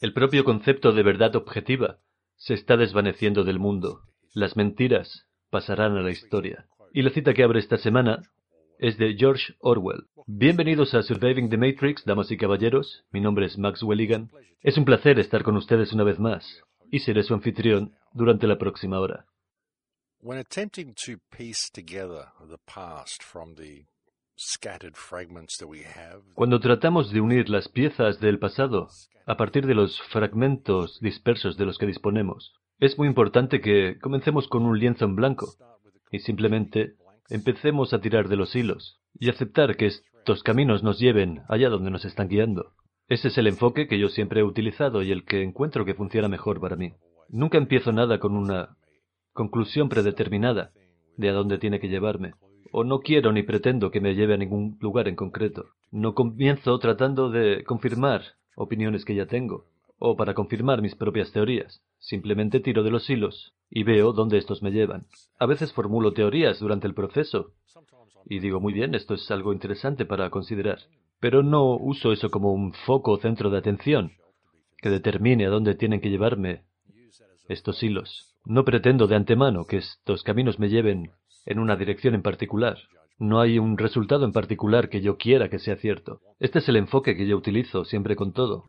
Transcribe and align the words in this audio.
El 0.00 0.12
propio 0.12 0.44
concepto 0.44 0.92
de 0.92 1.02
verdad 1.02 1.34
objetiva 1.34 1.98
se 2.36 2.54
está 2.54 2.76
desvaneciendo 2.76 3.42
del 3.42 3.58
mundo. 3.58 4.02
Las 4.32 4.56
mentiras 4.56 5.26
pasarán 5.50 5.96
a 5.96 6.02
la 6.02 6.10
historia. 6.10 6.66
Y 6.92 7.02
la 7.02 7.10
cita 7.10 7.34
que 7.34 7.42
abre 7.42 7.58
esta 7.58 7.76
semana 7.76 8.22
es 8.78 8.96
de 8.96 9.16
George 9.18 9.54
Orwell. 9.58 10.06
Bienvenidos 10.26 10.94
a 10.94 11.02
Surviving 11.02 11.50
the 11.50 11.56
Matrix, 11.56 12.04
damas 12.04 12.30
y 12.30 12.36
caballeros. 12.36 13.04
Mi 13.10 13.20
nombre 13.20 13.46
es 13.46 13.58
Max 13.58 13.82
Welligan. 13.82 14.30
Es 14.62 14.78
un 14.78 14.84
placer 14.84 15.18
estar 15.18 15.42
con 15.42 15.56
ustedes 15.56 15.92
una 15.92 16.04
vez 16.04 16.18
más 16.18 16.62
y 16.90 17.00
seré 17.00 17.22
su 17.22 17.34
anfitrión 17.34 17.94
durante 18.12 18.46
la 18.46 18.58
próxima 18.58 19.00
hora. 19.00 19.26
Cuando 26.34 26.60
tratamos 26.60 27.10
de 27.10 27.20
unir 27.20 27.48
las 27.48 27.68
piezas 27.68 28.20
del 28.20 28.38
pasado 28.38 28.86
a 29.26 29.36
partir 29.36 29.66
de 29.66 29.74
los 29.74 30.00
fragmentos 30.12 31.00
dispersos 31.00 31.56
de 31.56 31.66
los 31.66 31.76
que 31.76 31.86
disponemos, 31.86 32.54
es 32.78 32.96
muy 32.98 33.08
importante 33.08 33.60
que 33.60 33.98
comencemos 34.00 34.46
con 34.46 34.64
un 34.64 34.78
lienzo 34.78 35.06
en 35.06 35.16
blanco 35.16 35.54
y 36.12 36.20
simplemente 36.20 36.94
empecemos 37.30 37.92
a 37.92 38.00
tirar 38.00 38.28
de 38.28 38.36
los 38.36 38.54
hilos 38.54 39.00
y 39.18 39.28
aceptar 39.28 39.76
que 39.76 39.86
estos 39.86 40.44
caminos 40.44 40.84
nos 40.84 41.00
lleven 41.00 41.42
allá 41.48 41.68
donde 41.68 41.90
nos 41.90 42.04
están 42.04 42.28
guiando. 42.28 42.74
Ese 43.08 43.28
es 43.28 43.38
el 43.38 43.48
enfoque 43.48 43.88
que 43.88 43.98
yo 43.98 44.08
siempre 44.08 44.40
he 44.40 44.44
utilizado 44.44 45.02
y 45.02 45.10
el 45.10 45.24
que 45.24 45.42
encuentro 45.42 45.84
que 45.84 45.94
funciona 45.94 46.28
mejor 46.28 46.60
para 46.60 46.76
mí. 46.76 46.92
Nunca 47.28 47.58
empiezo 47.58 47.90
nada 47.90 48.20
con 48.20 48.36
una 48.36 48.76
conclusión 49.32 49.88
predeterminada 49.88 50.70
de 51.16 51.28
a 51.28 51.32
dónde 51.32 51.58
tiene 51.58 51.80
que 51.80 51.88
llevarme 51.88 52.34
o 52.72 52.84
no 52.84 53.00
quiero 53.00 53.32
ni 53.32 53.42
pretendo 53.42 53.90
que 53.90 54.00
me 54.00 54.14
lleve 54.14 54.34
a 54.34 54.38
ningún 54.38 54.76
lugar 54.80 55.08
en 55.08 55.16
concreto. 55.16 55.66
No 55.90 56.14
comienzo 56.14 56.78
tratando 56.78 57.30
de 57.30 57.64
confirmar 57.64 58.22
opiniones 58.56 59.04
que 59.04 59.14
ya 59.14 59.26
tengo, 59.26 59.66
o 59.98 60.16
para 60.16 60.34
confirmar 60.34 60.82
mis 60.82 60.94
propias 60.94 61.32
teorías. 61.32 61.82
Simplemente 61.98 62.60
tiro 62.60 62.82
de 62.82 62.90
los 62.90 63.08
hilos 63.08 63.54
y 63.70 63.82
veo 63.82 64.12
dónde 64.12 64.38
estos 64.38 64.62
me 64.62 64.70
llevan. 64.70 65.06
A 65.38 65.46
veces 65.46 65.72
formulo 65.72 66.12
teorías 66.12 66.60
durante 66.60 66.86
el 66.86 66.94
proceso 66.94 67.52
y 68.26 68.40
digo, 68.40 68.60
muy 68.60 68.72
bien, 68.72 68.94
esto 68.94 69.14
es 69.14 69.30
algo 69.30 69.52
interesante 69.52 70.04
para 70.04 70.30
considerar. 70.30 70.78
Pero 71.20 71.42
no 71.42 71.76
uso 71.76 72.12
eso 72.12 72.30
como 72.30 72.52
un 72.52 72.72
foco 72.72 73.12
o 73.12 73.18
centro 73.18 73.50
de 73.50 73.58
atención 73.58 74.12
que 74.76 74.90
determine 74.90 75.46
a 75.46 75.50
dónde 75.50 75.74
tienen 75.74 76.00
que 76.00 76.10
llevarme 76.10 76.62
estos 77.48 77.82
hilos. 77.82 78.36
No 78.44 78.64
pretendo 78.64 79.06
de 79.06 79.16
antemano 79.16 79.64
que 79.64 79.78
estos 79.78 80.22
caminos 80.22 80.58
me 80.58 80.68
lleven 80.68 81.10
en 81.48 81.58
una 81.58 81.76
dirección 81.76 82.14
en 82.14 82.22
particular. 82.22 82.76
No 83.18 83.40
hay 83.40 83.58
un 83.58 83.78
resultado 83.78 84.26
en 84.26 84.32
particular 84.32 84.90
que 84.90 85.00
yo 85.00 85.16
quiera 85.16 85.48
que 85.48 85.58
sea 85.58 85.76
cierto. 85.76 86.20
Este 86.38 86.58
es 86.58 86.68
el 86.68 86.76
enfoque 86.76 87.16
que 87.16 87.26
yo 87.26 87.38
utilizo 87.38 87.84
siempre 87.86 88.14
con 88.14 88.32
todo. 88.32 88.68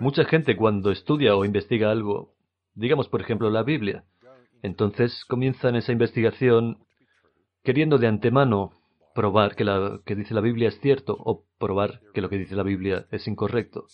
Mucha 0.00 0.24
gente 0.24 0.56
cuando 0.56 0.90
estudia 0.90 1.36
o 1.36 1.44
investiga 1.44 1.92
algo, 1.92 2.34
digamos 2.74 3.08
por 3.08 3.20
ejemplo 3.20 3.50
la 3.50 3.62
Biblia, 3.62 4.04
entonces 4.62 5.24
comienzan 5.28 5.76
esa 5.76 5.92
investigación 5.92 6.84
queriendo 7.62 7.98
de 7.98 8.08
antemano 8.08 8.81
probar 9.14 9.54
que 9.54 9.64
lo 9.64 10.02
que 10.04 10.14
dice 10.14 10.34
la 10.34 10.40
Biblia 10.40 10.68
es 10.68 10.80
cierto 10.80 11.16
o 11.18 11.44
probar 11.58 12.00
que 12.14 12.20
lo 12.20 12.28
que 12.28 12.38
dice 12.38 12.56
la 12.56 12.62
Biblia 12.62 13.06
es 13.10 13.26
incorrecto. 13.26 13.86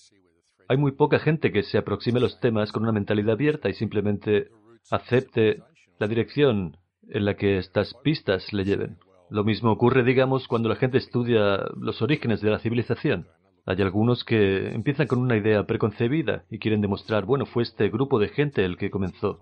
Hay 0.68 0.76
muy 0.76 0.92
poca 0.92 1.18
gente 1.18 1.50
que 1.50 1.62
se 1.62 1.78
aproxime 1.78 2.18
a 2.18 2.22
los 2.22 2.40
temas 2.40 2.72
con 2.72 2.82
una 2.82 2.92
mentalidad 2.92 3.32
abierta 3.32 3.68
y 3.68 3.74
simplemente 3.74 4.48
acepte 4.90 5.62
la 5.98 6.06
dirección 6.06 6.76
en 7.08 7.24
la 7.24 7.34
que 7.34 7.58
estas 7.58 7.94
pistas 8.02 8.52
le 8.52 8.64
lleven. 8.64 8.98
Lo 9.30 9.44
mismo 9.44 9.70
ocurre, 9.70 10.04
digamos, 10.04 10.46
cuando 10.48 10.68
la 10.68 10.76
gente 10.76 10.98
estudia 10.98 11.64
los 11.76 12.00
orígenes 12.02 12.40
de 12.40 12.50
la 12.50 12.58
civilización. 12.58 13.26
Hay 13.66 13.82
algunos 13.82 14.24
que 14.24 14.68
empiezan 14.68 15.06
con 15.06 15.18
una 15.18 15.36
idea 15.36 15.64
preconcebida 15.64 16.44
y 16.50 16.58
quieren 16.58 16.80
demostrar, 16.80 17.26
bueno, 17.26 17.44
fue 17.44 17.62
este 17.62 17.90
grupo 17.90 18.18
de 18.18 18.28
gente 18.28 18.64
el 18.64 18.78
que 18.78 18.90
comenzó 18.90 19.40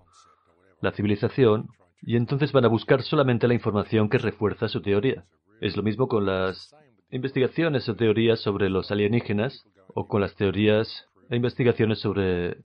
la 0.81 0.91
civilización, 0.91 1.69
y 2.01 2.15
entonces 2.15 2.51
van 2.51 2.65
a 2.65 2.69
buscar 2.69 3.01
solamente 3.01 3.47
la 3.47 3.53
información 3.53 4.09
que 4.09 4.17
refuerza 4.17 4.67
su 4.67 4.81
teoría. 4.81 5.25
Es 5.59 5.75
lo 5.75 5.83
mismo 5.83 6.07
con 6.07 6.25
las 6.25 6.75
investigaciones 7.09 7.87
o 7.89 7.95
teorías 7.95 8.39
sobre 8.39 8.69
los 8.69 8.91
alienígenas 8.91 9.65
o 9.87 10.07
con 10.07 10.21
las 10.21 10.35
teorías 10.35 11.07
e 11.29 11.35
investigaciones 11.35 11.99
sobre 11.99 12.57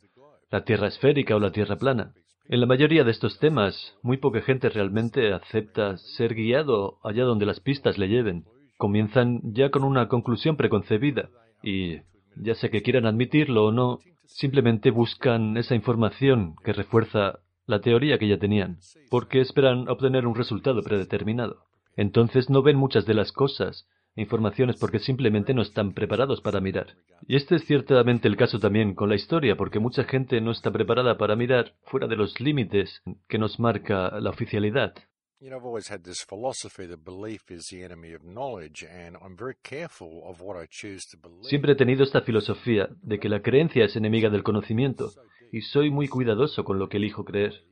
la 0.51 0.65
Tierra 0.65 0.89
esférica 0.89 1.37
o 1.37 1.41
la 1.41 1.53
Tierra 1.53 1.77
plana. 1.77 2.13
En 2.49 2.61
la 2.61 2.67
mayoría 2.67 3.05
de 3.05 3.11
estos 3.11 3.39
temas, 3.39 3.97
muy 4.03 4.19
poca 4.19 4.43
gente 4.43 4.69
realmente 4.69 5.33
acepta 5.33 5.97
ser 5.97 6.35
guiado 6.35 6.99
allá 7.03 7.25
donde 7.25 7.47
las 7.47 7.61
pistas 7.61 7.97
le 7.97 8.09
lleven. 8.09 8.45
Comienzan 8.77 9.41
ya 9.55 9.71
con 9.71 9.85
una 9.85 10.09
conclusión 10.09 10.57
preconcebida 10.57 11.31
y, 11.63 12.01
ya 12.37 12.55
sea 12.57 12.71
que 12.71 12.83
quieran 12.83 13.07
admitirlo 13.07 13.67
o 13.67 13.73
no, 13.73 14.01
simplemente 14.27 14.91
buscan 14.91 15.57
esa 15.57 15.75
información 15.75 16.57
que 16.65 16.73
refuerza 16.73 17.39
la 17.67 17.81
teoría 17.81 18.19
que 18.19 18.29
ya 18.29 18.39
tenían, 18.39 18.79
porque 19.09 19.41
esperan 19.41 19.89
obtener 19.89 20.27
un 20.27 20.35
resultado 20.35 20.83
predeterminado. 20.83 21.65
Entonces 21.97 22.51
no 22.51 22.63
ven 22.63 22.77
muchas 22.77 23.07
de 23.07 23.15
las 23.15 23.33
cosas 23.33 23.87
informaciones 24.15 24.77
porque 24.77 24.99
simplemente 24.99 25.55
no 25.55 25.63
están 25.63 25.95
preparados 25.95 26.41
para 26.41 26.61
mirar. 26.61 26.97
Y 27.27 27.37
este 27.37 27.57
es 27.57 27.65
ciertamente 27.65 28.29
el 28.29 28.37
caso 28.37 28.59
también 28.59 28.95
con 28.95 29.09
la 29.09 29.15
historia, 29.15 29.57
porque 29.57 29.79
mucha 29.79 30.05
gente 30.05 30.41
no 30.41 30.51
está 30.51 30.71
preparada 30.71 31.17
para 31.17 31.37
mirar 31.37 31.75
fuera 31.85 32.07
de 32.07 32.17
los 32.17 32.39
límites 32.41 33.03
que 33.29 33.39
nos 33.39 33.59
marca 33.59 34.21
la 34.21 34.31
oficialidad. 34.31 34.95
Siempre 41.49 41.73
he 41.73 41.77
tenido 41.77 42.05
esta 42.05 42.21
filosofía 42.21 42.89
de 43.03 43.19
que 43.19 43.29
la 43.29 43.43
creencia 43.43 43.85
es 43.85 43.97
enemiga 43.97 44.31
del 44.31 44.45
conocimiento, 44.45 45.11
y 45.51 45.63
soy 45.63 45.91
muy 45.91 46.07
cuidadoso 46.07 46.63
con 46.65 46.79
lo 46.79 46.89
que 46.89 46.99
elijo 46.99 47.25
creer. 47.25 47.65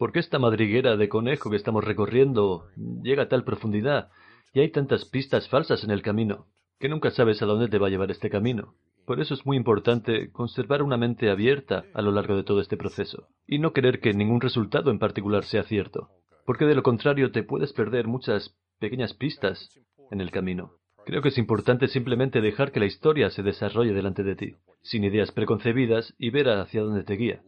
¿Por 0.00 0.12
qué 0.12 0.20
esta 0.20 0.38
madriguera 0.38 0.96
de 0.96 1.10
conejo 1.10 1.50
que 1.50 1.56
estamos 1.56 1.84
recorriendo 1.84 2.68
llega 3.02 3.24
a 3.24 3.28
tal 3.28 3.44
profundidad 3.44 4.08
y 4.54 4.60
hay 4.60 4.70
tantas 4.70 5.04
pistas 5.04 5.46
falsas 5.50 5.84
en 5.84 5.90
el 5.90 6.00
camino 6.00 6.46
que 6.78 6.88
nunca 6.88 7.10
sabes 7.10 7.42
a 7.42 7.44
dónde 7.44 7.68
te 7.68 7.76
va 7.76 7.88
a 7.88 7.90
llevar 7.90 8.10
este 8.10 8.30
camino? 8.30 8.72
Por 9.04 9.20
eso 9.20 9.34
es 9.34 9.44
muy 9.44 9.58
importante 9.58 10.32
conservar 10.32 10.82
una 10.82 10.96
mente 10.96 11.28
abierta 11.28 11.84
a 11.92 12.00
lo 12.00 12.12
largo 12.12 12.34
de 12.34 12.44
todo 12.44 12.62
este 12.62 12.78
proceso 12.78 13.28
y 13.46 13.58
no 13.58 13.74
querer 13.74 14.00
que 14.00 14.14
ningún 14.14 14.40
resultado 14.40 14.90
en 14.90 14.98
particular 14.98 15.44
sea 15.44 15.64
cierto, 15.64 16.08
porque 16.46 16.64
de 16.64 16.76
lo 16.76 16.82
contrario 16.82 17.30
te 17.30 17.42
puedes 17.42 17.74
perder 17.74 18.06
muchas 18.06 18.56
pequeñas 18.78 19.12
pistas 19.12 19.68
en 20.10 20.22
el 20.22 20.30
camino. 20.30 20.79
Creo 21.10 21.22
que 21.22 21.30
es 21.30 21.38
importante 21.38 21.88
simplemente 21.88 22.40
dejar 22.40 22.70
que 22.70 22.78
la 22.78 22.86
historia 22.86 23.30
se 23.30 23.42
desarrolle 23.42 23.92
delante 23.92 24.22
de 24.22 24.36
ti, 24.36 24.54
sin 24.80 25.02
ideas 25.02 25.32
preconcebidas 25.32 26.14
y 26.18 26.30
ver 26.30 26.48
hacia 26.48 26.82
dónde 26.82 27.02
te 27.02 27.14
guía. 27.14 27.42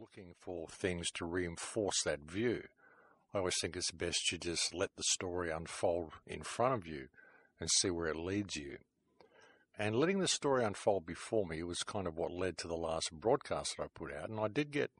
and 9.78 9.96
letting 9.96 10.18
the 10.18 10.26
story 10.26 10.64
unfold 10.64 11.06
before 11.06 11.46
me 11.46 11.62
was 11.62 11.84
kind 11.84 12.08
of 12.08 12.16
what 12.16 12.32
led 12.32 12.58
to 12.58 12.66
the 12.66 12.74
last 12.74 13.12
broadcast 13.12 13.76
that 13.76 13.84
I 13.84 13.86
put 13.94 14.10
out, 14.12 14.28
and 14.28 14.40
I 14.40 14.48
did 14.48 14.72
get. 14.72 14.90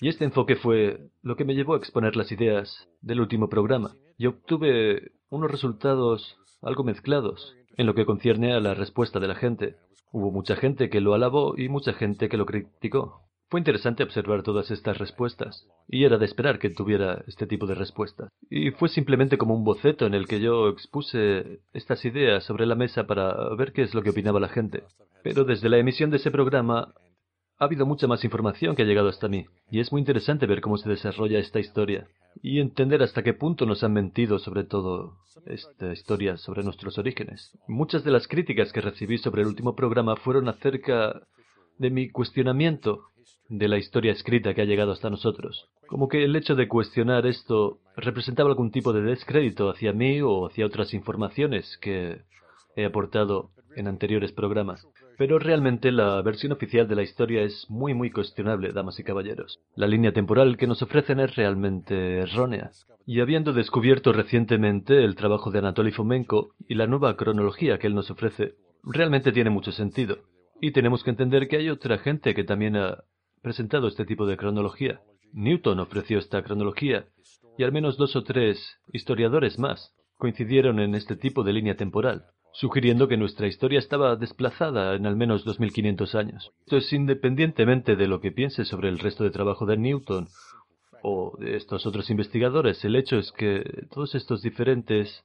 Y 0.00 0.08
este 0.08 0.24
enfoque 0.24 0.56
fue 0.56 1.10
lo 1.22 1.36
que 1.36 1.44
me 1.44 1.54
llevó 1.54 1.74
a 1.74 1.76
exponer 1.76 2.16
las 2.16 2.32
ideas 2.32 2.88
del 3.02 3.20
último 3.20 3.50
programa. 3.50 3.94
Y 4.16 4.24
obtuve 4.24 5.12
unos 5.28 5.50
resultados 5.50 6.38
algo 6.64 6.82
mezclados. 6.82 7.54
En 7.76 7.86
lo 7.86 7.94
que 7.94 8.06
concierne 8.06 8.52
a 8.52 8.60
la 8.60 8.74
respuesta 8.74 9.20
de 9.20 9.28
la 9.28 9.34
gente. 9.34 9.76
Hubo 10.12 10.30
mucha 10.30 10.56
gente 10.56 10.90
que 10.90 11.00
lo 11.00 11.14
alabó 11.14 11.54
y 11.56 11.68
mucha 11.68 11.92
gente 11.92 12.28
que 12.28 12.36
lo 12.36 12.46
criticó. 12.46 13.22
Fue 13.48 13.60
interesante 13.60 14.02
observar 14.02 14.42
todas 14.42 14.70
estas 14.70 14.98
respuestas, 14.98 15.68
y 15.86 16.04
era 16.04 16.18
de 16.18 16.24
esperar 16.24 16.58
que 16.58 16.70
tuviera 16.70 17.22
este 17.26 17.46
tipo 17.46 17.66
de 17.66 17.74
respuestas. 17.74 18.28
Y 18.50 18.70
fue 18.70 18.88
simplemente 18.88 19.38
como 19.38 19.54
un 19.54 19.64
boceto 19.64 20.06
en 20.06 20.14
el 20.14 20.26
que 20.26 20.40
yo 20.40 20.68
expuse 20.68 21.60
estas 21.72 22.04
ideas 22.04 22.42
sobre 22.44 22.66
la 22.66 22.74
mesa 22.74 23.06
para 23.06 23.54
ver 23.54 23.72
qué 23.72 23.82
es 23.82 23.94
lo 23.94 24.02
que 24.02 24.10
opinaba 24.10 24.40
la 24.40 24.48
gente. 24.48 24.84
Pero 25.22 25.44
desde 25.44 25.68
la 25.68 25.78
emisión 25.78 26.10
de 26.10 26.16
ese 26.16 26.30
programa 26.30 26.94
ha 27.64 27.66
habido 27.66 27.86
mucha 27.86 28.06
más 28.06 28.24
información 28.24 28.76
que 28.76 28.82
ha 28.82 28.86
llegado 28.86 29.08
hasta 29.08 29.28
mí, 29.28 29.46
y 29.70 29.80
es 29.80 29.90
muy 29.90 30.00
interesante 30.00 30.46
ver 30.46 30.60
cómo 30.60 30.76
se 30.76 30.88
desarrolla 30.88 31.38
esta 31.38 31.60
historia, 31.60 32.06
y 32.42 32.60
entender 32.60 33.02
hasta 33.02 33.22
qué 33.22 33.32
punto 33.32 33.64
nos 33.66 33.82
han 33.82 33.92
mentido 33.92 34.38
sobre 34.38 34.64
todo 34.64 35.16
esta 35.46 35.92
historia 35.92 36.36
sobre 36.36 36.62
nuestros 36.62 36.98
orígenes. 36.98 37.56
Muchas 37.66 38.04
de 38.04 38.10
las 38.10 38.28
críticas 38.28 38.72
que 38.72 38.80
recibí 38.80 39.18
sobre 39.18 39.42
el 39.42 39.48
último 39.48 39.74
programa 39.74 40.16
fueron 40.16 40.48
acerca 40.48 41.22
de 41.78 41.90
mi 41.90 42.10
cuestionamiento 42.10 43.04
de 43.48 43.68
la 43.68 43.78
historia 43.78 44.12
escrita 44.12 44.54
que 44.54 44.62
ha 44.62 44.66
llegado 44.66 44.92
hasta 44.92 45.10
nosotros. 45.10 45.68
Como 45.86 46.08
que 46.08 46.24
el 46.24 46.36
hecho 46.36 46.54
de 46.54 46.68
cuestionar 46.68 47.26
esto 47.26 47.78
representaba 47.96 48.50
algún 48.50 48.70
tipo 48.70 48.92
de 48.92 49.02
descrédito 49.02 49.70
hacia 49.70 49.92
mí 49.92 50.20
o 50.20 50.46
hacia 50.46 50.66
otras 50.66 50.94
informaciones 50.94 51.78
que 51.80 52.22
he 52.76 52.84
aportado 52.84 53.50
en 53.76 53.88
anteriores 53.88 54.32
programas. 54.32 54.86
Pero 55.16 55.38
realmente 55.38 55.92
la 55.92 56.20
versión 56.22 56.52
oficial 56.52 56.88
de 56.88 56.96
la 56.96 57.02
historia 57.02 57.42
es 57.42 57.66
muy 57.68 57.94
muy 57.94 58.10
cuestionable, 58.10 58.72
damas 58.72 58.98
y 58.98 59.04
caballeros. 59.04 59.60
La 59.76 59.86
línea 59.86 60.12
temporal 60.12 60.56
que 60.56 60.66
nos 60.66 60.82
ofrecen 60.82 61.20
es 61.20 61.36
realmente 61.36 62.18
errónea. 62.18 62.70
Y 63.06 63.20
habiendo 63.20 63.52
descubierto 63.52 64.12
recientemente 64.12 65.04
el 65.04 65.14
trabajo 65.14 65.50
de 65.50 65.58
Anatoly 65.58 65.92
Fomenko 65.92 66.54
y 66.68 66.74
la 66.74 66.86
nueva 66.86 67.16
cronología 67.16 67.78
que 67.78 67.86
él 67.86 67.94
nos 67.94 68.10
ofrece, 68.10 68.54
realmente 68.82 69.32
tiene 69.32 69.50
mucho 69.50 69.72
sentido. 69.72 70.18
Y 70.60 70.72
tenemos 70.72 71.04
que 71.04 71.10
entender 71.10 71.48
que 71.48 71.56
hay 71.56 71.68
otra 71.68 71.98
gente 71.98 72.34
que 72.34 72.44
también 72.44 72.76
ha 72.76 73.04
presentado 73.42 73.88
este 73.88 74.04
tipo 74.04 74.26
de 74.26 74.36
cronología. 74.36 75.00
Newton 75.32 75.80
ofreció 75.80 76.18
esta 76.18 76.42
cronología 76.42 77.06
y 77.58 77.64
al 77.64 77.72
menos 77.72 77.96
dos 77.96 78.16
o 78.16 78.24
tres 78.24 78.78
historiadores 78.92 79.58
más 79.58 79.94
coincidieron 80.16 80.80
en 80.80 80.94
este 80.94 81.16
tipo 81.16 81.42
de 81.42 81.52
línea 81.52 81.76
temporal, 81.76 82.24
sugiriendo 82.54 83.08
que 83.08 83.16
nuestra 83.16 83.48
historia 83.48 83.80
estaba 83.80 84.16
desplazada 84.16 84.94
en 84.94 85.06
al 85.06 85.16
menos 85.16 85.44
2500 85.44 86.14
años. 86.14 86.52
Esto 86.60 86.76
es 86.76 86.92
independientemente 86.92 87.96
de 87.96 88.06
lo 88.06 88.20
que 88.20 88.30
piense 88.30 88.64
sobre 88.64 88.88
el 88.88 89.00
resto 89.00 89.24
de 89.24 89.30
trabajo 89.30 89.66
de 89.66 89.76
Newton 89.76 90.28
o 91.02 91.36
de 91.38 91.56
estos 91.56 91.84
otros 91.84 92.08
investigadores, 92.10 92.84
el 92.84 92.96
hecho 92.96 93.18
es 93.18 93.30
que 93.32 93.86
todos 93.90 94.14
estos 94.14 94.40
diferentes 94.40 95.24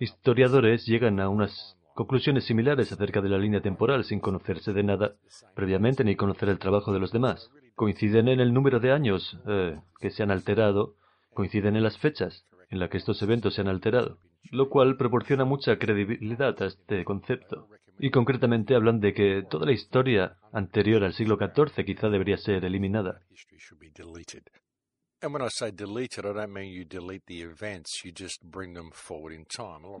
historiadores 0.00 0.86
llegan 0.86 1.20
a 1.20 1.28
unas 1.28 1.76
conclusiones 1.94 2.44
similares 2.44 2.90
acerca 2.90 3.20
de 3.20 3.28
la 3.28 3.38
línea 3.38 3.60
temporal 3.60 4.02
sin 4.02 4.18
conocerse 4.18 4.72
de 4.72 4.82
nada 4.82 5.14
previamente 5.54 6.02
ni 6.02 6.16
conocer 6.16 6.48
el 6.48 6.58
trabajo 6.58 6.92
de 6.92 6.98
los 6.98 7.12
demás. 7.12 7.52
Coinciden 7.76 8.26
en 8.26 8.40
el 8.40 8.52
número 8.52 8.80
de 8.80 8.90
años 8.90 9.38
eh, 9.46 9.78
que 10.00 10.10
se 10.10 10.24
han 10.24 10.32
alterado, 10.32 10.94
coinciden 11.32 11.76
en 11.76 11.84
las 11.84 11.98
fechas 11.98 12.44
en 12.70 12.80
las 12.80 12.90
que 12.90 12.96
estos 12.96 13.22
eventos 13.22 13.54
se 13.54 13.60
han 13.60 13.68
alterado, 13.68 14.18
lo 14.50 14.68
cual 14.68 14.96
proporciona 14.96 15.44
mucha 15.44 15.78
credibilidad 15.78 16.60
a 16.62 16.66
este 16.66 17.04
concepto. 17.04 17.68
Y 17.98 18.10
concretamente 18.10 18.74
hablan 18.74 19.00
de 19.00 19.14
que 19.14 19.42
toda 19.48 19.66
la 19.66 19.72
historia 19.72 20.36
anterior 20.52 21.04
al 21.04 21.14
siglo 21.14 21.36
XIV 21.36 21.84
quizá 21.84 22.08
debería 22.08 22.36
ser 22.36 22.64
eliminada. 22.64 23.20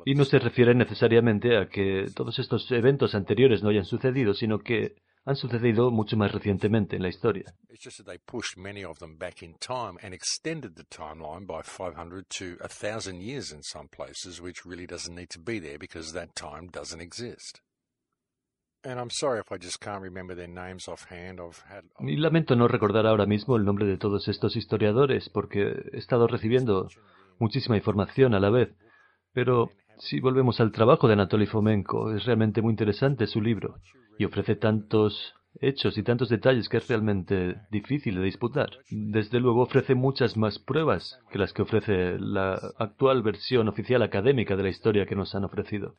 Y 0.04 0.14
no 0.14 0.24
se 0.24 0.38
refiere 0.38 0.74
necesariamente 0.74 1.56
a 1.56 1.68
que 1.68 2.06
todos 2.14 2.38
estos 2.38 2.70
eventos 2.72 3.14
anteriores 3.14 3.62
no 3.62 3.70
hayan 3.70 3.86
sucedido, 3.86 4.34
sino 4.34 4.58
que 4.58 4.96
han 5.26 5.36
sucedido 5.36 5.90
mucho 5.90 6.16
más 6.16 6.32
recientemente 6.32 6.96
en 6.96 7.02
la 7.02 7.08
historia. 7.08 7.44
It's 7.70 7.82
just 7.82 7.98
that 7.98 8.06
they 8.06 8.18
pushed 8.18 8.56
many 8.56 8.84
of 8.84 8.98
them 8.98 9.16
back 9.16 9.42
in 9.42 9.54
time 9.58 9.98
and 10.02 10.12
extended 10.12 10.74
the 10.76 10.84
timeline 10.84 11.46
by 11.46 11.62
500 11.62 12.26
to 12.38 12.56
1,000 12.60 13.20
years 13.20 13.52
in 13.52 13.62
some 13.62 13.88
places, 13.88 14.40
which 14.40 14.64
really 14.64 14.86
doesn't 14.86 15.14
need 15.14 15.30
to 15.30 15.40
be 15.40 15.58
there 15.60 15.78
because 15.78 16.12
that 16.12 16.34
time 16.34 16.68
doesn't 16.70 17.00
exist. 17.00 17.60
Y 22.00 22.16
lamento 22.16 22.54
no 22.54 22.68
recordar 22.68 23.06
ahora 23.06 23.24
mismo 23.24 23.56
el 23.56 23.64
nombre 23.64 23.86
de 23.86 23.96
todos 23.96 24.28
estos 24.28 24.56
historiadores 24.56 25.30
porque 25.30 25.72
he 25.90 25.96
estado 25.96 26.26
recibiendo 26.26 26.88
muchísima 27.38 27.78
información 27.78 28.34
a 28.34 28.40
la 28.40 28.50
vez. 28.50 28.76
Pero 29.32 29.70
si 29.98 30.20
volvemos 30.20 30.60
al 30.60 30.72
trabajo 30.72 31.06
de 31.06 31.14
Anatoly 31.14 31.46
Fomenko, 31.46 32.14
es 32.14 32.24
realmente 32.24 32.62
muy 32.62 32.70
interesante 32.70 33.26
su 33.26 33.40
libro 33.40 33.80
y 34.18 34.24
ofrece 34.24 34.56
tantos 34.56 35.34
hechos 35.60 35.96
y 35.98 36.02
tantos 36.02 36.28
detalles 36.28 36.68
que 36.68 36.78
es 36.78 36.88
realmente 36.88 37.56
difícil 37.70 38.16
de 38.16 38.22
disputar. 38.22 38.70
Desde 38.90 39.40
luego 39.40 39.62
ofrece 39.62 39.94
muchas 39.94 40.36
más 40.36 40.58
pruebas 40.58 41.18
que 41.30 41.38
las 41.38 41.52
que 41.52 41.62
ofrece 41.62 42.18
la 42.18 42.54
actual 42.78 43.22
versión 43.22 43.68
oficial 43.68 44.02
académica 44.02 44.56
de 44.56 44.62
la 44.64 44.68
historia 44.68 45.06
que 45.06 45.14
nos 45.14 45.34
han 45.34 45.44
ofrecido. 45.44 45.94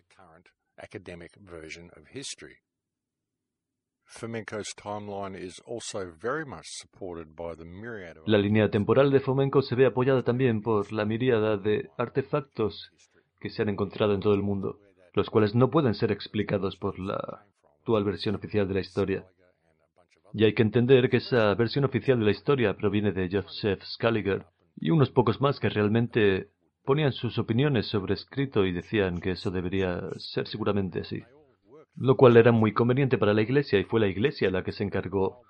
La 8.27 8.37
línea 8.37 8.69
temporal 8.69 9.11
de 9.11 9.19
Fomenko 9.19 9.61
se 9.61 9.75
ve 9.75 9.87
apoyada 9.87 10.23
también 10.23 10.61
por 10.61 10.91
la 10.91 11.05
miríada 11.05 11.57
de 11.57 11.89
artefactos 11.97 12.91
que 13.45 13.51
se 13.51 13.61
han 13.61 13.69
encontrado 13.69 14.15
en 14.15 14.21
todo 14.21 14.33
el 14.33 14.41
mundo, 14.41 14.79
los 15.13 15.29
cuales 15.29 15.53
no 15.53 15.69
pueden 15.69 15.93
ser 15.93 16.11
explicados 16.11 16.77
por 16.77 16.97
la 16.97 17.45
actual 17.77 18.03
versión 18.03 18.33
oficial 18.33 18.67
de 18.67 18.73
la 18.73 18.79
historia. 18.79 19.25
Y 20.33 20.45
hay 20.45 20.55
que 20.55 20.63
entender 20.63 21.11
que 21.11 21.17
esa 21.17 21.53
versión 21.53 21.85
oficial 21.85 22.17
de 22.17 22.25
la 22.25 22.31
historia 22.31 22.75
proviene 22.75 23.11
de 23.11 23.29
Joseph 23.31 23.83
Scaliger 23.83 24.47
y 24.75 24.89
unos 24.89 25.11
pocos 25.11 25.39
más 25.41 25.59
que 25.59 25.69
realmente 25.69 26.47
ponían 26.85 27.13
sus 27.13 27.37
opiniones 27.37 27.85
sobre 27.85 28.15
escrito 28.15 28.65
y 28.65 28.71
decían 28.71 29.19
que 29.19 29.31
eso 29.31 29.51
debería 29.51 30.01
ser 30.17 30.47
seguramente 30.47 31.01
así 31.01 31.21
lo 31.97 32.17
cual 32.17 32.35
era 32.37 32.51
muy 32.51 32.73
conveniente 32.73 33.17
para 33.17 33.33
la 33.33 33.41
Iglesia 33.41 33.79
y 33.79 33.85
fue 33.85 33.99
la 33.99 34.07
Iglesia 34.07 34.51
la 34.51 34.63
que 34.63 34.71
se 34.71 34.83
encargó 34.83 35.41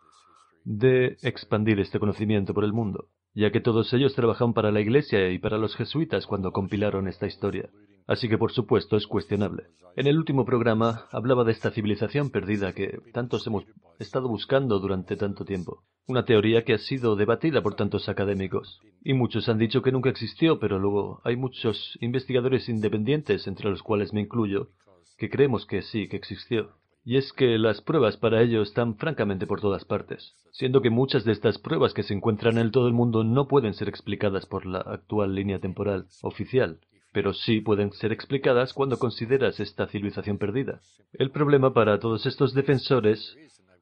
de 0.64 1.18
expandir 1.22 1.80
este 1.80 2.00
conocimiento 2.00 2.54
por 2.54 2.64
el 2.64 2.74
mundo, 2.74 3.08
ya 3.36 3.52
que 3.52 3.60
todos 3.60 3.94
ellos 3.94 4.16
trabajaban 4.16 4.54
para 4.54 4.72
la 4.72 4.80
Iglesia 4.80 5.30
y 5.30 5.40
para 5.40 5.58
los 5.58 5.76
jesuitas 5.76 6.26
cuando 6.26 6.52
compilaron 6.52 7.08
esta 7.08 7.28
historia. 7.28 7.70
Así 8.08 8.30
que 8.30 8.38
por 8.38 8.52
supuesto 8.52 8.96
es 8.96 9.08
cuestionable. 9.08 9.64
En 9.98 10.08
el 10.08 10.18
último 10.18 10.46
programa 10.46 11.06
hablaba 11.12 11.44
de 11.44 11.52
esta 11.52 11.72
civilización 11.72 12.30
perdida 12.30 12.74
que 12.74 13.00
tantos 13.14 13.46
hemos 13.48 13.66
estado 14.00 14.30
buscando 14.30 14.80
durante 14.80 15.18
tanto 15.18 15.44
tiempo. 15.44 15.84
Una 16.08 16.24
teoría 16.24 16.63
que 16.63 16.74
ha 16.74 16.77
sido 16.77 17.15
debatida 17.15 17.62
por 17.62 17.75
tantos 17.75 18.08
académicos. 18.08 18.80
Y 19.04 19.13
muchos 19.13 19.50
han 19.50 19.58
dicho 19.58 19.82
que 19.82 19.92
nunca 19.92 20.10
existió, 20.10 20.60
pero 20.60 20.80
luego 20.80 21.20
hay 21.24 21.36
muchos 21.36 21.98
investigadores 22.00 22.70
independientes, 22.70 23.48
entre 23.48 23.70
los 23.70 23.82
cuales 23.82 24.13
me 24.13 24.22
incluyo, 24.22 24.70
que 25.18 25.30
creemos 25.30 25.65
que 25.65 25.82
sí, 25.82 26.08
que 26.08 26.18
existió. 26.18 26.72
Y 27.08 27.18
es 27.18 27.32
que 27.34 27.60
las 27.60 27.82
pruebas 27.82 28.18
para 28.18 28.42
ello 28.42 28.64
están 28.64 28.96
francamente 28.96 29.46
por 29.46 29.62
todas 29.62 29.86
partes, 29.86 30.34
siendo 30.52 30.82
que 30.82 30.90
muchas 30.90 31.24
de 31.24 31.34
estas 31.34 31.60
pruebas 31.60 31.94
que 31.94 32.02
se 32.02 32.16
encuentran 32.16 32.58
en 32.58 32.72
todo 32.72 32.88
el 32.88 32.94
mundo 32.94 33.24
no 33.24 33.48
pueden 33.48 33.76
ser 33.76 33.88
explicadas 33.88 34.48
por 34.48 34.66
la 34.66 34.80
actual 34.80 35.36
línea 35.36 35.60
temporal 35.60 36.08
oficial, 36.24 36.80
pero 37.14 37.34
sí 37.34 37.62
pueden 37.62 37.92
ser 37.92 38.12
explicadas 38.12 38.74
cuando 38.74 38.98
consideras 38.98 39.60
esta 39.60 39.86
civilización 39.86 40.40
perdida. 40.40 40.82
El 41.14 41.30
problema 41.30 41.74
para 41.74 42.00
todos 42.00 42.26
estos 42.26 42.56
defensores 42.56 43.38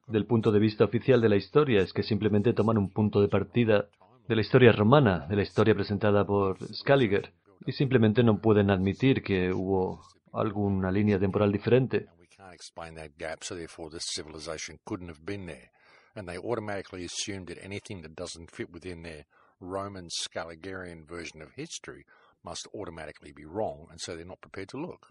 del 0.08 0.25
punto 0.25 0.51
de 0.51 0.60
vista 0.60 0.84
oficial 0.84 1.22
de 1.22 1.30
la 1.30 1.38
historia 1.38 1.82
es 1.82 1.94
que 1.94 2.03
simplemente 2.03 2.51
toman 2.51 2.77
un 2.77 2.92
punto 2.92 3.22
de 3.22 3.30
partida 3.30 3.88
de 4.27 4.36
la 4.36 4.42
historia 4.42 4.74
romana, 4.74 5.27
de 5.30 5.38
la 5.38 5.44
historia 5.44 5.75
presentada 5.75 6.25
por 6.25 6.58
Scaliger, 6.74 7.32
y 7.65 7.72
simplemente 7.72 8.22
no 8.22 8.39
pueden 8.39 8.70
admitir 8.70 9.24
que 9.24 9.53
hubo 9.53 10.01
alguna 10.34 10.92
línea 10.92 11.20
temporal 11.20 11.53
diferente. 11.53 12.08
And 16.15 16.27
they 16.27 16.38
automatically 16.38 17.05
assume 17.05 17.45
that 17.45 17.57
anything 17.63 18.01
that 18.03 18.15
doesn't 18.15 18.51
fit 18.51 18.71
within 18.71 19.01
their 19.01 19.25
Roman 19.59 20.09
Scaligerian 20.09 21.07
version 21.07 21.41
of 21.41 21.50
history 21.55 22.05
must 22.43 22.67
automatically 22.75 23.31
be 23.31 23.45
wrong, 23.45 23.88
and 23.89 24.00
so 24.00 24.15
they're 24.15 24.25
not 24.25 24.41
prepared 24.41 24.69
to 24.69 24.77
look. 24.77 25.07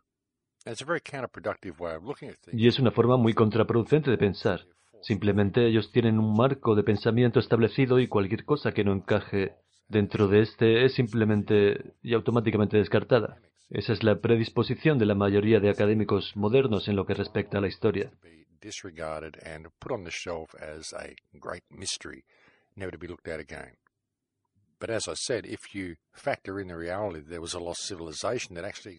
And 0.64 0.72
it's 0.72 0.82
a 0.82 0.84
very 0.84 1.00
counterproductive 1.00 1.80
way 1.80 1.94
of 1.94 2.04
looking 2.04 2.28
at 2.28 2.36
things. 2.40 2.60
Y 2.60 2.68
es 2.68 2.78
una 2.78 2.90
forma 2.92 3.16
muy 3.16 3.32
contraproducente 3.32 4.10
de 4.10 4.18
pensar. 4.18 4.60
Simplemente 5.02 5.66
ellos 5.66 5.90
tienen 5.90 6.20
un 6.20 6.36
marco 6.36 6.76
de 6.76 6.84
pensamiento 6.84 7.40
establecido 7.40 7.98
y 7.98 8.06
cualquier 8.06 8.44
cosa 8.44 8.72
que 8.72 8.84
no 8.84 8.92
encaje 8.92 9.56
dentro 9.88 10.28
de 10.28 10.42
este 10.42 10.84
es 10.84 10.94
simplemente 10.94 11.94
y 12.02 12.14
automáticamente 12.14 12.76
descartada. 12.76 13.40
Esa 13.72 13.94
es 13.94 14.02
la 14.02 14.20
predisposición 14.20 14.98
de 14.98 15.06
la 15.06 15.14
mayoría 15.14 15.58
de 15.58 15.70
académicos 15.70 16.36
modernos 16.36 16.88
en 16.88 16.96
lo 16.96 17.06
que 17.06 17.14
respecta 17.14 17.56
a 17.56 17.60
la 17.62 17.68
historia. 17.68 18.12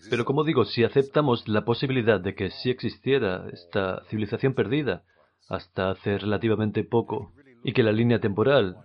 Pero 0.09 0.25
como 0.25 0.43
digo, 0.43 0.65
si 0.65 0.83
aceptamos 0.83 1.47
la 1.47 1.65
posibilidad 1.65 2.19
de 2.19 2.33
que 2.33 2.49
sí 2.49 2.71
existiera 2.71 3.47
esta 3.53 4.03
civilización 4.09 4.55
perdida 4.55 5.03
hasta 5.49 5.91
hace 5.91 6.17
relativamente 6.17 6.83
poco 6.83 7.31
y 7.63 7.73
que 7.73 7.83
la 7.83 7.91
línea 7.91 8.19
temporal 8.19 8.77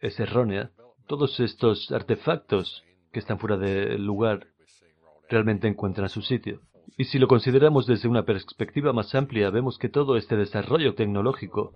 es 0.00 0.18
errónea, 0.18 0.72
todos 1.06 1.38
estos 1.38 1.92
artefactos 1.92 2.82
que 3.12 3.20
están 3.20 3.38
fuera 3.38 3.56
de 3.56 3.96
lugar 3.96 4.48
realmente 5.28 5.68
encuentran 5.68 6.08
su 6.08 6.22
sitio. 6.22 6.60
Y 6.96 7.04
si 7.04 7.18
lo 7.18 7.28
consideramos 7.28 7.86
desde 7.86 8.08
una 8.08 8.24
perspectiva 8.24 8.92
más 8.92 9.14
amplia, 9.14 9.50
vemos 9.50 9.78
que 9.78 9.88
todo 9.88 10.16
este 10.16 10.36
desarrollo 10.36 10.94
tecnológico 10.94 11.72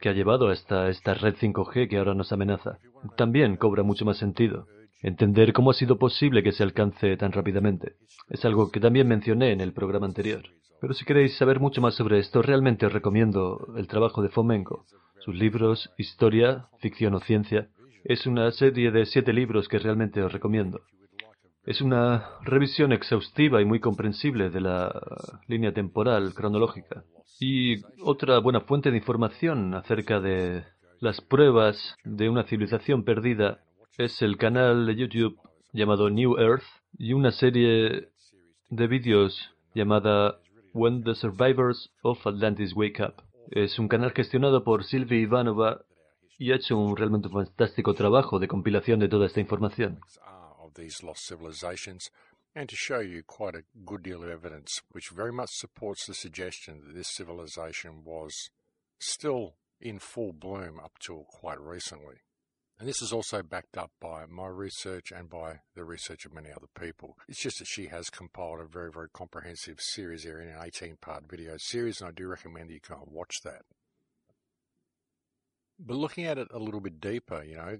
que 0.00 0.08
ha 0.08 0.12
llevado 0.12 0.48
hasta 0.48 0.88
esta 0.88 1.14
red 1.14 1.34
5G 1.36 1.88
que 1.88 1.98
ahora 1.98 2.14
nos 2.14 2.32
amenaza, 2.32 2.78
también 3.16 3.56
cobra 3.56 3.82
mucho 3.82 4.04
más 4.04 4.16
sentido. 4.16 4.66
Entender 5.02 5.52
cómo 5.52 5.70
ha 5.70 5.74
sido 5.74 5.98
posible 5.98 6.42
que 6.42 6.52
se 6.52 6.62
alcance 6.62 7.16
tan 7.16 7.32
rápidamente. 7.32 7.94
Es 8.28 8.44
algo 8.44 8.70
que 8.70 8.80
también 8.80 9.08
mencioné 9.08 9.52
en 9.52 9.60
el 9.60 9.72
programa 9.72 10.06
anterior. 10.06 10.42
Pero 10.80 10.94
si 10.94 11.04
queréis 11.04 11.36
saber 11.36 11.60
mucho 11.60 11.80
más 11.80 11.94
sobre 11.94 12.18
esto, 12.18 12.42
realmente 12.42 12.86
os 12.86 12.92
recomiendo 12.92 13.66
el 13.76 13.86
trabajo 13.86 14.22
de 14.22 14.30
Fomenko, 14.30 14.86
sus 15.20 15.34
libros, 15.34 15.90
historia, 15.98 16.68
ficción 16.80 17.14
o 17.14 17.20
ciencia. 17.20 17.68
Es 18.04 18.26
una 18.26 18.50
serie 18.50 18.90
de 18.90 19.04
siete 19.04 19.32
libros 19.32 19.68
que 19.68 19.78
realmente 19.78 20.22
os 20.22 20.32
recomiendo. 20.32 20.80
Es 21.64 21.82
una 21.82 22.26
revisión 22.42 22.92
exhaustiva 22.92 23.60
y 23.60 23.66
muy 23.66 23.80
comprensible 23.80 24.48
de 24.50 24.62
la 24.62 24.90
línea 25.46 25.72
temporal 25.72 26.32
cronológica. 26.34 27.04
Y 27.38 27.82
otra 28.02 28.38
buena 28.38 28.62
fuente 28.62 28.90
de 28.90 28.96
información 28.96 29.74
acerca 29.74 30.20
de 30.20 30.64
las 31.00 31.20
pruebas 31.20 31.96
de 32.04 32.28
una 32.28 32.44
civilización 32.44 33.04
perdida 33.04 33.60
es 33.98 34.22
el 34.22 34.38
canal 34.38 34.86
de 34.86 34.96
YouTube 34.96 35.38
llamado 35.72 36.08
New 36.08 36.38
Earth 36.38 36.64
y 36.98 37.12
una 37.12 37.30
serie 37.30 38.08
de 38.70 38.86
vídeos 38.86 39.50
llamada 39.74 40.38
When 40.72 41.04
the 41.04 41.14
Survivors 41.14 41.90
of 42.02 42.26
Atlantis 42.26 42.74
Wake 42.74 43.02
Up. 43.02 43.22
Es 43.50 43.78
un 43.78 43.88
canal 43.88 44.12
gestionado 44.12 44.64
por 44.64 44.84
Sylvie 44.84 45.20
Ivanova 45.20 45.82
y 46.38 46.52
ha 46.52 46.56
hecho 46.56 46.78
un 46.78 46.96
realmente 46.96 47.28
fantástico 47.28 47.94
trabajo 47.94 48.38
de 48.38 48.48
compilación 48.48 49.00
de 49.00 49.08
toda 49.08 49.26
esta 49.26 49.40
información. 49.40 50.00
These 50.74 51.02
lost 51.02 51.26
civilizations, 51.26 52.10
and 52.54 52.68
to 52.68 52.76
show 52.76 53.00
you 53.00 53.22
quite 53.22 53.54
a 53.54 53.64
good 53.84 54.02
deal 54.02 54.22
of 54.22 54.30
evidence 54.30 54.82
which 54.92 55.10
very 55.10 55.32
much 55.32 55.50
supports 55.52 56.06
the 56.06 56.14
suggestion 56.14 56.80
that 56.86 56.94
this 56.94 57.08
civilization 57.08 58.02
was 58.04 58.50
still 58.98 59.54
in 59.80 59.98
full 59.98 60.32
bloom 60.32 60.78
up 60.78 60.98
till 60.98 61.24
quite 61.24 61.60
recently. 61.60 62.16
And 62.78 62.88
this 62.88 63.02
is 63.02 63.12
also 63.12 63.42
backed 63.42 63.76
up 63.76 63.90
by 64.00 64.24
my 64.26 64.46
research 64.46 65.12
and 65.12 65.28
by 65.28 65.60
the 65.74 65.84
research 65.84 66.24
of 66.24 66.32
many 66.32 66.50
other 66.50 66.66
people. 66.78 67.18
It's 67.28 67.42
just 67.42 67.58
that 67.58 67.68
she 67.68 67.88
has 67.88 68.08
compiled 68.08 68.60
a 68.60 68.64
very, 68.64 68.90
very 68.90 69.08
comprehensive 69.12 69.82
series 69.82 70.22
here 70.24 70.40
in 70.40 70.48
an 70.48 70.56
18 70.62 70.96
part 70.96 71.28
video 71.28 71.56
series, 71.58 72.00
and 72.00 72.08
I 72.08 72.12
do 72.12 72.26
recommend 72.26 72.70
you 72.70 72.80
kind 72.80 73.02
of 73.02 73.12
watch 73.12 73.42
that. 73.44 73.62
But 75.78 75.96
looking 75.96 76.24
at 76.24 76.38
it 76.38 76.48
a 76.52 76.58
little 76.58 76.80
bit 76.80 77.00
deeper, 77.00 77.42
you 77.42 77.56
know, 77.56 77.78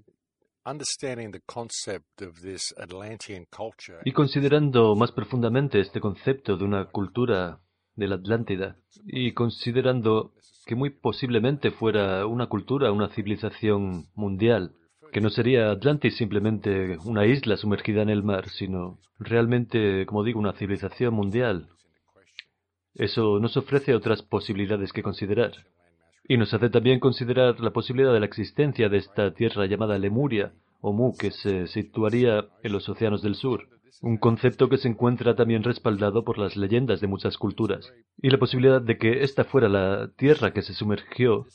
Y 4.05 4.11
considerando 4.11 4.95
más 4.95 5.11
profundamente 5.11 5.79
este 5.79 5.99
concepto 5.99 6.57
de 6.57 6.63
una 6.63 6.85
cultura 6.85 7.59
de 7.95 8.07
la 8.07 8.15
Atlántida, 8.15 8.77
y 9.05 9.33
considerando 9.33 10.33
que 10.65 10.75
muy 10.75 10.91
posiblemente 10.91 11.71
fuera 11.71 12.25
una 12.25 12.47
cultura, 12.47 12.91
una 12.91 13.09
civilización 13.09 14.07
mundial, 14.13 14.75
que 15.11 15.21
no 15.21 15.29
sería 15.29 15.71
Atlantis 15.71 16.15
simplemente 16.15 16.97
una 17.05 17.25
isla 17.25 17.57
sumergida 17.57 18.01
en 18.01 18.09
el 18.09 18.23
mar, 18.23 18.47
sino 18.49 18.99
realmente, 19.19 20.05
como 20.05 20.23
digo, 20.23 20.39
una 20.39 20.53
civilización 20.53 21.13
mundial. 21.13 21.69
Eso 22.93 23.39
nos 23.39 23.57
ofrece 23.57 23.95
otras 23.95 24.21
posibilidades 24.21 24.93
que 24.93 25.03
considerar. 25.03 25.51
Y 26.23 26.37
nos 26.37 26.53
hace 26.53 26.69
también 26.69 26.99
considerar 26.99 27.59
la 27.59 27.71
posibilidad 27.71 28.13
de 28.13 28.19
la 28.19 28.25
existencia 28.25 28.89
de 28.89 28.97
esta 28.97 29.33
tierra 29.33 29.65
llamada 29.65 29.97
Lemuria, 29.97 30.53
o 30.81 30.93
Mu, 30.93 31.15
que 31.15 31.31
se 31.31 31.67
situaría 31.67 32.47
en 32.63 32.71
los 32.71 32.87
océanos 32.89 33.21
del 33.21 33.35
sur, 33.35 33.67
un 34.01 34.17
concepto 34.17 34.69
que 34.69 34.77
se 34.77 34.87
encuentra 34.87 35.35
también 35.35 35.63
respaldado 35.63 36.23
por 36.23 36.37
las 36.37 36.57
leyendas 36.57 37.01
de 37.01 37.07
muchas 37.07 37.37
culturas, 37.37 37.93
y 38.21 38.29
la 38.29 38.39
posibilidad 38.39 38.81
de 38.81 38.97
que 38.97 39.23
esta 39.23 39.43
fuera 39.43 39.69
la 39.69 40.09
tierra 40.15 40.53
que 40.53 40.61
se 40.63 40.73
sumergió 40.73 41.45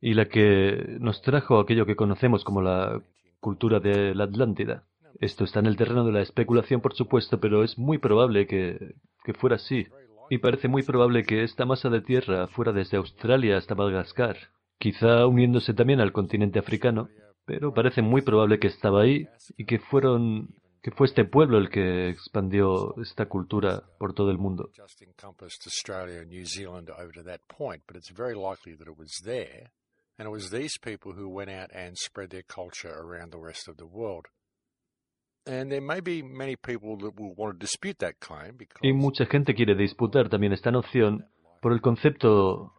y 0.00 0.14
la 0.14 0.26
que 0.26 0.96
nos 1.00 1.22
trajo 1.22 1.58
aquello 1.58 1.86
que 1.86 1.96
conocemos 1.96 2.44
como 2.44 2.62
la 2.62 3.02
cultura 3.40 3.80
de 3.80 4.14
la 4.14 4.24
Atlántida. 4.24 4.84
Esto 5.20 5.44
está 5.44 5.60
en 5.60 5.66
el 5.66 5.76
terreno 5.76 6.04
de 6.04 6.12
la 6.12 6.22
especulación, 6.22 6.80
por 6.80 6.94
supuesto, 6.94 7.38
pero 7.38 7.62
es 7.62 7.78
muy 7.78 7.98
probable 7.98 8.46
que, 8.46 8.94
que 9.22 9.34
fuera 9.34 9.56
así. 9.56 9.86
Y 10.30 10.38
parece 10.38 10.68
muy 10.68 10.82
probable 10.82 11.24
que 11.24 11.44
esta 11.44 11.64
masa 11.64 11.88
de 11.90 12.00
tierra 12.00 12.46
fuera 12.48 12.72
desde 12.72 12.96
Australia 12.96 13.56
hasta 13.56 13.74
Madagascar, 13.74 14.36
quizá 14.78 15.26
uniéndose 15.26 15.74
también 15.74 16.00
al 16.00 16.12
continente 16.12 16.58
africano, 16.58 17.08
pero 17.44 17.74
parece 17.74 18.02
muy 18.02 18.22
probable 18.22 18.58
que 18.58 18.68
estaba 18.68 19.02
ahí 19.02 19.28
y 19.56 19.66
que 19.66 19.78
fueron 19.78 20.48
que 20.82 20.90
fue 20.90 21.06
este 21.06 21.24
pueblo 21.24 21.56
el 21.56 21.70
que 21.70 22.10
expandió 22.10 22.94
esta 23.00 23.26
cultura 23.26 23.82
por 23.98 24.12
todo 24.12 24.30
el 24.30 24.36
mundo. 24.36 24.70
And 30.16 30.28
it 30.28 30.30
was 30.30 30.50
these 30.50 30.78
people 30.78 31.12
who 31.12 31.28
went 31.28 31.50
out 31.50 31.72
and 31.74 31.96
spread 31.98 32.30
their 32.30 32.44
culture 32.44 32.94
around 32.94 33.32
the 33.32 33.40
rest 33.40 33.66
of 33.66 33.76
the 33.78 33.86
world. 33.86 34.28
Y 38.82 38.92
mucha 38.92 39.26
gente 39.26 39.54
quiere 39.54 39.74
disputar 39.74 40.28
también 40.28 40.52
esta 40.52 40.70
noción 40.70 41.26
por 41.60 41.72
el 41.72 41.80
concepto 41.80 42.72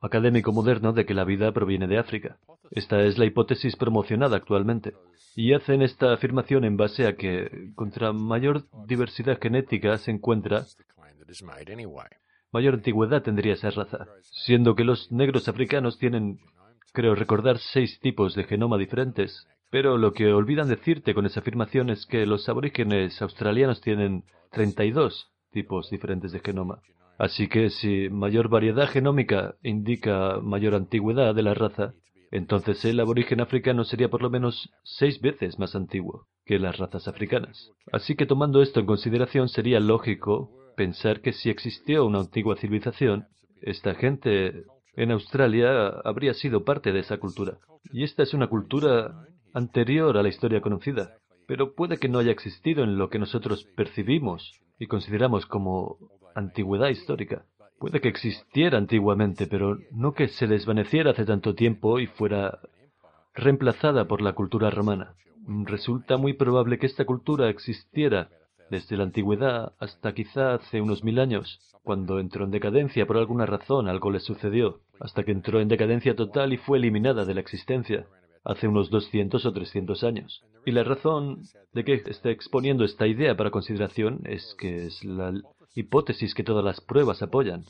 académico 0.00 0.52
moderno 0.52 0.92
de 0.92 1.04
que 1.06 1.14
la 1.14 1.24
vida 1.24 1.52
proviene 1.52 1.86
de 1.86 1.98
África. 1.98 2.38
Esta 2.70 3.02
es 3.02 3.18
la 3.18 3.24
hipótesis 3.24 3.76
promocionada 3.76 4.36
actualmente. 4.36 4.94
Y 5.34 5.52
hacen 5.52 5.82
esta 5.82 6.12
afirmación 6.12 6.64
en 6.64 6.76
base 6.76 7.06
a 7.06 7.16
que 7.16 7.70
contra 7.74 8.12
mayor 8.12 8.64
diversidad 8.86 9.38
genética 9.40 9.96
se 9.98 10.10
encuentra, 10.10 10.64
mayor 12.52 12.74
antigüedad 12.74 13.22
tendría 13.22 13.54
esa 13.54 13.70
raza, 13.70 14.06
siendo 14.22 14.74
que 14.74 14.84
los 14.84 15.10
negros 15.10 15.48
africanos 15.48 15.98
tienen, 15.98 16.38
creo 16.92 17.14
recordar, 17.14 17.58
seis 17.58 17.98
tipos 18.00 18.34
de 18.34 18.44
genoma 18.44 18.78
diferentes, 18.78 19.46
pero 19.72 19.96
lo 19.96 20.12
que 20.12 20.34
olvidan 20.34 20.68
decirte 20.68 21.14
con 21.14 21.24
esa 21.24 21.40
afirmación 21.40 21.88
es 21.88 22.04
que 22.04 22.26
los 22.26 22.46
aborígenes 22.46 23.22
australianos 23.22 23.80
tienen 23.80 24.24
32 24.50 25.32
tipos 25.50 25.88
diferentes 25.88 26.30
de 26.30 26.40
genoma. 26.40 26.82
Así 27.16 27.48
que 27.48 27.70
si 27.70 28.10
mayor 28.10 28.50
variedad 28.50 28.86
genómica 28.86 29.54
indica 29.62 30.40
mayor 30.42 30.74
antigüedad 30.74 31.34
de 31.34 31.42
la 31.42 31.54
raza, 31.54 31.94
entonces 32.30 32.84
el 32.84 33.00
aborigen 33.00 33.40
africano 33.40 33.84
sería 33.84 34.10
por 34.10 34.20
lo 34.20 34.28
menos 34.28 34.70
seis 34.84 35.22
veces 35.22 35.58
más 35.58 35.74
antiguo 35.74 36.26
que 36.44 36.58
las 36.58 36.76
razas 36.76 37.08
africanas. 37.08 37.70
Así 37.92 38.14
que 38.14 38.26
tomando 38.26 38.60
esto 38.60 38.80
en 38.80 38.86
consideración 38.86 39.48
sería 39.48 39.80
lógico 39.80 40.50
pensar 40.76 41.22
que 41.22 41.32
si 41.32 41.48
existió 41.48 42.04
una 42.04 42.18
antigua 42.20 42.56
civilización, 42.56 43.26
esta 43.62 43.94
gente 43.94 44.64
en 44.96 45.12
Australia 45.12 45.88
habría 46.04 46.34
sido 46.34 46.62
parte 46.62 46.92
de 46.92 47.00
esa 47.00 47.16
cultura. 47.16 47.56
Y 47.90 48.04
esta 48.04 48.22
es 48.22 48.34
una 48.34 48.48
cultura 48.48 49.26
anterior 49.54 50.16
a 50.16 50.22
la 50.22 50.28
historia 50.28 50.60
conocida, 50.60 51.16
pero 51.46 51.74
puede 51.74 51.98
que 51.98 52.08
no 52.08 52.18
haya 52.18 52.32
existido 52.32 52.84
en 52.84 52.98
lo 52.98 53.10
que 53.10 53.18
nosotros 53.18 53.64
percibimos 53.76 54.60
y 54.78 54.86
consideramos 54.86 55.46
como 55.46 55.98
antigüedad 56.34 56.88
histórica. 56.88 57.44
Puede 57.78 58.00
que 58.00 58.08
existiera 58.08 58.78
antiguamente, 58.78 59.46
pero 59.46 59.76
no 59.90 60.12
que 60.12 60.28
se 60.28 60.46
desvaneciera 60.46 61.10
hace 61.10 61.24
tanto 61.24 61.54
tiempo 61.54 61.98
y 61.98 62.06
fuera 62.06 62.60
reemplazada 63.34 64.06
por 64.06 64.22
la 64.22 64.34
cultura 64.34 64.70
romana. 64.70 65.14
Resulta 65.46 66.16
muy 66.16 66.34
probable 66.34 66.78
que 66.78 66.86
esta 66.86 67.04
cultura 67.04 67.48
existiera 67.48 68.28
desde 68.70 68.96
la 68.96 69.04
antigüedad 69.04 69.72
hasta 69.80 70.14
quizá 70.14 70.54
hace 70.54 70.80
unos 70.80 71.02
mil 71.02 71.18
años, 71.18 71.60
cuando 71.82 72.20
entró 72.20 72.44
en 72.44 72.52
decadencia 72.52 73.06
por 73.06 73.18
alguna 73.18 73.44
razón, 73.44 73.88
algo 73.88 74.10
le 74.10 74.20
sucedió, 74.20 74.80
hasta 75.00 75.24
que 75.24 75.32
entró 75.32 75.60
en 75.60 75.68
decadencia 75.68 76.14
total 76.14 76.52
y 76.52 76.56
fue 76.56 76.78
eliminada 76.78 77.24
de 77.24 77.34
la 77.34 77.40
existencia 77.40 78.06
hace 78.44 78.68
unos 78.68 78.90
200 78.90 79.44
o 79.44 79.52
300 79.52 80.04
años. 80.04 80.42
Y 80.64 80.72
la 80.72 80.84
razón 80.84 81.42
de 81.72 81.84
que 81.84 81.94
esté 81.94 82.30
exponiendo 82.30 82.84
esta 82.84 83.06
idea 83.06 83.36
para 83.36 83.50
consideración 83.50 84.20
es 84.24 84.54
que 84.58 84.86
es 84.86 85.04
la 85.04 85.32
hipótesis 85.74 86.34
que 86.34 86.44
todas 86.44 86.64
las 86.64 86.80
pruebas 86.80 87.22
apoyan. 87.22 87.64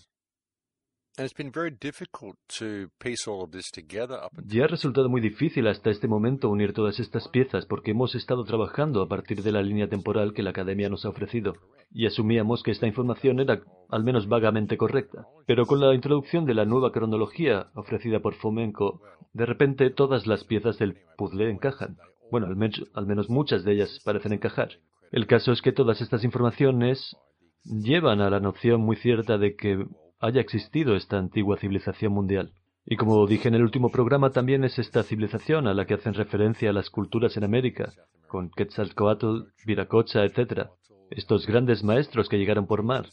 Ya 4.46 4.64
ha 4.64 4.66
resultado 4.66 5.10
muy 5.10 5.20
difícil 5.20 5.66
hasta 5.66 5.90
este 5.90 6.08
momento 6.08 6.48
unir 6.48 6.72
todas 6.72 6.98
estas 7.00 7.28
piezas 7.28 7.66
porque 7.66 7.90
hemos 7.90 8.14
estado 8.14 8.44
trabajando 8.44 9.02
a 9.02 9.08
partir 9.08 9.42
de 9.42 9.52
la 9.52 9.60
línea 9.60 9.90
temporal 9.90 10.32
que 10.32 10.42
la 10.42 10.50
Academia 10.50 10.88
nos 10.88 11.04
ha 11.04 11.10
ofrecido 11.10 11.52
y 11.92 12.06
asumíamos 12.06 12.62
que 12.62 12.70
esta 12.70 12.86
información 12.86 13.40
era 13.40 13.60
al 13.90 14.04
menos 14.04 14.26
vagamente 14.26 14.78
correcta. 14.78 15.26
Pero 15.46 15.66
con 15.66 15.80
la 15.80 15.94
introducción 15.94 16.46
de 16.46 16.54
la 16.54 16.64
nueva 16.64 16.92
cronología 16.92 17.66
ofrecida 17.74 18.20
por 18.20 18.32
Fomenko, 18.32 19.02
de 19.34 19.44
repente 19.44 19.90
todas 19.90 20.26
las 20.26 20.44
piezas 20.44 20.78
del 20.78 20.96
puzzle 21.18 21.50
encajan. 21.50 21.98
Bueno, 22.30 22.46
al 22.46 23.06
menos 23.06 23.28
muchas 23.28 23.64
de 23.64 23.72
ellas 23.74 24.00
parecen 24.02 24.32
encajar. 24.32 24.70
El 25.10 25.26
caso 25.26 25.52
es 25.52 25.60
que 25.60 25.72
todas 25.72 26.00
estas 26.00 26.24
informaciones 26.24 27.14
llevan 27.64 28.22
a 28.22 28.30
la 28.30 28.40
noción 28.40 28.80
muy 28.80 28.96
cierta 28.96 29.36
de 29.36 29.56
que 29.56 29.84
haya 30.22 30.40
existido 30.40 30.96
esta 30.96 31.18
antigua 31.18 31.58
civilización 31.58 32.12
mundial. 32.12 32.52
Y 32.86 32.96
como 32.96 33.26
dije 33.26 33.48
en 33.48 33.54
el 33.54 33.62
último 33.62 33.90
programa, 33.90 34.30
también 34.30 34.64
es 34.64 34.78
esta 34.78 35.02
civilización 35.02 35.66
a 35.66 35.74
la 35.74 35.84
que 35.84 35.94
hacen 35.94 36.14
referencia 36.14 36.72
las 36.72 36.90
culturas 36.90 37.36
en 37.36 37.44
América, 37.44 37.92
con 38.28 38.50
Quetzalcoatl, 38.50 39.42
Viracocha, 39.66 40.24
etc. 40.24 40.68
Estos 41.10 41.46
grandes 41.46 41.84
maestros 41.84 42.28
que 42.28 42.38
llegaron 42.38 42.66
por 42.66 42.82
mar. 42.82 43.06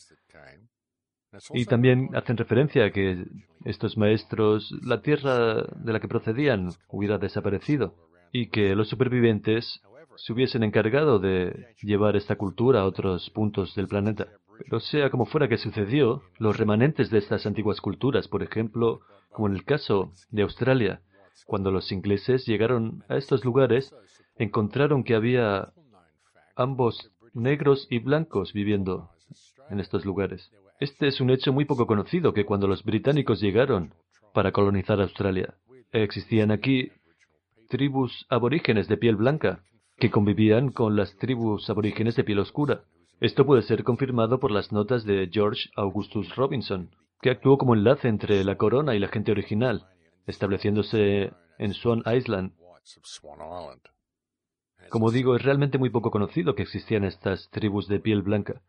Y 1.54 1.66
también 1.66 2.10
hacen 2.16 2.38
referencia 2.38 2.86
a 2.86 2.92
que 2.92 3.26
estos 3.66 3.98
maestros, 3.98 4.72
la 4.84 5.02
tierra 5.02 5.64
de 5.64 5.94
la 5.94 6.00
que 6.00 6.08
procedían 6.08 6.70
hubiera 6.88 7.18
desaparecido 7.18 7.96
y 8.32 8.50
que 8.50 8.76
los 8.76 8.90
supervivientes 8.90 9.82
se 10.16 10.34
hubiesen 10.34 10.64
encargado 10.64 11.20
de 11.20 11.74
llevar 11.82 12.16
esta 12.16 12.36
cultura 12.36 12.82
a 12.82 12.86
otros 12.86 13.30
puntos 13.30 13.76
del 13.76 13.88
planeta. 13.88 14.28
Pero 14.60 14.80
sea 14.80 15.10
como 15.10 15.26
fuera 15.26 15.48
que 15.48 15.58
sucedió, 15.58 16.22
los 16.38 16.58
remanentes 16.58 17.10
de 17.10 17.18
estas 17.18 17.46
antiguas 17.46 17.82
culturas, 17.82 18.28
por 18.28 18.44
ejemplo, 18.44 19.02
como 19.32 19.48
en 19.48 19.56
el 19.56 19.64
caso 19.64 20.12
de 20.32 20.44
Australia, 20.44 21.02
cuando 21.46 21.72
los 21.72 21.92
ingleses 21.92 22.46
llegaron 22.46 23.04
a 23.08 23.18
estos 23.18 23.46
lugares, 23.46 23.96
encontraron 24.38 25.04
que 25.04 25.16
había 25.16 25.72
ambos 26.56 27.12
negros 27.34 27.88
y 27.90 28.00
blancos 28.00 28.54
viviendo 28.54 29.10
en 29.70 29.80
estos 29.80 30.06
lugares. 30.06 30.52
Este 30.80 31.08
es 31.08 31.22
un 31.22 31.30
hecho 31.30 31.54
muy 31.54 31.66
poco 31.66 31.88
conocido, 31.88 32.34
que 32.34 32.46
cuando 32.46 32.68
los 32.68 32.84
británicos 32.84 33.42
llegaron 33.42 33.94
para 34.34 34.52
colonizar 34.52 35.00
Australia, 35.02 35.56
existían 35.92 36.52
aquí 36.52 36.92
tribus 37.70 38.26
aborígenes 38.30 38.88
de 38.88 38.98
piel 38.98 39.16
blanca 39.16 39.64
que 39.98 40.10
convivían 40.10 40.72
con 40.72 40.96
las 40.96 41.16
tribus 41.18 41.70
aborígenes 41.70 42.16
de 42.16 42.24
piel 42.24 42.40
oscura. 42.40 42.84
Esto 43.22 43.46
puede 43.46 43.64
ser 43.64 43.84
confirmado 43.84 44.40
por 44.40 44.50
las 44.50 44.72
notas 44.72 45.04
de 45.04 45.30
George 45.30 45.70
Augustus 45.76 46.34
Robinson, 46.38 46.90
que 47.22 47.30
actuó 47.30 47.58
como 47.58 47.76
enlace 47.76 48.08
entre 48.08 48.46
la 48.46 48.56
corona 48.56 48.96
y 48.96 49.00
la 49.00 49.10
gente 49.10 49.34
original, 49.34 49.88
estableciéndose 50.26 51.34
en 51.58 51.74
Swan 51.74 52.02
Island. 52.06 52.54
Como 54.90 55.12
digo, 55.12 55.36
es 55.36 55.44
realmente 55.44 55.78
muy 55.78 55.90
poco 55.90 56.12
conocido 56.12 56.56
que 56.56 56.64
existían 56.64 57.04
estas 57.04 57.50
tribus 57.50 57.90
de 57.90 58.00
piel 58.00 58.22
blanca. 58.22 58.62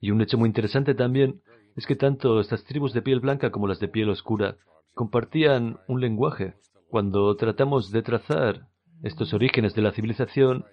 Y 0.00 0.12
un 0.12 0.20
hecho 0.20 0.38
muy 0.38 0.46
interesante 0.46 0.94
también 0.94 1.42
es 1.74 1.84
que 1.86 1.96
tanto 1.96 2.38
estas 2.38 2.64
tribus 2.64 2.92
de 2.92 3.02
piel 3.02 3.18
blanca 3.18 3.50
como 3.50 3.66
las 3.66 3.80
de 3.80 3.88
piel 3.88 4.08
oscura 4.08 4.56
compartían 4.94 5.80
un 5.88 6.00
lenguaje. 6.00 6.54
Cuando 6.88 7.34
tratamos 7.34 7.90
de 7.90 8.02
trazar 8.02 8.68
estos 9.02 9.34
orígenes 9.34 9.74
de 9.74 9.82
la 9.82 9.92
civilización, 9.92 10.64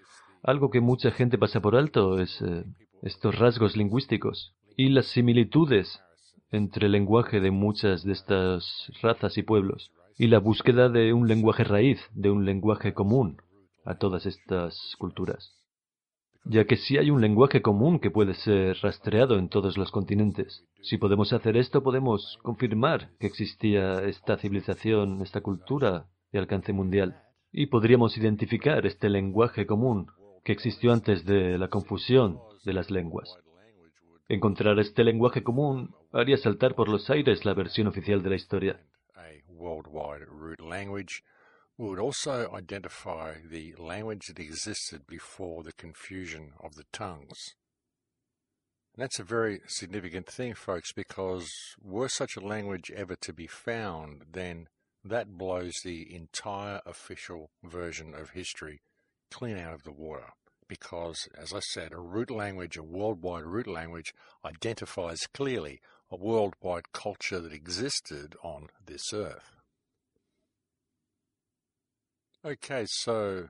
algo 0.44 0.70
que 0.70 0.82
mucha 0.82 1.10
gente 1.12 1.40
pasa 1.40 1.62
por 1.62 1.76
alto 1.76 2.20
es 2.20 2.42
eh, 2.42 2.64
estos 3.02 3.38
rasgos 3.38 3.78
lingüísticos 3.78 4.56
y 4.76 4.90
las 4.90 5.08
similitudes 5.08 6.02
entre 6.52 6.86
el 6.86 6.94
lenguaje 6.94 7.40
de 7.40 7.52
muchas 7.52 8.04
de 8.04 8.14
estas 8.14 8.92
razas 9.02 9.38
y 9.38 9.44
pueblos 9.44 9.92
y 10.18 10.28
la 10.28 10.40
búsqueda 10.40 10.90
de 10.90 11.14
un 11.14 11.28
lenguaje 11.28 11.64
raíz, 11.64 12.00
de 12.14 12.32
un 12.32 12.46
lenguaje 12.46 12.94
común 12.94 13.42
a 13.86 13.96
todas 13.96 14.26
estas 14.26 14.96
culturas. 14.98 15.54
Ya 16.44 16.66
que 16.66 16.78
si 16.78 16.98
hay 16.98 17.12
un 17.12 17.22
lenguaje 17.22 17.62
común 17.62 18.00
que 18.00 18.10
puede 18.10 18.34
ser 18.34 18.78
rastreado 18.82 19.38
en 19.38 19.50
todos 19.50 19.78
los 19.78 19.92
continentes, 19.92 20.64
si 20.82 20.98
podemos 20.98 21.34
hacer 21.34 21.58
esto 21.58 21.84
podemos 21.84 22.40
confirmar 22.42 23.12
que 23.20 23.28
existía 23.28 24.02
esta 24.04 24.38
civilización, 24.38 25.22
esta 25.22 25.42
cultura 25.42 26.06
de 26.32 26.40
alcance 26.40 26.72
mundial 26.72 27.22
y 27.52 27.68
podríamos 27.68 28.18
identificar 28.18 28.86
este 28.86 29.10
lenguaje 29.10 29.66
común 29.66 30.08
que 30.44 30.54
existió 30.54 30.94
antes 30.94 31.26
de 31.26 31.58
la 31.58 31.68
confusión 31.68 32.40
de 32.64 32.74
las 32.74 32.90
lenguas. 32.90 33.30
Encontrar 34.30 34.78
este 34.80 35.04
lenguaje 35.04 35.44
común 35.44 35.96
haría 36.12 36.38
saltar 36.38 36.76
por 36.76 36.90
los 36.90 37.10
aires 37.10 37.46
la 37.46 37.54
versión 37.54 37.88
oficial 37.88 38.22
de 38.22 38.30
la 38.30 38.36
historia. 38.36 38.80
Would 41.80 42.00
also 42.00 42.52
identify 42.56 43.36
the 43.48 43.76
language 43.78 44.26
that 44.30 44.40
existed 44.40 45.06
before 45.06 45.62
the 45.62 45.74
confusion 45.74 46.54
of 46.60 46.74
the 46.74 46.86
tongues. 46.92 47.54
That's 48.98 49.20
a 49.20 49.24
very 49.24 49.62
significant 49.68 50.26
thing, 50.26 50.56
folks, 50.56 50.92
because 50.92 51.76
were 51.80 52.10
such 52.10 52.36
a 52.36 52.42
language 52.42 52.90
ever 52.90 53.16
to 53.18 53.32
be 53.32 53.46
found, 53.46 54.24
then 54.32 54.70
that 55.06 55.38
blows 55.38 55.82
the 55.84 56.12
entire 56.16 56.82
official 56.84 57.52
version 57.64 58.16
of 58.16 58.32
history 58.32 58.82
clean 59.30 59.60
out 59.60 59.76
of 59.76 59.84
the 59.84 59.92
water. 59.92 60.34
Because, 60.68 61.28
as 61.38 61.54
I 61.54 61.60
said, 61.60 61.94
a 61.94 62.00
root 62.00 62.30
language, 62.30 62.78
a 62.78 62.84
worldwide 62.84 63.46
root 63.46 63.68
language, 63.68 64.14
identifies 64.44 65.28
clearly 65.34 65.80
a 66.12 66.16
worldwide 66.16 66.92
culture 66.92 67.40
that 67.40 67.54
existed 67.54 68.36
on 68.44 68.68
this 68.86 69.14
earth. 69.14 69.56
Okay, 72.46 72.86
so 72.88 73.50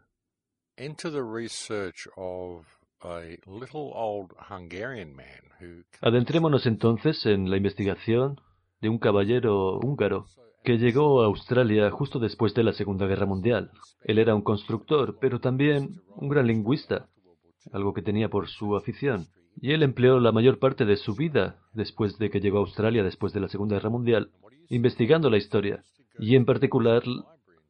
into 0.77 1.10
the 1.10 1.23
research 1.23 2.08
of 2.17 2.65
a 3.03 3.38
little 3.45 3.91
old 3.95 4.34
Hungarian 4.38 5.15
man 5.15 5.51
who... 5.60 5.84
Adentrémonos 6.01 6.65
entonces 6.65 7.25
en 7.25 7.49
la 7.49 7.58
investigación 7.58 8.39
de 8.82 8.89
un 8.89 8.99
caballero 8.99 9.80
húngaro 9.80 10.25
que 10.67 10.77
llegó 10.77 11.21
a 11.21 11.27
Australia 11.27 11.89
justo 11.91 12.19
después 12.19 12.53
de 12.53 12.62
la 12.62 12.73
Segunda 12.73 13.08
Guerra 13.08 13.25
Mundial. 13.25 13.71
Él 14.03 14.19
era 14.19 14.36
un 14.36 14.41
constructor, 14.41 15.17
pero 15.21 15.39
también 15.39 16.01
un 16.17 16.27
gran 16.27 16.45
lingüista, 16.45 17.08
algo 17.71 17.93
que 17.93 18.01
tenía 18.01 18.27
por 18.27 18.49
su 18.49 18.75
afición. 18.75 19.27
Y 19.62 19.71
él 19.71 19.82
empleó 19.82 20.19
la 20.19 20.34
mayor 20.34 20.60
parte 20.60 20.84
de 20.84 20.97
su 20.97 21.15
vida, 21.15 21.62
después 21.71 22.17
de 22.17 22.30
que 22.30 22.41
llegó 22.41 22.58
a 22.58 22.63
Australia 22.63 23.01
después 23.01 23.32
de 23.32 23.39
la 23.39 23.47
Segunda 23.47 23.77
Guerra 23.77 23.91
Mundial, 23.91 24.32
investigando 24.67 25.30
la 25.30 25.38
historia, 25.38 25.84
y 26.19 26.36
en 26.36 26.43
particular 26.43 27.01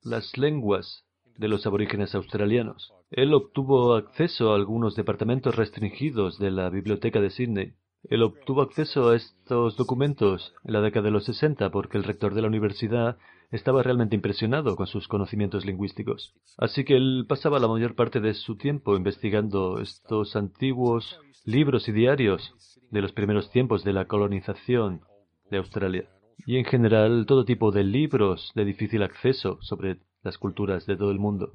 las 0.03 0.35
lenguas 0.35 1.03
de 1.37 1.49
los 1.49 1.67
aborígenes 1.67 2.15
australianos. 2.15 2.93
Él 3.11 3.35
obtuvo 3.35 3.93
acceso 3.93 4.53
a 4.53 4.55
algunos 4.55 4.95
departamentos 4.95 5.55
restringidos 5.55 6.39
de 6.39 6.49
la 6.49 6.71
Biblioteca 6.71 7.21
de 7.21 7.29
Sydney 7.29 7.73
él 8.09 8.23
obtuvo 8.23 8.61
acceso 8.61 9.09
a 9.09 9.15
estos 9.15 9.75
documentos 9.75 10.53
en 10.63 10.73
la 10.73 10.81
década 10.81 11.05
de 11.05 11.11
los 11.11 11.25
60 11.25 11.69
porque 11.71 11.97
el 11.97 12.03
rector 12.03 12.33
de 12.33 12.41
la 12.41 12.47
universidad 12.47 13.17
estaba 13.51 13.83
realmente 13.83 14.15
impresionado 14.15 14.75
con 14.75 14.87
sus 14.87 15.07
conocimientos 15.07 15.65
lingüísticos. 15.65 16.33
Así 16.57 16.83
que 16.83 16.95
él 16.95 17.25
pasaba 17.27 17.59
la 17.59 17.67
mayor 17.67 17.95
parte 17.95 18.19
de 18.19 18.33
su 18.33 18.57
tiempo 18.57 18.95
investigando 18.95 19.79
estos 19.79 20.35
antiguos 20.35 21.19
libros 21.45 21.87
y 21.87 21.91
diarios 21.91 22.53
de 22.91 23.01
los 23.01 23.11
primeros 23.11 23.49
tiempos 23.51 23.83
de 23.83 23.93
la 23.93 24.05
colonización 24.05 25.01
de 25.49 25.57
Australia. 25.57 26.09
Y 26.45 26.57
en 26.57 26.65
general 26.65 27.25
todo 27.25 27.45
tipo 27.45 27.71
de 27.71 27.83
libros 27.83 28.51
de 28.55 28.65
difícil 28.65 29.03
acceso 29.03 29.57
sobre 29.61 29.97
las 30.23 30.37
culturas 30.37 30.85
de 30.85 30.97
todo 30.97 31.11
el 31.11 31.19
mundo. 31.19 31.53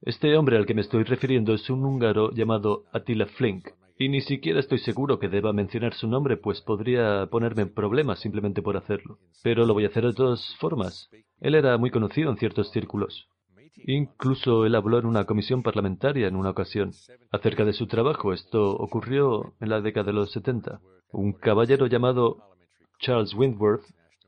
Este 0.00 0.36
hombre 0.36 0.56
al 0.56 0.66
que 0.66 0.74
me 0.74 0.80
estoy 0.80 1.04
refiriendo 1.04 1.54
es 1.54 1.70
un 1.70 1.84
húngaro 1.84 2.32
llamado 2.32 2.86
Attila 2.92 3.26
Flink. 3.26 3.68
Y 3.96 4.08
ni 4.08 4.22
siquiera 4.22 4.58
estoy 4.58 4.78
seguro 4.80 5.20
que 5.20 5.28
deba 5.28 5.52
mencionar 5.52 5.94
su 5.94 6.08
nombre, 6.08 6.36
pues 6.36 6.60
podría 6.62 7.28
ponerme 7.30 7.62
en 7.62 7.72
problemas 7.72 8.18
simplemente 8.18 8.60
por 8.60 8.76
hacerlo. 8.76 9.20
Pero 9.44 9.64
lo 9.66 9.72
voy 9.72 9.84
a 9.84 9.88
hacer 9.88 10.04
de 10.04 10.14
todas 10.14 10.56
formas. 10.58 11.08
Él 11.40 11.54
era 11.54 11.78
muy 11.78 11.92
conocido 11.92 12.28
en 12.28 12.38
ciertos 12.38 12.72
círculos. 12.72 13.28
Incluso 13.76 14.66
él 14.66 14.74
habló 14.74 14.98
en 14.98 15.06
una 15.06 15.26
comisión 15.26 15.62
parlamentaria 15.62 16.26
en 16.26 16.34
una 16.34 16.50
ocasión 16.50 16.90
acerca 17.30 17.64
de 17.64 17.72
su 17.72 17.86
trabajo. 17.86 18.32
Esto 18.32 18.72
ocurrió 18.72 19.54
en 19.60 19.68
la 19.68 19.80
década 19.80 20.06
de 20.06 20.12
los 20.12 20.32
70. 20.32 20.80
Un 21.12 21.34
caballero 21.34 21.86
llamado 21.86 22.56
Charles 22.98 23.32
Windworth 23.32 23.84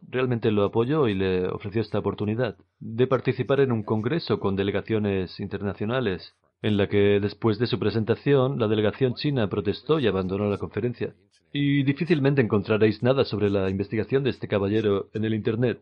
realmente 0.06 0.50
lo 0.50 0.64
apoyó 0.64 1.08
y 1.08 1.14
le 1.14 1.46
ofreció 1.48 1.82
esta 1.82 1.98
oportunidad 1.98 2.56
de 2.80 3.06
participar 3.06 3.60
en 3.60 3.72
un 3.72 3.82
congreso 3.82 4.40
con 4.40 4.56
delegaciones 4.56 5.38
internacionales, 5.40 6.34
en 6.62 6.76
la 6.76 6.88
que 6.88 7.20
después 7.20 7.58
de 7.58 7.66
su 7.66 7.78
presentación 7.78 8.58
la 8.58 8.68
delegación 8.68 9.14
china 9.14 9.48
protestó 9.48 9.98
y 10.00 10.06
abandonó 10.06 10.48
la 10.48 10.58
conferencia. 10.58 11.14
Y 11.52 11.82
difícilmente 11.82 12.42
encontraréis 12.42 13.02
nada 13.02 13.24
sobre 13.24 13.48
la 13.48 13.70
investigación 13.70 14.22
de 14.22 14.30
este 14.30 14.48
caballero 14.48 15.08
en 15.14 15.24
el 15.24 15.34
Internet, 15.34 15.80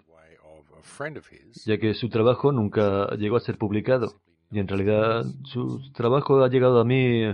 ya 1.64 1.78
que 1.78 1.94
su 1.94 2.08
trabajo 2.08 2.52
nunca 2.52 3.08
llegó 3.16 3.36
a 3.36 3.40
ser 3.40 3.58
publicado. 3.58 4.14
Y 4.50 4.60
en 4.60 4.68
realidad 4.68 5.24
su 5.44 5.80
trabajo 5.92 6.44
ha 6.44 6.48
llegado 6.48 6.80
a 6.80 6.84
mí 6.84 7.24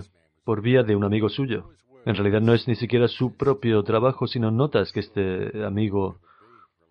por 0.45 0.63
vía 0.63 0.83
de 0.83 0.97
un 0.97 1.05
amigo 1.05 1.29
suyo. 1.29 1.69
En 2.05 2.17
realidad 2.17 2.41
no 2.41 2.55
es 2.55 2.67
ni 2.67 2.75
siquiera 2.75 3.07
su 3.07 3.37
propio 3.37 3.83
trabajo, 3.85 4.27
sino 4.27 4.51
notas 4.51 4.93
que 4.93 5.01
este 5.01 5.65
amigo 5.65 6.19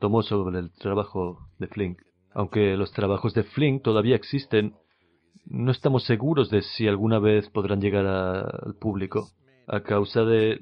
tomó 0.02 0.24
sobre 0.24 0.60
el 0.60 0.72
trabajo 0.72 1.48
de 1.60 1.68
Flink. 1.68 2.02
Aunque 2.34 2.76
los 2.76 2.92
trabajos 2.92 3.34
de 3.34 3.44
Flink 3.44 3.84
todavía 3.84 4.16
existen, 4.16 4.74
no 5.46 5.72
estamos 5.72 6.04
seguros 6.04 6.50
de 6.50 6.64
si 6.64 6.88
alguna 6.88 7.20
vez 7.20 7.50
podrán 7.50 7.80
llegar 7.80 8.08
al 8.08 8.76
público, 8.76 9.30
a 9.68 9.82
causa 9.82 10.26
de 10.26 10.60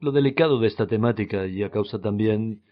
lo 0.00 0.12
delicado 0.12 0.60
de 0.60 0.68
esta 0.68 0.86
temática 0.86 1.46
y 1.46 1.64
a 1.64 1.70
causa 1.70 1.98
también 1.98 2.62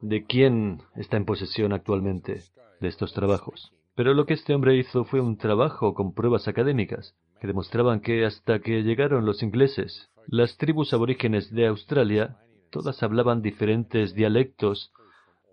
de 0.00 0.24
quién 0.24 0.82
está 0.96 1.16
en 1.16 1.24
posesión 1.24 1.72
actualmente 1.72 2.42
de 2.80 2.88
estos 2.88 3.14
trabajos. 3.14 3.72
Pero 3.94 4.12
lo 4.12 4.26
que 4.26 4.34
este 4.34 4.54
hombre 4.54 4.76
hizo 4.76 5.04
fue 5.04 5.20
un 5.20 5.36
trabajo 5.36 5.94
con 5.94 6.14
pruebas 6.14 6.48
académicas 6.48 7.14
que 7.40 7.46
demostraban 7.46 8.00
que 8.00 8.24
hasta 8.24 8.58
que 8.58 8.82
llegaron 8.82 9.24
los 9.24 9.42
ingleses, 9.42 10.10
las 10.26 10.56
tribus 10.56 10.92
aborígenes 10.92 11.52
de 11.52 11.68
Australia 11.68 12.38
todas 12.70 13.04
hablaban 13.04 13.40
diferentes 13.40 14.14
dialectos 14.14 14.90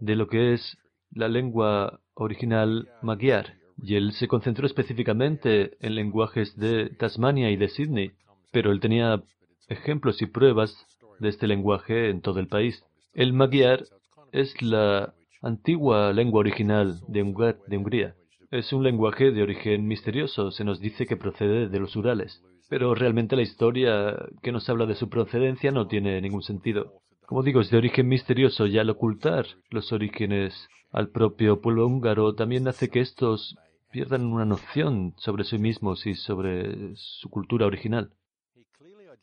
de 0.02 0.16
lo 0.16 0.28
que 0.28 0.54
es 0.54 0.78
la 1.12 1.30
lengua 1.30 2.02
original 2.16 2.90
magyar, 3.02 3.54
y 3.82 3.96
él 3.96 4.12
se 4.12 4.28
concentró 4.28 4.66
específicamente 4.66 5.78
en 5.80 5.96
lenguajes 5.96 6.58
de 6.58 6.90
Tasmania 6.90 7.50
y 7.52 7.56
de 7.56 7.70
Sydney, 7.70 8.12
pero 8.52 8.72
él 8.72 8.80
tenía 8.80 9.24
ejemplos 9.70 10.22
y 10.22 10.26
pruebas 10.26 10.76
de 11.20 11.30
este 11.30 11.48
lenguaje 11.48 12.10
en 12.10 12.22
todo 12.22 12.40
el 12.40 12.48
país. 12.48 12.84
El 13.14 13.34
magyar 13.34 13.86
es 14.32 14.62
la 14.62 15.14
antigua 15.42 16.14
lengua 16.14 16.40
original 16.40 17.00
de, 17.08 17.22
Hungría. 17.24 18.16
Es 18.50 18.74
un 18.74 18.84
lenguaje 18.84 19.32
de 19.32 19.44
origen 19.44 19.88
misterioso, 19.88 20.52
se 20.52 20.64
nos 20.64 20.80
dice 20.80 21.06
que 21.06 21.16
procede 21.16 21.70
de 21.70 21.80
los 21.80 21.96
Urales, 21.96 22.42
pero 22.70 22.96
realmente 22.96 23.36
la 23.36 23.42
historia 23.42 24.18
que 24.42 24.52
nos 24.52 24.70
habla 24.70 24.86
de 24.86 24.96
su 24.96 25.10
procedencia 25.10 25.72
no 25.72 25.88
tiene 25.88 26.20
ningún 26.22 26.44
sentido. 26.44 26.94
Como 27.32 27.44
digo, 27.44 27.62
es 27.62 27.70
de 27.70 27.78
origen 27.78 28.10
misterioso 28.10 28.68
y 28.68 28.78
al 28.78 28.90
ocultar 28.90 29.46
los 29.70 29.94
orígenes 29.94 30.68
al 30.92 31.12
propio 31.12 31.62
pueblo 31.62 31.88
húngaro 31.88 32.36
también 32.36 32.68
hace 32.68 32.90
que 32.90 33.00
estos 33.00 33.56
pierdan 33.90 34.26
una 34.26 34.44
noción 34.44 35.14
sobre 35.16 35.46
sí 35.46 35.58
mismos 35.58 36.06
y 36.06 36.16
sobre 36.16 36.94
su 36.96 37.30
cultura 37.30 37.68
original. 37.68 38.12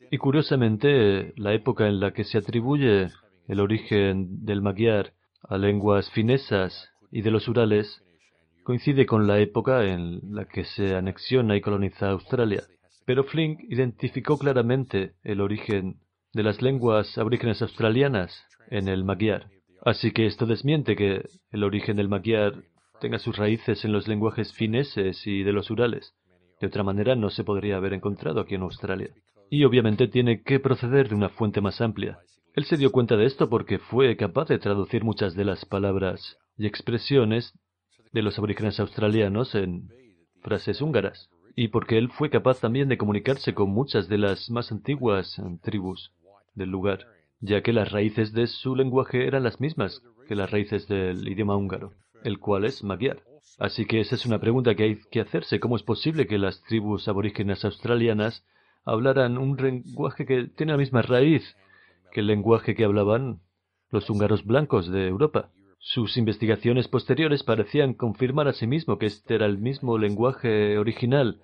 Y 0.09 0.17
curiosamente, 0.17 1.35
la 1.37 1.53
época 1.53 1.87
en 1.87 1.99
la 1.99 2.11
que 2.11 2.23
se 2.23 2.39
atribuye 2.39 3.09
el 3.47 3.59
origen 3.59 4.43
del 4.43 4.63
magyar 4.63 5.13
a 5.43 5.59
lenguas 5.59 6.09
finesas 6.09 6.89
y 7.11 7.21
de 7.21 7.29
los 7.29 7.47
Urales 7.47 8.03
coincide 8.63 9.05
con 9.05 9.27
la 9.27 9.37
época 9.37 9.85
en 9.85 10.33
la 10.33 10.45
que 10.45 10.63
se 10.63 10.95
anexiona 10.95 11.55
y 11.55 11.61
coloniza 11.61 12.09
Australia. 12.09 12.63
Pero 13.05 13.23
Flink 13.23 13.59
identificó 13.69 14.39
claramente 14.39 15.13
el 15.23 15.41
origen 15.41 15.99
de 16.33 16.43
las 16.43 16.61
lenguas 16.61 17.17
aborígenes 17.17 17.61
australianas 17.61 18.45
en 18.69 18.87
el 18.87 19.03
magyar. 19.03 19.47
Así 19.83 20.11
que 20.11 20.25
esto 20.27 20.45
desmiente 20.45 20.95
que 20.95 21.23
el 21.51 21.63
origen 21.63 21.97
del 21.97 22.09
magyar 22.09 22.63
tenga 23.01 23.17
sus 23.17 23.37
raíces 23.37 23.83
en 23.85 23.93
los 23.93 24.07
lenguajes 24.07 24.53
fineses 24.53 25.25
y 25.25 25.43
de 25.43 25.53
los 25.53 25.71
Urales. 25.71 26.13
De 26.59 26.67
otra 26.67 26.83
manera 26.83 27.15
no 27.15 27.29
se 27.29 27.43
podría 27.43 27.77
haber 27.77 27.93
encontrado 27.93 28.41
aquí 28.41 28.55
en 28.55 28.61
Australia. 28.61 29.09
Y 29.49 29.63
obviamente 29.63 30.07
tiene 30.07 30.43
que 30.43 30.59
proceder 30.59 31.09
de 31.09 31.15
una 31.15 31.29
fuente 31.29 31.61
más 31.61 31.81
amplia. 31.81 32.19
Él 32.53 32.65
se 32.65 32.77
dio 32.77 32.91
cuenta 32.91 33.15
de 33.15 33.25
esto 33.25 33.49
porque 33.49 33.79
fue 33.79 34.15
capaz 34.17 34.49
de 34.49 34.59
traducir 34.59 35.03
muchas 35.03 35.33
de 35.35 35.45
las 35.45 35.65
palabras 35.65 36.37
y 36.57 36.67
expresiones 36.67 37.53
de 38.11 38.21
los 38.21 38.37
aborígenes 38.37 38.79
australianos 38.79 39.55
en 39.55 39.87
frases 40.41 40.81
húngaras, 40.81 41.29
y 41.55 41.69
porque 41.69 41.97
él 41.97 42.09
fue 42.09 42.29
capaz 42.29 42.59
también 42.59 42.89
de 42.89 42.97
comunicarse 42.97 43.53
con 43.53 43.69
muchas 43.69 44.07
de 44.07 44.17
las 44.17 44.49
más 44.49 44.71
antiguas 44.71 45.41
tribus 45.61 46.11
del 46.55 46.69
lugar, 46.69 47.07
ya 47.39 47.61
que 47.61 47.73
las 47.73 47.91
raíces 47.91 48.33
de 48.33 48.47
su 48.47 48.75
lenguaje 48.75 49.27
eran 49.27 49.43
las 49.43 49.59
mismas 49.59 50.01
que 50.27 50.35
las 50.35 50.51
raíces 50.51 50.87
del 50.87 51.27
idioma 51.27 51.55
húngaro 51.55 51.93
el 52.23 52.39
cual 52.39 52.65
es 52.65 52.83
magyar. 52.83 53.23
Así 53.57 53.85
que 53.85 53.99
esa 53.99 54.15
es 54.15 54.25
una 54.25 54.39
pregunta 54.39 54.75
que 54.75 54.83
hay 54.83 54.99
que 55.11 55.21
hacerse. 55.21 55.59
¿Cómo 55.59 55.75
es 55.75 55.83
posible 55.83 56.27
que 56.27 56.37
las 56.37 56.61
tribus 56.63 57.07
aborígenes 57.07 57.65
australianas 57.65 58.45
hablaran 58.85 59.37
un 59.37 59.57
lenguaje 59.57 60.25
que 60.25 60.47
tiene 60.55 60.73
la 60.73 60.77
misma 60.77 61.01
raíz 61.01 61.55
que 62.11 62.21
el 62.21 62.27
lenguaje 62.27 62.75
que 62.75 62.85
hablaban 62.85 63.39
los 63.91 64.09
húngaros 64.09 64.45
blancos 64.45 64.89
de 64.89 65.07
Europa? 65.07 65.49
Sus 65.79 66.17
investigaciones 66.17 66.87
posteriores 66.87 67.43
parecían 67.43 67.93
confirmar 67.93 68.47
a 68.47 68.53
sí 68.53 68.67
mismo 68.67 68.97
que 68.97 69.05
este 69.05 69.35
era 69.35 69.45
el 69.45 69.57
mismo 69.57 69.97
lenguaje 69.97 70.77
original 70.77 71.41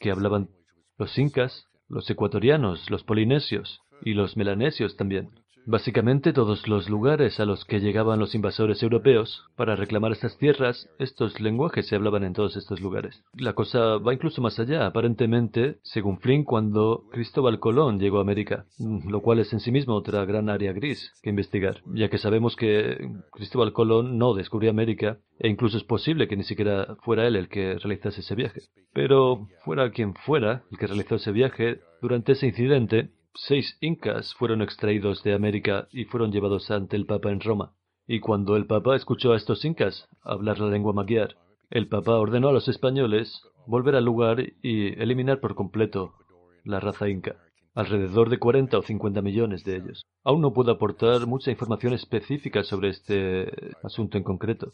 que 0.00 0.12
hablaban 0.12 0.48
los 0.96 1.18
incas, 1.18 1.66
los 1.88 2.08
ecuatorianos, 2.08 2.88
los 2.90 3.02
polinesios 3.02 3.80
y 4.02 4.14
los 4.14 4.36
melanesios 4.36 4.96
también. 4.96 5.30
Básicamente 5.70 6.32
todos 6.32 6.66
los 6.66 6.88
lugares 6.88 7.40
a 7.40 7.44
los 7.44 7.66
que 7.66 7.80
llegaban 7.80 8.18
los 8.18 8.34
invasores 8.34 8.82
europeos 8.82 9.44
para 9.54 9.76
reclamar 9.76 10.12
estas 10.12 10.38
tierras, 10.38 10.88
estos 10.98 11.40
lenguajes 11.40 11.86
se 11.86 11.94
hablaban 11.94 12.24
en 12.24 12.32
todos 12.32 12.56
estos 12.56 12.80
lugares. 12.80 13.22
La 13.34 13.52
cosa 13.52 13.98
va 13.98 14.14
incluso 14.14 14.40
más 14.40 14.58
allá, 14.58 14.86
aparentemente, 14.86 15.76
según 15.82 16.20
Flynn, 16.20 16.44
cuando 16.44 17.04
Cristóbal 17.12 17.60
Colón 17.60 18.00
llegó 18.00 18.16
a 18.16 18.22
América, 18.22 18.64
lo 18.78 19.20
cual 19.20 19.40
es 19.40 19.52
en 19.52 19.60
sí 19.60 19.70
mismo 19.70 19.94
otra 19.94 20.24
gran 20.24 20.48
área 20.48 20.72
gris 20.72 21.12
que 21.22 21.28
investigar, 21.28 21.82
ya 21.92 22.08
que 22.08 22.16
sabemos 22.16 22.56
que 22.56 23.06
Cristóbal 23.32 23.74
Colón 23.74 24.16
no 24.16 24.32
descubrió 24.32 24.70
América 24.70 25.18
e 25.38 25.50
incluso 25.50 25.76
es 25.76 25.84
posible 25.84 26.28
que 26.28 26.36
ni 26.38 26.44
siquiera 26.44 26.96
fuera 27.02 27.26
él 27.26 27.36
el 27.36 27.50
que 27.50 27.74
realizase 27.74 28.22
ese 28.22 28.34
viaje. 28.34 28.62
Pero 28.94 29.48
fuera 29.66 29.90
quien 29.90 30.14
fuera 30.14 30.62
el 30.70 30.78
que 30.78 30.86
realizó 30.86 31.16
ese 31.16 31.30
viaje, 31.30 31.80
durante 32.00 32.32
ese 32.32 32.46
incidente, 32.46 33.10
seis 33.40 33.78
incas 33.80 34.34
fueron 34.34 34.62
extraídos 34.62 35.22
de 35.22 35.32
América 35.32 35.86
y 35.92 36.04
fueron 36.06 36.32
llevados 36.32 36.70
ante 36.72 36.96
el 36.96 37.06
Papa 37.06 37.30
en 37.30 37.40
Roma. 37.40 37.72
Y 38.06 38.18
cuando 38.18 38.56
el 38.56 38.66
Papa 38.66 38.96
escuchó 38.96 39.32
a 39.32 39.36
estos 39.36 39.64
incas 39.64 40.08
hablar 40.22 40.58
la 40.58 40.68
lengua 40.68 40.92
magyar, 40.92 41.36
el 41.70 41.86
Papa 41.86 42.18
ordenó 42.18 42.48
a 42.48 42.52
los 42.52 42.68
españoles 42.68 43.40
volver 43.66 43.94
al 43.94 44.04
lugar 44.04 44.40
y 44.62 45.00
eliminar 45.00 45.38
por 45.40 45.54
completo 45.54 46.14
la 46.64 46.80
raza 46.80 47.08
inca, 47.08 47.36
alrededor 47.74 48.28
de 48.28 48.38
40 48.38 48.76
o 48.76 48.82
50 48.82 49.22
millones 49.22 49.62
de 49.64 49.76
ellos. 49.76 50.02
Aún 50.24 50.40
no 50.40 50.52
puedo 50.52 50.72
aportar 50.72 51.26
mucha 51.26 51.52
información 51.52 51.92
específica 51.92 52.64
sobre 52.64 52.88
este 52.88 53.52
asunto 53.84 54.18
en 54.18 54.24
concreto, 54.24 54.72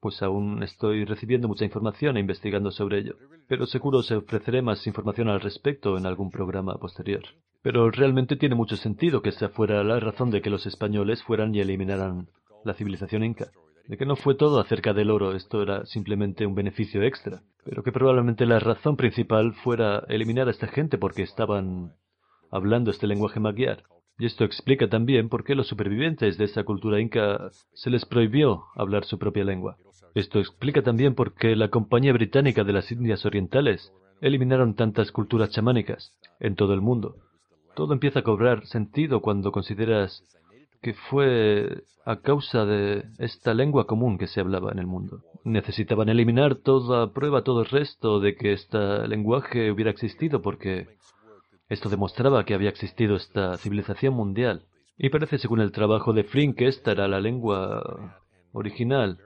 pues 0.00 0.22
aún 0.22 0.62
estoy 0.62 1.04
recibiendo 1.04 1.48
mucha 1.48 1.64
información 1.64 2.16
e 2.16 2.20
investigando 2.20 2.70
sobre 2.70 2.98
ello, 2.98 3.16
pero 3.46 3.66
seguro 3.66 4.02
se 4.02 4.16
ofreceré 4.16 4.62
más 4.62 4.86
información 4.86 5.28
al 5.28 5.40
respecto 5.40 5.98
en 5.98 6.06
algún 6.06 6.30
programa 6.30 6.78
posterior. 6.78 7.24
Pero 7.66 7.90
realmente 7.90 8.36
tiene 8.36 8.54
mucho 8.54 8.76
sentido 8.76 9.22
que 9.22 9.30
esa 9.30 9.48
fuera 9.48 9.82
la 9.82 9.98
razón 9.98 10.30
de 10.30 10.40
que 10.40 10.50
los 10.50 10.66
españoles 10.66 11.24
fueran 11.24 11.52
y 11.52 11.58
eliminaran 11.58 12.28
la 12.64 12.74
civilización 12.74 13.24
inca. 13.24 13.48
De 13.88 13.96
que 13.96 14.06
no 14.06 14.14
fue 14.14 14.36
todo 14.36 14.60
acerca 14.60 14.94
del 14.94 15.10
oro, 15.10 15.32
esto 15.32 15.62
era 15.62 15.84
simplemente 15.84 16.46
un 16.46 16.54
beneficio 16.54 17.02
extra. 17.02 17.42
Pero 17.64 17.82
que 17.82 17.90
probablemente 17.90 18.46
la 18.46 18.60
razón 18.60 18.96
principal 18.96 19.52
fuera 19.52 20.04
eliminar 20.08 20.46
a 20.46 20.52
esta 20.52 20.68
gente 20.68 20.96
porque 20.96 21.24
estaban 21.24 21.94
hablando 22.52 22.92
este 22.92 23.08
lenguaje 23.08 23.40
magyar. 23.40 23.82
Y 24.16 24.26
esto 24.26 24.44
explica 24.44 24.88
también 24.88 25.28
por 25.28 25.42
qué 25.42 25.56
los 25.56 25.66
supervivientes 25.66 26.38
de 26.38 26.44
esa 26.44 26.62
cultura 26.62 27.00
inca 27.00 27.50
se 27.74 27.90
les 27.90 28.04
prohibió 28.04 28.66
hablar 28.76 29.04
su 29.06 29.18
propia 29.18 29.42
lengua. 29.42 29.76
Esto 30.14 30.38
explica 30.38 30.82
también 30.82 31.16
por 31.16 31.34
qué 31.34 31.56
la 31.56 31.70
Compañía 31.70 32.12
Británica 32.12 32.62
de 32.62 32.74
las 32.74 32.92
Indias 32.92 33.26
Orientales 33.26 33.92
eliminaron 34.20 34.76
tantas 34.76 35.10
culturas 35.10 35.50
chamánicas 35.50 36.16
en 36.38 36.54
todo 36.54 36.72
el 36.72 36.80
mundo, 36.80 37.16
todo 37.76 37.92
empieza 37.92 38.20
a 38.20 38.24
cobrar 38.24 38.66
sentido 38.66 39.20
cuando 39.20 39.52
consideras 39.52 40.24
que 40.82 40.94
fue 40.94 41.84
a 42.04 42.16
causa 42.16 42.64
de 42.64 43.04
esta 43.18 43.54
lengua 43.54 43.86
común 43.86 44.18
que 44.18 44.26
se 44.26 44.40
hablaba 44.40 44.72
en 44.72 44.78
el 44.78 44.86
mundo. 44.86 45.20
Necesitaban 45.44 46.08
eliminar 46.08 46.56
toda 46.56 47.12
prueba, 47.12 47.42
todo 47.42 47.60
el 47.60 47.66
resto 47.66 48.18
de 48.18 48.34
que 48.34 48.52
este 48.52 49.06
lenguaje 49.06 49.70
hubiera 49.70 49.90
existido 49.90 50.42
porque 50.42 50.86
esto 51.68 51.88
demostraba 51.88 52.44
que 52.44 52.54
había 52.54 52.70
existido 52.70 53.16
esta 53.16 53.56
civilización 53.58 54.14
mundial. 54.14 54.62
Y 54.96 55.10
parece, 55.10 55.38
según 55.38 55.60
el 55.60 55.72
trabajo 55.72 56.14
de 56.14 56.24
Flynn, 56.24 56.54
que 56.54 56.68
esta 56.68 56.92
era 56.92 57.06
la 57.08 57.20
lengua 57.20 58.16
original 58.52 59.18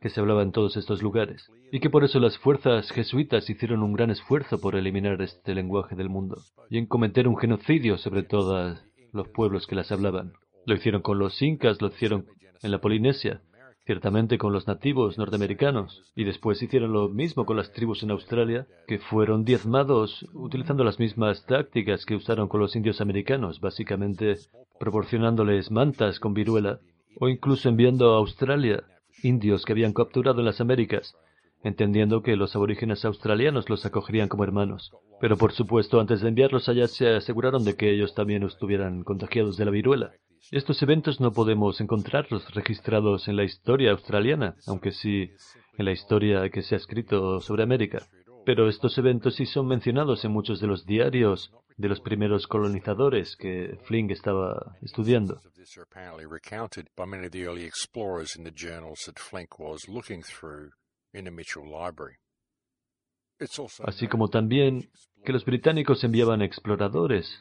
que 0.00 0.10
se 0.10 0.20
hablaba 0.20 0.42
en 0.42 0.52
todos 0.52 0.76
estos 0.76 1.02
lugares, 1.02 1.50
y 1.72 1.80
que 1.80 1.90
por 1.90 2.04
eso 2.04 2.20
las 2.20 2.38
fuerzas 2.38 2.90
jesuitas 2.90 3.50
hicieron 3.50 3.82
un 3.82 3.92
gran 3.92 4.10
esfuerzo 4.10 4.60
por 4.60 4.76
eliminar 4.76 5.20
este 5.22 5.54
lenguaje 5.54 5.96
del 5.96 6.08
mundo, 6.08 6.36
y 6.70 6.78
en 6.78 6.86
cometer 6.86 7.26
un 7.26 7.36
genocidio 7.36 7.98
sobre 7.98 8.22
todos 8.22 8.78
los 9.12 9.28
pueblos 9.28 9.66
que 9.66 9.74
las 9.74 9.90
hablaban. 9.90 10.32
Lo 10.66 10.74
hicieron 10.74 11.02
con 11.02 11.18
los 11.18 11.40
incas, 11.42 11.80
lo 11.80 11.88
hicieron 11.88 12.26
en 12.62 12.70
la 12.70 12.80
Polinesia, 12.80 13.40
ciertamente 13.84 14.36
con 14.36 14.52
los 14.52 14.66
nativos 14.66 15.16
norteamericanos, 15.16 16.02
y 16.14 16.24
después 16.24 16.62
hicieron 16.62 16.92
lo 16.92 17.08
mismo 17.08 17.46
con 17.46 17.56
las 17.56 17.72
tribus 17.72 18.02
en 18.02 18.10
Australia, 18.10 18.66
que 18.86 18.98
fueron 18.98 19.44
diezmados 19.44 20.26
utilizando 20.34 20.84
las 20.84 20.98
mismas 20.98 21.46
tácticas 21.46 22.04
que 22.04 22.14
usaron 22.14 22.48
con 22.48 22.60
los 22.60 22.76
indios 22.76 23.00
americanos, 23.00 23.60
básicamente 23.60 24.36
proporcionándoles 24.78 25.70
mantas 25.70 26.20
con 26.20 26.34
viruela, 26.34 26.80
o 27.18 27.28
incluso 27.28 27.68
enviando 27.68 28.14
a 28.14 28.18
Australia 28.18 28.84
indios 29.22 29.64
que 29.64 29.72
habían 29.72 29.92
capturado 29.92 30.40
en 30.40 30.46
las 30.46 30.60
Américas, 30.60 31.14
entendiendo 31.62 32.22
que 32.22 32.36
los 32.36 32.54
aborígenes 32.54 33.04
australianos 33.04 33.68
los 33.68 33.84
acogerían 33.84 34.28
como 34.28 34.44
hermanos. 34.44 34.92
Pero 35.20 35.36
por 35.36 35.52
supuesto, 35.52 36.00
antes 36.00 36.20
de 36.20 36.28
enviarlos 36.28 36.68
allá 36.68 36.86
se 36.86 37.08
aseguraron 37.08 37.64
de 37.64 37.76
que 37.76 37.92
ellos 37.92 38.14
también 38.14 38.42
estuvieran 38.44 39.02
contagiados 39.02 39.56
de 39.56 39.64
la 39.64 39.70
viruela. 39.70 40.12
Estos 40.52 40.80
eventos 40.82 41.20
no 41.20 41.32
podemos 41.32 41.80
encontrarlos 41.80 42.54
registrados 42.54 43.28
en 43.28 43.36
la 43.36 43.44
historia 43.44 43.90
australiana, 43.90 44.54
aunque 44.66 44.92
sí 44.92 45.30
en 45.76 45.84
la 45.84 45.92
historia 45.92 46.48
que 46.50 46.62
se 46.62 46.74
ha 46.74 46.78
escrito 46.78 47.40
sobre 47.40 47.64
América. 47.64 48.06
Pero 48.46 48.68
estos 48.68 48.96
eventos 48.96 49.34
sí 49.34 49.46
son 49.46 49.66
mencionados 49.66 50.24
en 50.24 50.30
muchos 50.32 50.60
de 50.60 50.68
los 50.68 50.86
diarios 50.86 51.52
de 51.78 51.88
los 51.88 52.00
primeros 52.00 52.46
colonizadores 52.46 53.36
que 53.36 53.78
Flink 53.84 54.10
estaba 54.10 54.76
estudiando. 54.82 55.40
Así 63.84 64.08
como 64.08 64.28
también 64.28 64.90
que 65.24 65.32
los 65.32 65.44
británicos 65.44 66.02
enviaban 66.02 66.42
exploradores 66.42 67.40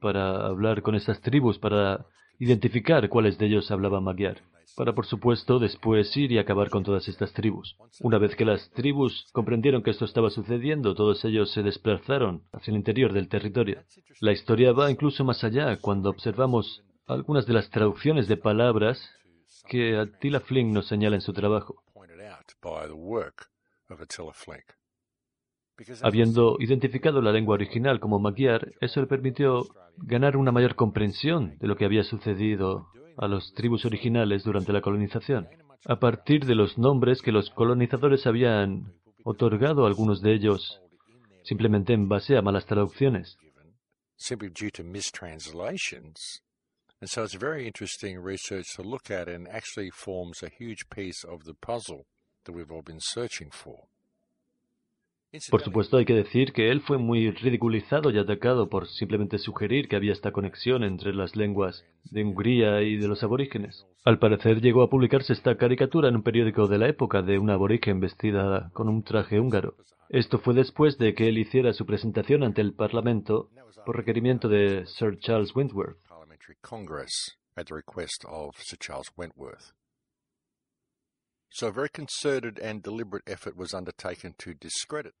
para 0.00 0.46
hablar 0.46 0.82
con 0.82 0.94
esas 0.94 1.20
tribus, 1.20 1.58
para 1.58 2.06
identificar 2.38 3.08
cuáles 3.08 3.38
de 3.38 3.46
ellos 3.46 3.70
hablaban 3.72 4.04
magyar 4.04 4.40
para 4.76 4.94
por 4.94 5.06
supuesto 5.06 5.58
después 5.58 6.16
ir 6.16 6.32
y 6.32 6.38
acabar 6.38 6.70
con 6.70 6.84
todas 6.84 7.08
estas 7.08 7.32
tribus. 7.32 7.76
Una 8.00 8.18
vez 8.18 8.36
que 8.36 8.44
las 8.44 8.70
tribus 8.70 9.28
comprendieron 9.32 9.82
que 9.82 9.90
esto 9.90 10.04
estaba 10.04 10.30
sucediendo, 10.30 10.94
todos 10.94 11.24
ellos 11.24 11.52
se 11.52 11.62
desplazaron 11.62 12.42
hacia 12.52 12.72
el 12.72 12.78
interior 12.78 13.12
del 13.12 13.28
territorio. 13.28 13.82
La 14.20 14.32
historia 14.32 14.72
va 14.72 14.90
incluso 14.90 15.24
más 15.24 15.44
allá 15.44 15.76
cuando 15.80 16.10
observamos 16.10 16.82
algunas 17.06 17.46
de 17.46 17.54
las 17.54 17.70
traducciones 17.70 18.28
de 18.28 18.36
palabras 18.36 19.10
que 19.68 19.96
Attila 19.96 20.40
Flink 20.40 20.72
nos 20.72 20.86
señala 20.88 21.16
en 21.16 21.22
su 21.22 21.32
trabajo. 21.32 21.82
Habiendo 26.02 26.56
identificado 26.60 27.20
la 27.20 27.32
lengua 27.32 27.54
original 27.54 27.98
como 27.98 28.20
Magyar, 28.20 28.72
eso 28.80 29.00
le 29.00 29.06
permitió 29.06 29.66
ganar 29.96 30.36
una 30.36 30.52
mayor 30.52 30.76
comprensión 30.76 31.56
de 31.58 31.66
lo 31.66 31.76
que 31.76 31.84
había 31.84 32.04
sucedido 32.04 32.88
a 33.16 33.26
las 33.26 33.52
tribus 33.54 33.84
originales 33.84 34.44
durante 34.44 34.72
la 34.72 34.80
colonización, 34.80 35.48
a 35.86 35.98
partir 35.98 36.44
de 36.44 36.54
los 36.54 36.78
nombres 36.78 37.22
que 37.22 37.32
los 37.32 37.50
colonizadores 37.50 38.26
habían 38.26 38.94
otorgado 39.24 39.84
a 39.84 39.88
algunos 39.88 40.20
de 40.20 40.34
ellos 40.34 40.80
simplemente 41.42 41.92
en 41.92 42.08
base 42.08 42.36
a 42.36 42.42
malas 42.42 42.66
traducciones. 42.66 43.36
And 47.00 47.10
so 47.10 47.22
it's 47.22 47.34
very 47.34 47.66
interesting 47.66 48.18
research 48.18 48.64
to 48.76 48.82
look 48.82 49.10
at 49.10 49.28
and 49.28 49.46
actually 49.48 49.90
forms 49.90 50.42
a 50.42 50.48
huge 50.48 50.88
piece 50.88 51.22
of 51.22 51.44
the 51.44 51.52
puzzle 51.52 52.06
that 52.44 52.52
we've 52.52 52.72
all 52.72 52.82
been 52.82 53.00
searching 53.00 53.50
for. 53.50 53.88
Por 55.50 55.62
supuesto, 55.62 55.96
hay 55.96 56.04
que 56.04 56.14
decir 56.14 56.52
que 56.52 56.70
él 56.70 56.80
fue 56.80 56.98
muy 56.98 57.30
ridiculizado 57.30 58.10
y 58.10 58.18
atacado 58.18 58.68
por 58.68 58.86
simplemente 58.86 59.38
sugerir 59.38 59.88
que 59.88 59.96
había 59.96 60.12
esta 60.12 60.30
conexión 60.30 60.84
entre 60.84 61.12
las 61.12 61.34
lenguas 61.34 61.84
de 62.04 62.22
Hungría 62.22 62.82
y 62.82 62.96
de 62.96 63.08
los 63.08 63.22
aborígenes. 63.24 63.86
Al 64.04 64.18
parecer 64.18 64.60
llegó 64.60 64.82
a 64.82 64.90
publicarse 64.90 65.32
esta 65.32 65.56
caricatura 65.56 66.08
en 66.08 66.16
un 66.16 66.22
periódico 66.22 66.68
de 66.68 66.78
la 66.78 66.88
época 66.88 67.22
de 67.22 67.38
una 67.38 67.54
aborigen 67.54 67.98
vestida 67.98 68.70
con 68.74 68.88
un 68.88 69.02
traje 69.02 69.40
húngaro. 69.40 69.74
Esto 70.08 70.38
fue 70.38 70.54
después 70.54 70.98
de 70.98 71.14
que 71.14 71.28
él 71.28 71.38
hiciera 71.38 71.72
su 71.72 71.84
presentación 71.84 72.44
ante 72.44 72.60
el 72.60 72.72
Parlamento 72.72 73.50
por 73.84 73.96
requerimiento 73.96 74.48
de 74.48 74.86
Sir 74.86 75.18
Charles 75.18 75.54
Wentworth. 75.56 75.98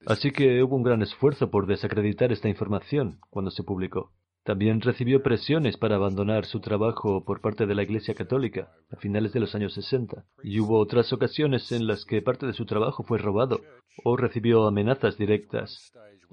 Así 0.06 0.32
que 0.32 0.60
hubo 0.64 0.74
un 0.74 0.82
gran 0.82 1.00
esfuerzo 1.00 1.48
por 1.48 1.68
desacreditar 1.68 2.32
esta 2.32 2.48
información 2.48 3.20
cuando 3.30 3.52
se 3.52 3.62
publicó. 3.62 4.10
También 4.42 4.80
recibió 4.80 5.22
presiones 5.22 5.76
para 5.76 5.94
abandonar 5.94 6.44
su 6.44 6.60
trabajo 6.60 7.24
por 7.24 7.40
parte 7.40 7.66
de 7.66 7.76
la 7.76 7.84
Iglesia 7.84 8.14
Católica 8.14 8.72
a 8.90 8.96
finales 8.96 9.32
de 9.32 9.38
los 9.38 9.54
años 9.54 9.74
60, 9.74 10.24
y 10.42 10.58
hubo 10.58 10.80
otras 10.80 11.12
ocasiones 11.12 11.70
en 11.70 11.86
las 11.86 12.04
que 12.04 12.20
parte 12.20 12.46
de 12.46 12.52
su 12.52 12.66
trabajo 12.66 13.04
fue 13.04 13.18
robado, 13.18 13.60
o 14.02 14.16
recibió 14.16 14.66
amenazas 14.66 15.16
directas, 15.16 15.92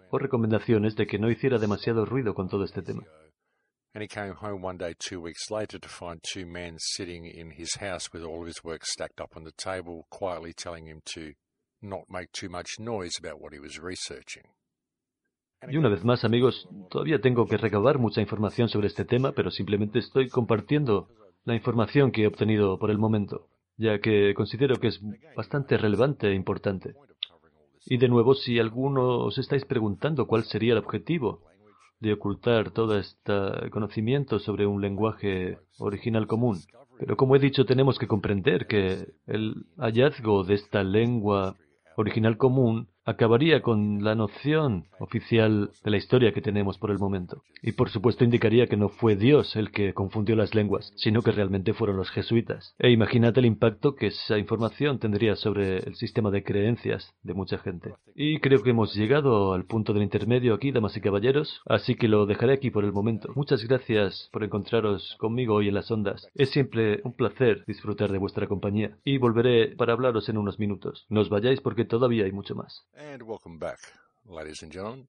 o 0.10 0.18
recomendaciones 0.18 0.96
de 0.96 1.06
que 1.06 1.20
no 1.20 1.30
hiciera 1.30 1.60
demasiado 1.60 2.06
ruido 2.06 2.34
con 2.34 2.50
todo 2.50 2.64
este 2.64 2.82
tema. 2.82 3.04
And 3.94 4.02
he 4.02 4.08
came 4.08 4.34
home 4.36 4.62
one 4.62 4.78
day 4.78 4.94
two 4.98 5.20
weeks 5.20 5.52
later 5.52 5.78
to 5.78 5.90
find 5.90 6.22
two 6.24 6.46
men 6.46 6.78
sitting 6.80 7.26
in 7.26 7.52
his 7.52 7.76
house 7.76 8.14
with 8.14 8.24
all 8.24 8.42
of 8.42 8.48
his 8.48 8.64
work 8.64 8.86
stacked 8.86 9.20
up 9.20 9.36
on 9.36 9.44
the 9.44 9.52
table, 9.52 10.08
quietly 10.10 10.54
telling 10.54 10.86
him 10.86 11.02
to 11.14 11.34
not 11.82 12.10
make 12.10 12.32
too 12.32 12.48
much 12.48 12.80
noise 12.80 13.18
about 13.20 13.42
what 13.42 13.54
he 13.54 13.60
was 13.60 13.80
researching. 13.80 14.44
Y 15.68 15.78
una 15.78 15.90
vez 15.90 16.04
más, 16.04 16.24
amigos, 16.24 16.68
todavía 16.90 17.22
tengo 17.22 17.46
que 17.46 17.58
recabar 17.58 18.00
mucha 18.00 18.22
información 18.22 18.68
sobre 18.70 18.88
este 18.88 19.06
tema, 19.06 19.34
pero 19.34 19.52
simplemente 19.52 20.00
estoy 20.00 20.28
compartiendo 20.30 21.10
la 21.44 21.54
información 21.54 22.12
que 22.12 22.24
he 22.24 22.28
obtenido 22.28 22.80
por 22.80 22.90
el 22.92 22.98
momento, 22.98 23.48
ya 23.78 24.00
que 24.00 24.34
considero 24.34 24.78
que 24.78 24.88
es 24.88 25.02
bastante 25.36 25.78
relevante 25.78 26.30
e 26.30 26.34
importante. 26.34 26.96
Y 27.86 27.98
de 27.98 28.08
nuevo, 28.08 28.34
si 28.36 28.58
alguno 28.58 29.20
os 29.20 29.38
estáis 29.38 29.66
preguntando 29.66 30.26
cuál 30.26 30.46
sería 30.46 30.74
el 30.74 30.80
objetivo 30.80 31.44
de 32.02 32.14
ocultar 32.14 32.72
todo 32.72 32.98
este 32.98 33.70
conocimiento 33.70 34.40
sobre 34.40 34.66
un 34.66 34.82
lenguaje 34.82 35.60
original 35.78 36.28
común. 36.28 36.58
Pero 37.00 37.16
como 37.16 37.36
he 37.36 37.40
dicho, 37.40 37.66
tenemos 37.66 37.98
que 37.98 38.08
comprender 38.08 38.68
que 38.68 39.08
el 39.28 39.66
hallazgo 39.78 40.44
de 40.44 40.56
esta 40.56 40.84
lengua 40.84 41.56
original 41.96 42.38
común 42.38 42.90
acabaría 43.06 43.62
con 43.62 44.04
la 44.04 44.16
noción 44.16 44.86
oficial 45.00 45.72
de 45.84 45.92
la 45.92 45.98
historia 45.98 46.34
que 46.34 46.42
tenemos 46.42 46.78
por 46.78 46.92
el 46.92 47.00
momento. 47.00 47.44
Y 47.62 47.74
por 47.74 47.90
supuesto 47.90 48.24
indicaría 48.24 48.68
que 48.68 48.78
no 48.78 48.90
fue 48.90 49.16
Dios 49.16 49.56
el 49.56 49.72
que 49.72 49.94
confundió 49.94 50.36
las 50.36 50.56
lenguas, 50.56 50.92
sino 50.96 51.22
que 51.22 51.32
realmente 51.32 51.74
fueron 51.74 51.98
los 51.98 52.10
jesuitas. 52.10 52.76
E 52.80 52.92
imagínate 52.92 53.40
el 53.40 53.46
impacto 53.46 53.96
que 53.96 54.08
esa 54.08 54.38
información 54.38 55.00
tendría 55.00 55.36
sobre 55.36 55.78
el 55.78 55.96
sistema 55.96 56.32
de 56.32 56.44
creencias 56.44 57.14
de 57.24 57.34
mucha 57.34 57.58
gente. 57.58 57.94
Y 58.16 58.40
creo 58.40 58.64
que 58.64 58.72
hemos 58.72 58.96
llegado 58.96 59.54
al 59.54 59.66
punto 59.66 59.94
del 59.94 60.04
intermedio 60.04 60.54
aquí, 60.54 60.72
damas 60.72 60.98
y 60.98 61.02
caballeros, 61.02 61.62
así 61.66 61.96
que 61.96 62.08
lo 62.08 62.26
dejaré 62.26 62.54
aquí 62.54 62.72
por 62.72 62.86
el 62.86 62.94
momento. 62.94 63.32
Muchas 63.36 63.64
gracias 63.64 64.30
por 64.32 64.44
encontraros 64.44 65.16
conmigo 65.20 65.56
hoy 65.56 65.68
en 65.68 65.76
las 65.76 65.90
ondas. 65.92 66.28
Es 66.36 66.50
siempre 66.52 67.02
un 67.04 67.14
placer 67.14 67.64
disfrutar 67.68 68.12
de 68.12 68.18
vuestra 68.18 68.48
compañía 68.48 68.98
y 69.04 69.18
volveré 69.18 69.76
para 69.76 69.94
hablaros 69.94 70.30
en 70.30 70.38
unos 70.38 70.60
minutos. 70.60 71.06
No 71.10 71.22
os 71.22 71.30
vayáis 71.30 71.62
porque 71.62 71.86
todavía 71.86 72.26
hay 72.26 72.32
mucho 72.32 72.56
más. 72.56 72.86
And 72.94 73.24
welcome 73.24 73.58
back, 73.58 73.80
ladies 74.26 74.62
and 74.62 74.72
gentlemen. 74.72 75.08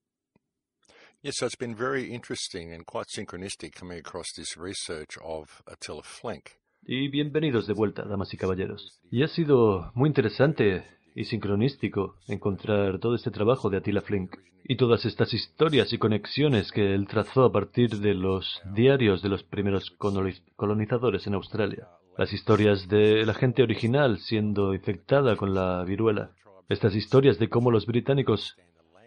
Yes, 1.20 1.34
so 1.38 1.46
it's 1.46 1.56
been 1.56 1.74
very 1.74 2.14
interesting 2.14 2.72
and 2.72 2.86
quite 2.86 3.06
synchronistic 3.08 3.74
coming 3.74 3.98
across 3.98 4.32
this 4.36 4.56
research 4.56 5.18
of 5.22 5.62
Attila 5.66 6.02
Flink. 6.04 6.52
Y 6.86 7.08
bienvenidos 7.08 7.66
de 7.66 7.74
vuelta, 7.74 8.04
damas 8.04 8.32
y 8.32 8.36
caballeros. 8.36 9.00
Y 9.10 9.24
ha 9.24 9.28
sido 9.28 9.90
muy 9.94 10.08
interesante 10.08 10.84
y 11.16 11.24
sincronístico 11.24 12.14
encontrar 12.28 13.00
todo 13.00 13.16
este 13.16 13.32
trabajo 13.32 13.68
de 13.68 13.78
Attila 13.78 14.00
Flink 14.02 14.36
y 14.64 14.76
todas 14.76 15.04
estas 15.04 15.34
historias 15.34 15.92
y 15.92 15.98
conexiones 15.98 16.70
que 16.70 16.94
él 16.94 17.08
trazó 17.08 17.44
a 17.44 17.52
partir 17.52 17.98
de 17.98 18.14
los 18.14 18.62
diarios 18.74 19.22
de 19.22 19.28
los 19.28 19.42
primeros 19.42 19.90
colonizadores 20.56 21.26
en 21.26 21.34
Australia. 21.34 21.88
Las 22.16 22.32
historias 22.32 22.88
de 22.88 23.26
la 23.26 23.34
gente 23.34 23.64
original 23.64 24.18
siendo 24.18 24.72
infectada 24.72 25.36
con 25.36 25.52
la 25.52 25.82
viruela, 25.82 26.30
estas 26.68 26.94
historias 26.94 27.38
de 27.38 27.48
cómo 27.48 27.70
los 27.70 27.86
británicos 27.86 28.56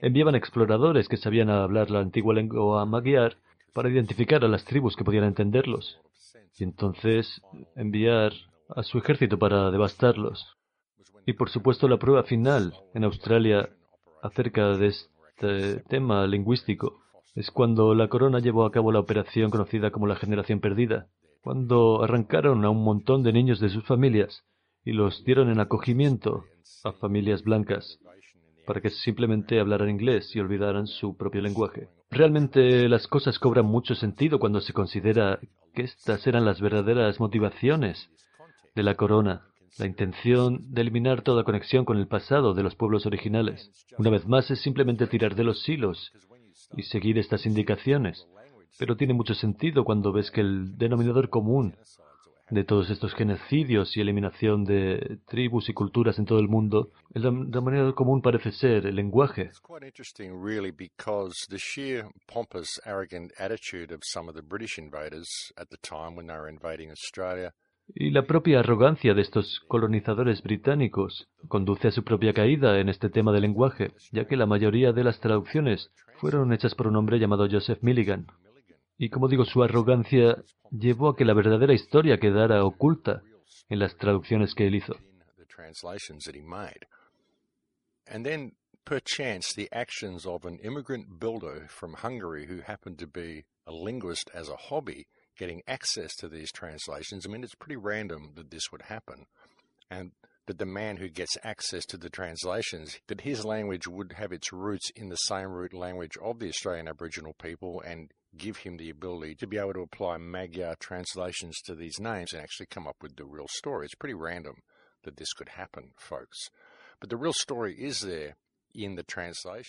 enviaban 0.02 0.36
exploradores 0.36 1.08
que 1.08 1.18
sabían 1.18 1.50
hablar 1.50 1.90
la 1.90 2.00
antigua 2.00 2.34
lengua 2.34 2.86
magyar 2.86 3.38
para 3.74 3.90
identificar 3.90 4.44
a 4.44 4.48
las 4.48 4.66
tribus 4.66 4.96
que 4.96 5.04
podían 5.04 5.24
entenderlos 5.24 6.00
y 6.58 6.64
entonces 6.64 7.42
enviar 7.76 8.34
a 8.70 8.84
su 8.84 8.98
ejército 8.98 9.38
para 9.38 9.72
devastarlos. 9.72 10.56
Y 11.26 11.34
por 11.34 11.50
supuesto 11.50 11.88
la 11.88 11.98
prueba 11.98 12.24
final 12.24 12.74
en 12.94 13.04
Australia 13.04 13.70
acerca 14.22 14.78
de 14.78 14.88
este 14.88 15.80
tema 15.90 16.26
lingüístico 16.28 17.02
es 17.36 17.52
cuando 17.52 17.94
la 17.94 18.08
corona 18.08 18.40
llevó 18.40 18.66
a 18.66 18.72
cabo 18.72 18.92
la 18.92 19.00
operación 19.00 19.52
conocida 19.52 19.92
como 19.92 20.08
la 20.08 20.16
generación 20.16 20.60
perdida, 20.60 21.08
cuando 21.42 22.02
arrancaron 22.04 22.64
a 22.64 22.70
un 22.70 22.84
montón 22.84 23.24
de 23.24 23.34
niños 23.34 23.60
de 23.60 23.70
sus 23.70 23.86
familias 23.86 24.44
y 24.86 24.94
los 24.94 25.24
dieron 25.26 25.50
en 25.50 25.60
acogimiento 25.60 26.46
a 26.84 26.94
familias 26.94 27.44
blancas 27.44 28.00
para 28.66 28.82
que 28.82 28.90
simplemente 28.90 29.60
hablaran 29.60 29.90
inglés 29.90 30.36
y 30.36 30.40
olvidaran 30.40 30.88
su 30.88 31.18
propio 31.18 31.42
lenguaje. 31.42 31.90
Realmente 32.12 32.88
las 32.88 33.08
cosas 33.08 33.40
cobran 33.40 33.66
mucho 33.66 33.96
sentido 33.96 34.40
cuando 34.40 34.62
se 34.62 34.74
considera 34.74 35.40
que 35.74 35.84
estas 35.84 36.26
eran 36.28 36.46
las 36.46 36.62
verdaderas 36.62 37.20
motivaciones 37.20 38.10
de 38.76 38.84
la 38.84 38.96
corona, 38.96 39.48
la 39.78 39.86
intención 39.86 40.74
de 40.74 40.82
eliminar 40.82 41.22
toda 41.22 41.44
conexión 41.44 41.86
con 41.86 41.98
el 41.98 42.08
pasado 42.08 42.54
de 42.54 42.64
los 42.64 42.76
pueblos 42.76 43.06
originales. 43.06 43.72
Una 43.98 44.10
vez 44.10 44.28
más 44.28 44.50
es 44.52 44.62
simplemente 44.62 45.08
tirar 45.08 45.36
de 45.36 45.44
los 45.44 45.68
hilos 45.68 46.12
y 46.76 46.84
seguir 46.84 47.18
estas 47.18 47.46
indicaciones, 47.46 48.28
pero 48.80 48.96
tiene 48.96 49.14
mucho 49.14 49.34
sentido 49.34 49.84
cuando 49.84 50.12
ves 50.12 50.32
que 50.32 50.42
el 50.42 50.78
denominador 50.78 51.30
común 51.30 51.76
de 52.50 52.64
todos 52.64 52.90
estos 52.90 53.14
genocidios 53.14 53.96
y 53.98 54.02
eliminación 54.02 54.66
de 54.66 55.20
tribus 55.28 55.70
y 55.70 55.74
culturas 55.74 56.20
en 56.20 56.26
todo 56.26 56.40
el 56.40 56.48
mundo, 56.48 56.92
la, 57.14 57.32
la 57.32 57.62
manera 57.62 57.92
común 57.94 58.22
parece 58.22 58.52
ser 58.52 58.86
el 58.86 58.96
lenguaje. 58.96 59.50
Y 67.94 68.10
la 68.10 68.26
propia 68.26 68.60
arrogancia 68.60 69.14
de 69.14 69.22
estos 69.22 69.62
colonizadores 69.68 70.42
británicos 70.42 71.28
conduce 71.48 71.90
a 71.90 71.92
su 71.92 72.04
propia 72.04 72.34
caída 72.34 72.80
en 72.80 72.90
este 72.90 73.10
tema 73.10 73.32
del 73.32 73.44
lenguaje, 73.44 73.92
ya 74.12 74.26
que 74.26 74.38
la 74.38 74.48
mayoría 74.48 74.92
de 74.92 75.04
las 75.04 75.20
traducciones 75.20 75.92
fueron 76.18 76.52
hechas 76.52 76.74
por 76.74 76.88
un 76.88 76.96
hombre 76.96 77.20
llamado 77.20 77.48
Joseph 77.50 77.84
Milligan. 77.84 78.26
Y 78.98 79.10
como 79.10 79.28
digo, 79.28 79.46
su 79.46 79.62
arrogancia 79.64 80.42
llevó 80.72 81.10
a 81.10 81.16
que 81.16 81.26
la 81.26 81.34
verdadera 81.34 81.74
historia 81.74 82.18
quedara 82.18 82.64
oculta 82.64 83.22
en 83.70 83.80
las 83.80 83.96
traducciones 83.98 84.54
que 84.56 84.68
él 84.68 84.76
hizo. 84.76 84.96
And 88.08 88.24
then, 88.24 88.52
perchance, 88.86 89.54
the 89.56 89.68
actions 89.72 90.28
of 90.28 90.46
an 90.46 90.60
immigrant 90.60 91.20
builder 91.20 91.68
from 91.70 91.94
Hungary 91.94 92.46
who 92.46 92.62
happened 92.62 93.00
to 93.00 93.08
be 93.08 93.46
a 93.66 93.72
linguist 93.72 94.30
as 94.34 94.48
a 94.48 94.56
hobby 94.70 95.08
getting 95.38 95.64
access 95.68 96.16
to 96.18 96.30
these 96.30 96.52
translations. 96.52 97.26
I 97.26 97.30
mean, 97.30 97.44
it's 97.44 97.56
pretty 97.56 97.78
random 97.78 98.34
that 98.36 98.52
this 98.52 98.72
would 98.72 98.84
happen. 98.84 99.26
And 99.90 100.12
that 100.46 100.60
the 100.60 100.66
man 100.66 100.98
who 100.98 101.10
gets 101.10 101.38
access 101.44 101.86
to 101.88 101.98
the 101.98 102.10
translations, 102.10 103.00
that 103.08 103.22
his 103.22 103.44
language 103.44 103.88
would 103.88 104.14
have 104.14 104.32
its 104.32 104.54
roots 104.54 104.92
in 104.96 105.10
the 105.10 105.16
same 105.16 105.50
root 105.50 105.74
language 105.74 106.18
of 106.24 106.40
the 106.40 106.50
Australian 106.50 106.88
Aboriginal 106.88 107.34
people 107.34 107.82
and 107.82 108.12
give 108.38 108.58
him 108.58 108.78
the 108.78 108.90
ability 108.90 109.36
to 109.36 109.48
be 109.48 109.58
able 109.58 109.74
to 109.74 109.82
apply 109.82 110.18
Magyar 110.18 110.76
translations 110.80 111.62
to 111.66 111.76
these 111.76 112.00
names 112.00 112.34
and 112.34 112.42
actually 112.42 112.68
come 112.68 112.88
up 112.88 112.98
with 113.02 113.16
the 113.16 113.26
real 113.26 113.48
story. 113.50 113.86
It's 113.86 113.96
pretty 113.96 114.14
random 114.14 114.56
that 115.04 115.18
this 115.18 115.34
could 115.34 115.50
happen, 115.50 115.92
folks. 115.98 116.50
But 117.00 117.10
the 117.10 117.18
real 117.18 117.34
story 117.34 117.76
is 117.78 118.02
there 118.02 118.36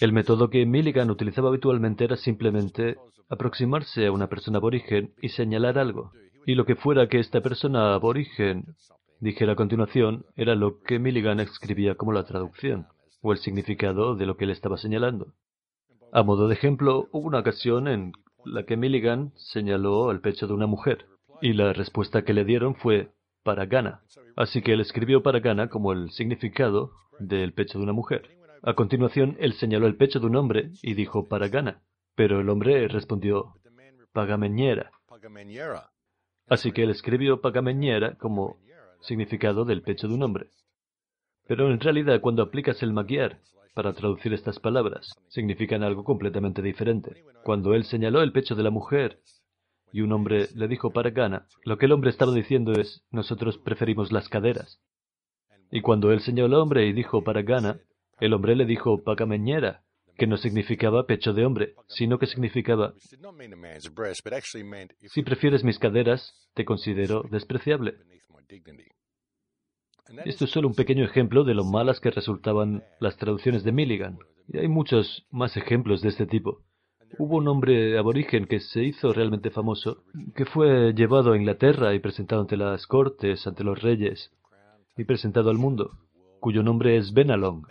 El 0.01 0.13
método 0.13 0.51
que 0.51 0.67
Milligan 0.67 1.11
utilizaba 1.11 1.49
habitualmente 1.49 2.05
era 2.05 2.17
simplemente 2.17 2.97
aproximarse 3.29 4.07
a 4.07 4.13
una 4.13 4.29
persona 4.29 4.59
aborigen 4.59 5.15
y 5.23 5.29
señalar 5.29 5.79
algo. 5.79 6.11
Y 6.45 6.55
lo 6.55 6.65
que 6.65 6.75
fuera 6.75 7.09
que 7.09 7.21
esta 7.21 7.41
persona 7.41 7.95
aborigen 7.95 8.75
dijera 9.21 9.53
a 9.53 9.57
continuación 9.57 10.27
era 10.35 10.55
lo 10.57 10.81
que 10.81 10.99
Milligan 10.99 11.41
escribía 11.41 11.95
como 11.95 12.13
la 12.13 12.25
traducción 12.25 12.89
o 13.23 13.33
el 13.33 13.39
significado 13.39 14.17
de 14.17 14.27
lo 14.27 14.37
que 14.37 14.45
él 14.45 14.51
estaba 14.51 14.77
señalando. 14.77 15.33
A 16.13 16.23
modo 16.23 16.49
de 16.49 16.55
ejemplo, 16.55 17.09
hubo 17.13 17.27
una 17.27 17.41
ocasión 17.41 17.89
en 17.89 18.13
la 18.47 18.65
que 18.65 18.77
Milligan 18.77 19.33
señaló 19.37 20.11
el 20.11 20.21
pecho 20.21 20.47
de 20.47 20.55
una 20.55 20.67
mujer 20.67 21.07
y 21.43 21.53
la 21.53 21.73
respuesta 21.73 22.23
que 22.23 22.33
le 22.33 22.45
dieron 22.45 22.75
fue 22.77 23.13
para 23.43 23.67
Gana. 23.67 24.03
Así 24.37 24.63
que 24.63 24.73
él 24.73 24.81
escribió 24.81 25.23
para 25.23 25.41
Gana 25.41 25.69
como 25.69 25.93
el 25.93 26.11
significado 26.11 26.93
del 27.19 27.53
pecho 27.53 27.79
de 27.79 27.85
una 27.85 27.93
mujer. 27.93 28.31
A 28.63 28.75
continuación, 28.75 29.37
él 29.39 29.53
señaló 29.55 29.87
el 29.87 29.97
pecho 29.97 30.21
de 30.21 30.27
un 30.27 30.37
hombre 30.37 30.71
y 30.83 30.95
dijo 30.95 31.29
Paragana, 31.29 31.83
pero 32.15 32.41
el 32.41 32.49
hombre 32.49 32.89
respondió 32.89 33.55
Pagameñera. 34.13 34.91
Así 36.49 36.73
que 36.73 36.85
él 36.85 36.91
escribió 36.91 37.41
Pagameñera 37.41 38.17
como 38.17 38.59
significado 39.01 39.65
del 39.65 39.83
pecho 39.83 40.09
de 40.09 40.15
un 40.15 40.23
hombre. 40.23 40.49
Pero 41.47 41.71
en 41.71 41.81
realidad, 41.81 42.21
cuando 42.21 42.43
aplicas 42.43 42.83
el 42.83 42.93
magyar 42.93 43.39
para 43.77 43.93
traducir 43.93 44.33
estas 44.33 44.59
palabras, 44.59 45.07
significan 45.29 45.83
algo 45.83 46.03
completamente 46.03 46.63
diferente. 46.63 47.23
Cuando 47.45 47.75
él 47.75 47.85
señaló 47.85 48.23
el 48.23 48.33
pecho 48.33 48.55
de 48.55 48.63
la 48.63 48.71
mujer 48.71 49.21
y 49.93 50.01
un 50.01 50.13
hombre 50.13 50.49
le 50.55 50.67
dijo 50.67 50.95
Paragana, 50.95 51.47
lo 51.63 51.77
que 51.77 51.85
el 51.85 51.93
hombre 51.93 52.09
estaba 52.09 52.33
diciendo 52.33 52.73
es 52.73 53.05
nosotros 53.11 53.59
preferimos 53.59 54.13
las 54.13 54.31
caderas. 54.31 54.81
Y 55.71 55.83
cuando 55.83 56.11
él 56.11 56.21
señaló 56.21 56.57
al 56.57 56.63
hombre 56.63 56.87
y 56.87 56.95
dijo 56.95 57.23
Paragana, 57.23 57.79
el 58.19 58.33
hombre 58.33 58.57
le 58.57 58.65
dijo 58.65 59.05
pagameñera, 59.05 59.83
que 60.17 60.27
no 60.27 60.39
significaba 60.39 61.07
pecho 61.07 61.35
de 61.35 61.45
hombre, 61.45 61.75
sino 61.87 62.19
que 62.19 62.27
significaba 62.27 62.95
si 65.11 65.23
prefieres 65.23 65.65
mis 65.65 65.79
caderas, 65.79 66.33
te 66.55 66.65
considero 66.65 67.25
despreciable. 67.31 67.97
Esto 70.25 70.45
es 70.45 70.51
solo 70.51 70.69
un 70.69 70.75
pequeño 70.75 71.05
ejemplo 71.05 71.45
de 71.45 71.55
lo 71.55 71.65
malas 71.65 72.01
que 72.01 72.11
resultaban 72.11 72.85
las 73.01 73.17
traducciones 73.17 73.65
de 73.65 73.73
Milligan. 73.73 74.19
Y 74.49 74.59
hay 74.59 74.69
muchos 74.69 75.27
más 75.31 75.57
ejemplos 75.57 76.03
de 76.03 76.11
este 76.11 76.27
tipo. 76.27 76.63
Hubo 77.19 77.37
un 77.37 77.49
hombre 77.49 77.99
aborigen 77.99 78.47
que 78.47 78.61
se 78.61 78.85
hizo 78.85 79.13
realmente 79.13 79.51
famoso, 79.51 80.05
que 80.35 80.45
fue 80.45 80.93
llevado 80.93 81.33
a 81.33 81.37
Inglaterra 81.37 81.95
y 81.95 81.99
presentado 81.99 82.43
ante 82.43 82.57
las 82.57 82.87
cortes, 82.87 83.47
ante 83.47 83.65
los 83.65 83.81
reyes, 83.81 84.33
y 84.97 85.05
presentado 85.05 85.51
al 85.51 85.59
mundo, 85.59 85.99
cuyo 86.41 86.63
nombre 86.63 86.97
es 86.97 87.13
Benalong. 87.13 87.67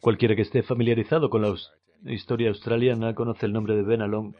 Cualquiera 0.00 0.34
que 0.34 0.42
esté 0.42 0.62
familiarizado 0.62 1.30
con 1.30 1.42
la 1.42 1.54
historia 2.04 2.48
australiana 2.48 3.14
conoce 3.14 3.46
el 3.46 3.52
nombre 3.52 3.76
de 3.76 3.82
Benalong. 3.82 4.34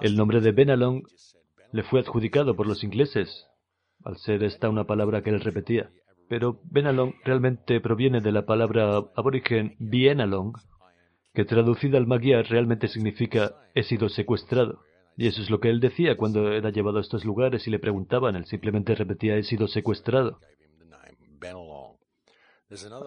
El 0.00 0.16
nombre 0.16 0.40
de 0.40 0.50
Benalong 0.50 1.04
le 1.70 1.82
fue 1.84 2.00
adjudicado 2.00 2.56
por 2.56 2.66
los 2.66 2.82
ingleses, 2.82 3.46
al 4.02 4.16
ser 4.16 4.42
esta 4.42 4.68
una 4.68 4.86
palabra 4.86 5.22
que 5.22 5.30
él 5.30 5.40
repetía. 5.40 5.92
Pero 6.28 6.60
Benalong 6.64 7.14
realmente 7.24 7.80
proviene 7.80 8.20
de 8.20 8.32
la 8.32 8.44
palabra 8.44 9.04
aborigen 9.14 9.76
Bienalong, 9.78 10.54
que 11.32 11.44
traducida 11.44 11.96
al 11.96 12.08
magyar 12.08 12.44
realmente 12.48 12.88
significa 12.88 13.54
he 13.74 13.84
sido 13.84 14.08
secuestrado. 14.08 14.80
Y 15.16 15.28
eso 15.28 15.42
es 15.42 15.48
lo 15.48 15.60
que 15.60 15.70
él 15.70 15.78
decía 15.78 16.16
cuando 16.16 16.50
era 16.50 16.70
llevado 16.70 16.98
a 16.98 17.02
estos 17.02 17.24
lugares 17.24 17.68
y 17.68 17.70
le 17.70 17.78
preguntaban. 17.78 18.34
Él 18.34 18.46
simplemente 18.46 18.96
repetía, 18.96 19.36
he 19.36 19.44
sido 19.44 19.68
secuestrado. 19.68 20.40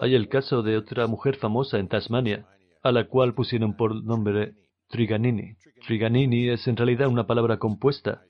Hay 0.00 0.14
el 0.14 0.28
caso 0.30 0.62
de 0.62 0.78
otra 0.78 1.06
mujer 1.06 1.36
famosa 1.36 1.78
en 1.78 1.88
Tasmania, 1.88 2.46
a 2.82 2.92
la 2.92 3.08
cual 3.08 3.34
pusieron 3.34 3.76
por 3.76 4.04
nombre 4.04 4.54
Triganini. 4.88 5.56
Triganini 5.86 6.48
es 6.48 6.66
en 6.66 6.76
realidad 6.76 7.08
una 7.08 7.26
palabra 7.26 7.58
compuesta, 7.58 8.22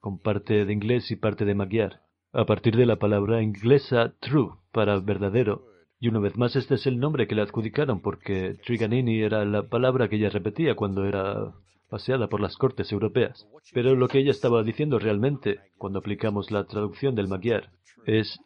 con 0.00 0.18
parte 0.18 0.64
de 0.64 0.72
inglés 0.72 1.10
y 1.10 1.16
parte 1.16 1.44
de 1.44 1.54
magyar, 1.54 2.00
a 2.32 2.44
partir 2.44 2.76
de 2.76 2.86
la 2.86 2.96
palabra 2.96 3.42
inglesa 3.42 4.14
true, 4.20 4.50
para 4.72 4.98
verdadero. 5.00 5.64
Y 5.98 6.08
una 6.08 6.20
vez 6.20 6.36
más 6.36 6.56
este 6.56 6.74
es 6.74 6.86
el 6.86 6.98
nombre 6.98 7.26
que 7.26 7.34
le 7.34 7.42
adjudicaron 7.42 8.00
porque 8.00 8.58
Triganini 8.64 9.20
era 9.20 9.44
la 9.44 9.62
palabra 9.62 10.08
que 10.08 10.16
ella 10.16 10.28
repetía 10.28 10.74
cuando 10.74 11.06
era 11.06 11.54
paseada 11.88 12.28
por 12.28 12.40
las 12.40 12.56
cortes 12.56 12.92
europeas. 12.92 13.46
Pero 13.72 13.94
lo 13.94 14.08
que 14.08 14.18
ella 14.18 14.30
estaba 14.30 14.62
diciendo 14.62 14.98
realmente, 14.98 15.60
cuando 15.78 16.00
aplicamos 16.00 16.50
la 16.50 16.64
traducción 16.64 17.14
del 17.14 17.28
Magyar, 17.28 17.70
es 18.04 18.38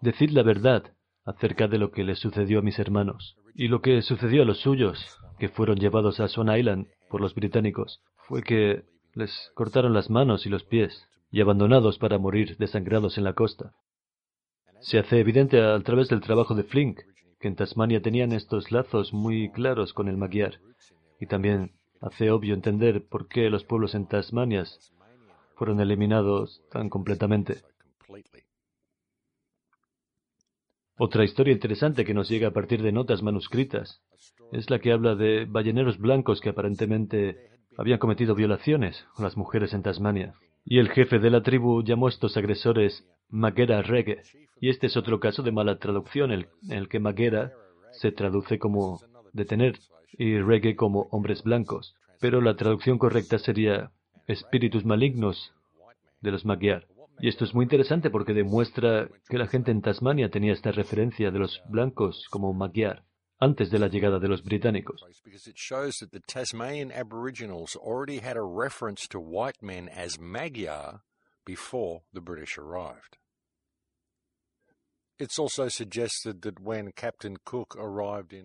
decir 0.00 0.32
la 0.32 0.42
verdad 0.42 0.92
acerca 1.24 1.68
de 1.68 1.78
lo 1.78 1.92
que 1.92 2.02
le 2.02 2.16
sucedió 2.16 2.58
a 2.58 2.62
mis 2.62 2.78
hermanos. 2.78 3.36
Y 3.54 3.68
lo 3.68 3.82
que 3.82 4.02
sucedió 4.02 4.42
a 4.42 4.44
los 4.46 4.60
suyos, 4.60 4.98
que 5.38 5.48
fueron 5.48 5.78
llevados 5.78 6.20
a 6.20 6.28
Swan 6.28 6.56
Island 6.56 6.86
por 7.10 7.20
los 7.20 7.34
británicos, 7.34 8.00
fue 8.16 8.42
que 8.42 8.84
les 9.14 9.50
cortaron 9.54 9.92
las 9.92 10.08
manos 10.08 10.46
y 10.46 10.48
los 10.48 10.64
pies, 10.64 11.06
y 11.30 11.40
abandonados 11.40 11.98
para 11.98 12.18
morir 12.18 12.56
desangrados 12.56 13.18
en 13.18 13.24
la 13.24 13.34
costa. 13.34 13.72
Se 14.80 14.98
hace 14.98 15.20
evidente 15.20 15.60
a 15.60 15.78
través 15.80 16.08
del 16.08 16.20
trabajo 16.20 16.54
de 16.54 16.64
Flink 16.64 17.00
que 17.40 17.48
en 17.48 17.56
Tasmania 17.56 18.00
tenían 18.00 18.32
estos 18.32 18.70
lazos 18.70 19.12
muy 19.12 19.50
claros 19.50 19.92
con 19.92 20.08
el 20.08 20.16
Magyar, 20.16 20.60
y 21.20 21.26
también 21.26 21.72
hace 22.00 22.30
obvio 22.30 22.54
entender 22.54 23.04
por 23.08 23.28
qué 23.28 23.50
los 23.50 23.64
pueblos 23.64 23.94
en 23.94 24.06
Tasmania 24.06 24.64
fueron 25.56 25.80
eliminados 25.80 26.62
tan 26.70 26.88
completamente. 26.88 27.62
Otra 31.04 31.24
historia 31.24 31.52
interesante 31.52 32.04
que 32.04 32.14
nos 32.14 32.28
llega 32.28 32.46
a 32.46 32.52
partir 32.52 32.80
de 32.80 32.92
notas 32.92 33.24
manuscritas 33.24 34.00
es 34.52 34.70
la 34.70 34.78
que 34.78 34.92
habla 34.92 35.16
de 35.16 35.46
balleneros 35.46 35.98
blancos 35.98 36.40
que 36.40 36.50
aparentemente 36.50 37.50
habían 37.76 37.98
cometido 37.98 38.36
violaciones 38.36 39.04
con 39.16 39.24
las 39.24 39.36
mujeres 39.36 39.74
en 39.74 39.82
Tasmania. 39.82 40.34
Y 40.64 40.78
el 40.78 40.90
jefe 40.90 41.18
de 41.18 41.30
la 41.30 41.42
tribu 41.42 41.82
llamó 41.82 42.06
a 42.06 42.10
estos 42.10 42.36
agresores 42.36 43.04
Maguera 43.30 43.82
Reggae. 43.82 44.22
Y 44.60 44.68
este 44.68 44.86
es 44.86 44.96
otro 44.96 45.18
caso 45.18 45.42
de 45.42 45.50
mala 45.50 45.80
traducción 45.80 46.30
en 46.30 46.46
el 46.70 46.88
que 46.88 47.00
Maguera 47.00 47.50
se 47.90 48.12
traduce 48.12 48.60
como 48.60 49.00
detener 49.32 49.80
y 50.16 50.38
reggae 50.38 50.76
como 50.76 51.08
hombres 51.10 51.42
blancos, 51.42 51.96
pero 52.20 52.40
la 52.40 52.54
traducción 52.54 52.98
correcta 52.98 53.40
sería 53.40 53.90
espíritus 54.28 54.84
malignos 54.84 55.52
de 56.20 56.30
los 56.30 56.44
Magyar. 56.44 56.86
Y 57.20 57.28
esto 57.28 57.44
es 57.44 57.54
muy 57.54 57.64
interesante 57.64 58.10
porque 58.10 58.32
demuestra 58.32 59.08
que 59.28 59.38
la 59.38 59.46
gente 59.46 59.70
en 59.70 59.82
Tasmania 59.82 60.30
tenía 60.30 60.52
esta 60.52 60.72
referencia 60.72 61.30
de 61.30 61.38
los 61.38 61.62
blancos 61.68 62.26
como 62.30 62.52
Magyar 62.52 63.04
antes 63.38 63.70
de 63.70 63.78
la 63.80 63.88
llegada 63.88 64.20
de 64.20 64.28
los 64.28 64.44
británicos. 64.44 65.04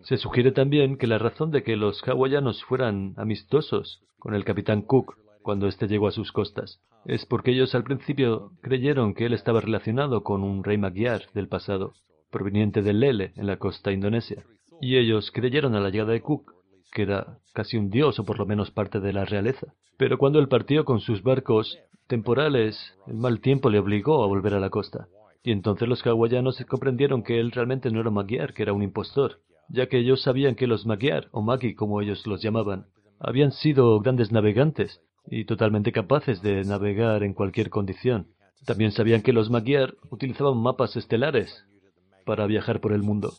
Se 0.06 0.18
sugiere 0.18 0.52
también 0.52 0.98
que 0.98 1.08
la 1.08 1.18
razón 1.18 1.52
de 1.52 1.64
que 1.64 1.76
los 1.76 2.02
hawaianos 2.04 2.64
fueran 2.64 3.14
amistosos 3.18 4.04
con 4.20 4.34
el 4.34 4.44
capitán 4.46 4.82
Cook 4.82 5.18
cuando 5.48 5.70
éste 5.70 5.88
llegó 5.88 6.10
a 6.10 6.12
sus 6.12 6.34
costas 6.34 6.82
es 7.06 7.26
porque 7.26 7.52
ellos 7.52 7.74
al 7.74 7.86
principio 7.86 8.52
creyeron 8.62 9.14
que 9.14 9.28
él 9.28 9.34
estaba 9.34 9.62
relacionado 9.62 10.22
con 10.22 10.43
un 10.43 10.62
rey 10.62 10.78
magyar 10.78 11.22
del 11.34 11.48
pasado, 11.48 11.93
proveniente 12.30 12.82
de 12.82 12.91
Lele 12.91 13.32
en 13.38 13.48
la 13.48 13.56
costa 13.56 13.93
indonesia. 13.93 14.43
Y 14.82 14.98
ellos 14.98 15.32
creyeron 15.32 15.74
a 15.74 15.80
la 15.80 15.89
llegada 15.89 16.12
de 16.12 16.22
Cook, 16.22 16.52
que 16.91 17.04
era 17.04 17.38
casi 17.54 17.78
un 17.78 17.89
dios 17.89 18.20
o 18.20 18.26
por 18.26 18.39
lo 18.39 18.45
menos 18.45 18.72
parte 18.72 19.00
de 19.00 19.14
la 19.14 19.24
realeza. 19.24 19.68
Pero 19.98 20.18
cuando 20.18 20.39
él 20.39 20.50
partió 20.50 20.84
con 20.84 21.00
sus 21.00 21.24
barcos 21.24 21.80
temporales, 22.08 22.78
el 23.08 23.16
mal 23.16 23.39
tiempo 23.39 23.70
le 23.70 23.80
obligó 23.80 24.26
a 24.26 24.28
volver 24.28 24.54
a 24.54 24.60
la 24.60 24.70
costa. 24.70 25.08
Y 25.43 25.54
entonces 25.54 25.88
los 25.88 26.06
hawaianos 26.06 26.62
comprendieron 26.68 27.24
que 27.24 27.39
él 27.39 27.54
realmente 27.54 27.89
no 27.89 28.02
era 28.02 28.10
un 28.10 28.16
magiar, 28.16 28.54
que 28.54 28.64
era 28.64 28.74
un 28.74 28.84
impostor, 28.84 29.39
ya 29.70 29.88
que 29.88 30.00
ellos 30.00 30.24
sabían 30.24 30.56
que 30.56 30.68
los 30.68 30.86
magiar, 30.86 31.30
o 31.32 31.41
magi 31.41 31.74
como 31.74 32.02
ellos 32.02 32.28
los 32.28 32.41
llamaban, 32.41 32.88
habían 33.18 33.54
sido 33.54 33.98
grandes 34.02 34.34
navegantes 34.34 35.02
y 35.30 35.46
totalmente 35.46 35.92
capaces 35.92 36.42
de 36.42 36.64
navegar 36.64 37.24
en 37.24 37.34
cualquier 37.34 37.70
condición. 37.70 38.28
También 38.66 38.92
sabían 38.92 39.22
que 39.22 39.34
los 39.34 39.50
magiar 39.50 39.96
utilizaban 40.10 40.58
mapas 40.58 40.96
estelares 40.96 41.66
para 42.26 42.48
viajar 42.48 42.82
por 42.82 42.94
el 42.94 43.04
mundo 43.04 43.34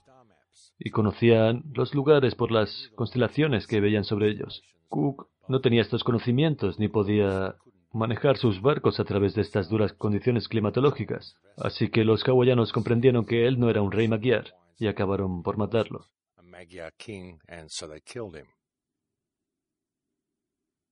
y 0.78 0.90
conocían 0.90 1.64
los 1.74 1.94
lugares 1.94 2.34
por 2.34 2.50
las 2.50 2.90
constelaciones 2.94 3.66
que 3.66 3.80
veían 3.80 4.04
sobre 4.04 4.30
ellos. 4.30 4.62
Cook 4.88 5.28
no 5.48 5.60
tenía 5.60 5.82
estos 5.82 6.04
conocimientos 6.04 6.78
ni 6.78 6.88
podía 6.88 7.56
manejar 7.92 8.36
sus 8.36 8.60
barcos 8.60 9.00
a 9.00 9.04
través 9.04 9.34
de 9.34 9.42
estas 9.42 9.68
duras 9.68 9.92
condiciones 9.92 10.48
climatológicas, 10.48 11.36
así 11.56 11.88
que 11.88 12.04
los 12.04 12.22
hawaianos 12.22 12.72
comprendieron 12.72 13.24
que 13.24 13.46
él 13.46 13.58
no 13.58 13.70
era 13.70 13.82
un 13.82 13.92
rey 13.92 14.08
magiar 14.08 14.54
y 14.78 14.86
acabaron 14.86 15.42
por 15.42 15.56
matarlo. 15.56 16.06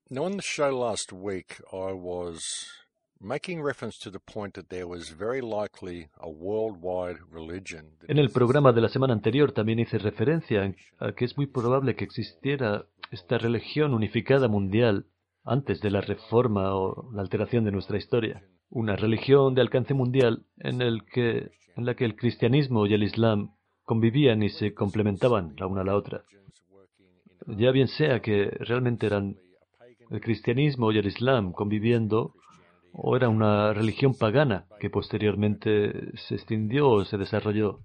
Now, 0.08 0.26
on 0.26 0.36
the 0.36 0.42
show 0.42 0.70
last 0.70 1.12
week, 1.12 1.60
I 1.72 1.92
was 1.92 2.68
en 8.08 8.18
el 8.18 8.30
programa 8.30 8.72
de 8.72 8.80
la 8.80 8.88
semana 8.88 9.14
anterior 9.14 9.50
también 9.50 9.80
hice 9.80 9.98
referencia 9.98 10.72
a 11.00 11.12
que 11.12 11.24
es 11.24 11.36
muy 11.36 11.46
probable 11.46 11.96
que 11.96 12.04
existiera 12.04 12.86
esta 13.10 13.38
religión 13.38 13.94
unificada 13.94 14.46
mundial 14.46 15.06
antes 15.42 15.80
de 15.80 15.90
la 15.90 16.02
reforma 16.02 16.76
o 16.76 17.10
la 17.12 17.22
alteración 17.22 17.64
de 17.64 17.72
nuestra 17.72 17.96
historia. 17.96 18.44
Una 18.70 18.94
religión 18.94 19.56
de 19.56 19.62
alcance 19.62 19.92
mundial 19.92 20.44
en, 20.58 20.82
el 20.82 21.04
que, 21.04 21.50
en 21.76 21.84
la 21.84 21.96
que 21.96 22.04
el 22.04 22.14
cristianismo 22.14 22.86
y 22.86 22.94
el 22.94 23.02
islam 23.02 23.56
convivían 23.82 24.44
y 24.44 24.50
se 24.50 24.72
complementaban 24.72 25.56
la 25.58 25.66
una 25.66 25.80
a 25.80 25.84
la 25.84 25.96
otra. 25.96 26.22
Ya 27.48 27.72
bien 27.72 27.88
sea 27.88 28.20
que 28.20 28.50
realmente 28.60 29.06
eran 29.06 29.36
el 30.10 30.20
cristianismo 30.20 30.92
y 30.92 30.98
el 30.98 31.06
islam 31.06 31.52
conviviendo 31.52 32.34
o 32.92 33.16
era 33.16 33.28
una 33.28 33.72
religión 33.72 34.14
pagana 34.14 34.64
que 34.80 34.90
posteriormente 34.90 36.16
se 36.16 36.34
extindió 36.34 36.88
o 36.88 37.04
se 37.04 37.18
desarrolló 37.18 37.80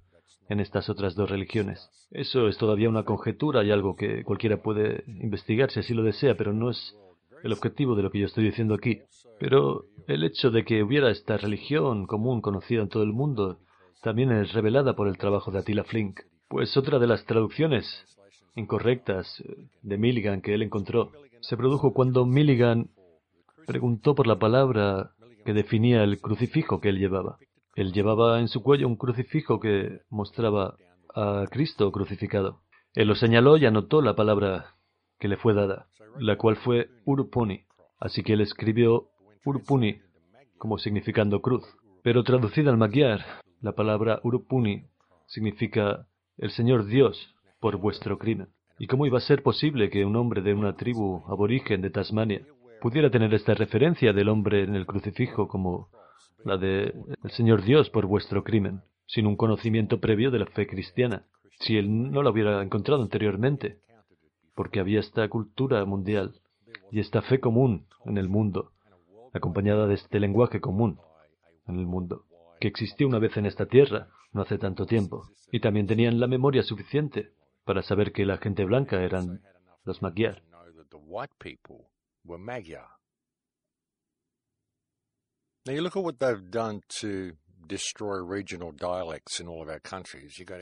en 0.47 0.59
estas 0.59 0.89
otras 0.89 1.15
dos 1.15 1.29
religiones. 1.29 1.89
Eso 2.11 2.47
es 2.47 2.57
todavía 2.57 2.89
una 2.89 3.03
conjetura 3.03 3.63
y 3.63 3.71
algo 3.71 3.95
que 3.95 4.23
cualquiera 4.23 4.61
puede 4.61 5.03
investigar 5.07 5.71
si 5.71 5.79
así 5.79 5.93
lo 5.93 6.03
desea, 6.03 6.35
pero 6.35 6.53
no 6.53 6.69
es 6.69 6.95
el 7.43 7.53
objetivo 7.53 7.95
de 7.95 8.03
lo 8.03 8.11
que 8.11 8.19
yo 8.19 8.25
estoy 8.25 8.45
diciendo 8.45 8.73
aquí. 8.73 9.01
Pero 9.39 9.85
el 10.07 10.23
hecho 10.23 10.51
de 10.51 10.63
que 10.63 10.83
hubiera 10.83 11.09
esta 11.09 11.37
religión 11.37 12.05
común 12.05 12.41
conocida 12.41 12.81
en 12.81 12.89
todo 12.89 13.03
el 13.03 13.13
mundo 13.13 13.59
también 14.01 14.31
es 14.31 14.53
revelada 14.53 14.95
por 14.95 15.07
el 15.07 15.17
trabajo 15.17 15.51
de 15.51 15.59
Attila 15.59 15.83
Flink. 15.83 16.21
Pues 16.47 16.75
otra 16.75 16.99
de 16.99 17.07
las 17.07 17.25
traducciones 17.25 17.85
incorrectas 18.55 19.41
de 19.81 19.97
Milligan 19.97 20.41
que 20.41 20.53
él 20.53 20.63
encontró 20.63 21.11
se 21.41 21.57
produjo 21.57 21.93
cuando 21.93 22.25
Milligan 22.25 22.89
preguntó 23.67 24.15
por 24.15 24.27
la 24.27 24.39
palabra 24.39 25.11
que 25.45 25.53
definía 25.53 26.03
el 26.03 26.19
crucifijo 26.21 26.79
que 26.79 26.89
él 26.89 26.99
llevaba. 26.99 27.37
Él 27.75 27.93
llevaba 27.93 28.39
en 28.39 28.47
su 28.47 28.61
cuello 28.61 28.87
un 28.87 28.95
crucifijo 28.95 29.59
que 29.59 30.01
mostraba 30.09 30.75
a 31.15 31.45
Cristo 31.49 31.91
crucificado. 31.91 32.61
Él 32.93 33.07
lo 33.07 33.15
señaló 33.15 33.57
y 33.57 33.65
anotó 33.65 34.01
la 34.01 34.15
palabra 34.15 34.75
que 35.19 35.27
le 35.27 35.37
fue 35.37 35.53
dada, 35.53 35.87
la 36.19 36.37
cual 36.37 36.57
fue 36.57 36.89
Urupuni. 37.05 37.61
Así 37.99 38.23
que 38.23 38.33
él 38.33 38.41
escribió 38.41 39.09
Urupuni 39.45 39.99
como 40.57 40.77
significando 40.77 41.41
cruz. 41.41 41.63
Pero 42.03 42.23
traducida 42.23 42.71
al 42.71 42.77
magyar, 42.77 43.21
la 43.61 43.73
palabra 43.73 44.19
Urupuni 44.23 44.83
significa 45.27 46.07
el 46.37 46.51
Señor 46.51 46.85
Dios 46.85 47.35
por 47.59 47.77
vuestro 47.77 48.17
crimen. 48.17 48.49
¿Y 48.81 48.87
cómo 48.87 49.05
iba 49.05 49.19
a 49.19 49.21
ser 49.21 49.43
posible 49.43 49.91
que 49.91 50.05
un 50.05 50.15
hombre 50.15 50.41
de 50.41 50.55
una 50.55 50.75
tribu 50.75 51.21
aborigen 51.27 51.83
de 51.83 51.91
Tasmania 51.91 52.41
pudiera 52.81 53.11
tener 53.11 53.31
esta 53.31 53.53
referencia 53.53 54.11
del 54.11 54.27
hombre 54.27 54.63
en 54.63 54.75
el 54.75 54.87
crucifijo 54.87 55.47
como 55.47 55.89
la 56.43 56.57
de 56.57 56.91
el 57.23 57.29
Señor 57.29 57.61
Dios 57.61 57.91
por 57.91 58.07
vuestro 58.07 58.43
crimen, 58.43 58.81
sin 59.05 59.27
un 59.27 59.35
conocimiento 59.35 59.99
previo 59.99 60.31
de 60.31 60.39
la 60.39 60.47
fe 60.47 60.65
cristiana, 60.65 61.27
si 61.59 61.77
él 61.77 62.11
no 62.11 62.23
la 62.23 62.31
hubiera 62.31 62.59
encontrado 62.63 63.03
anteriormente, 63.03 63.77
porque 64.55 64.79
había 64.79 64.99
esta 64.99 65.29
cultura 65.29 65.85
mundial 65.85 66.33
y 66.89 67.01
esta 67.01 67.21
fe 67.21 67.39
común 67.39 67.85
en 68.05 68.17
el 68.17 68.29
mundo, 68.29 68.71
acompañada 69.31 69.85
de 69.85 69.93
este 69.93 70.19
lenguaje 70.19 70.59
común 70.59 70.97
en 71.67 71.77
el 71.77 71.85
mundo, 71.85 72.23
que 72.59 72.67
existió 72.67 73.07
una 73.07 73.19
vez 73.19 73.37
en 73.37 73.45
esta 73.45 73.67
tierra, 73.67 74.07
no 74.33 74.41
hace 74.41 74.57
tanto 74.57 74.87
tiempo, 74.87 75.27
y 75.51 75.59
también 75.59 75.85
tenían 75.85 76.19
la 76.19 76.25
memoria 76.25 76.63
suficiente 76.63 77.29
para 77.71 77.83
saber 77.83 78.11
que 78.11 78.25
la 78.25 78.37
gente 78.37 78.65
blanca 78.65 79.01
eran 79.01 79.41
los 79.85 80.01
Magyar. 80.01 80.43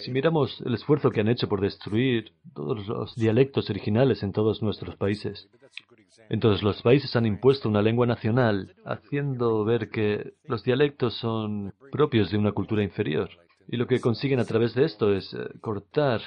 Si 0.01 0.11
miramos 0.11 0.61
el 0.63 0.75
esfuerzo 0.75 1.09
que 1.09 1.21
han 1.21 1.29
hecho 1.29 1.49
por 1.49 1.61
destruir 1.61 2.31
todos 2.53 2.85
los 2.87 3.15
dialectos 3.15 3.71
originales 3.71 4.21
en 4.21 4.31
todos 4.31 4.61
nuestros 4.61 4.95
países, 4.95 5.49
entonces 6.29 6.61
los 6.61 6.79
países 6.83 7.15
han 7.15 7.25
impuesto 7.25 7.69
una 7.69 7.81
lengua 7.81 8.05
nacional, 8.05 8.75
haciendo 8.85 9.65
ver 9.65 9.89
que 9.89 10.35
los 10.43 10.63
dialectos 10.63 11.15
son 11.15 11.73
propios 11.91 12.29
de 12.29 12.37
una 12.37 12.51
cultura 12.51 12.83
inferior. 12.83 13.31
Y 13.71 13.77
lo 13.77 13.85
que 13.85 14.01
consiguen 14.01 14.39
a 14.39 14.45
través 14.45 14.73
de 14.73 14.85
esto 14.85 15.13
es 15.13 15.31
eh, 15.33 15.37
cortar 15.61 16.21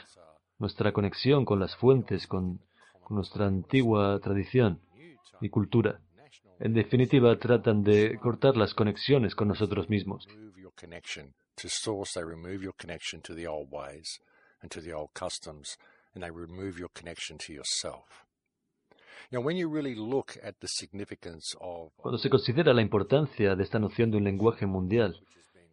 nuestra 0.63 0.93
conexión 0.93 1.45
con 1.45 1.59
las 1.61 1.77
fuentes, 1.77 2.27
con 2.27 2.61
nuestra 3.11 3.47
antigua 3.47 4.19
tradición 4.21 4.81
y 5.41 5.51
cultura. 5.51 6.01
En 6.61 6.73
definitiva, 6.73 7.37
tratan 7.39 7.83
de 7.83 8.17
cortar 8.19 8.57
las 8.57 8.73
conexiones 8.73 9.35
con 9.35 9.49
nosotros 9.49 9.91
mismos. 9.91 10.27
Cuando 21.97 22.19
se 22.19 22.31
considera 22.31 22.73
la 22.73 22.83
importancia 22.83 23.57
de 23.57 23.65
esta 23.65 23.81
noción 23.81 24.13
de 24.13 24.19
un 24.19 24.25
lenguaje 24.25 24.67
mundial, 24.67 25.21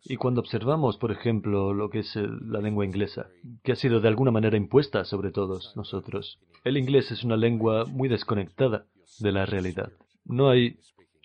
y 0.03 0.15
cuando 0.15 0.41
observamos, 0.41 0.97
por 0.97 1.11
ejemplo, 1.11 1.73
lo 1.73 1.89
que 1.89 1.99
es 1.99 2.15
la 2.15 2.61
lengua 2.61 2.85
inglesa, 2.85 3.27
que 3.63 3.71
ha 3.71 3.75
sido 3.75 3.99
de 3.99 4.07
alguna 4.07 4.31
manera 4.31 4.57
impuesta 4.57 5.05
sobre 5.05 5.31
todos 5.31 5.73
nosotros, 5.75 6.39
el 6.63 6.77
inglés 6.77 7.11
es 7.11 7.23
una 7.23 7.37
lengua 7.37 7.85
muy 7.85 8.09
desconectada 8.09 8.85
de 9.19 9.31
la 9.31 9.45
realidad. 9.45 9.91
No 10.25 10.49
hay 10.49 10.77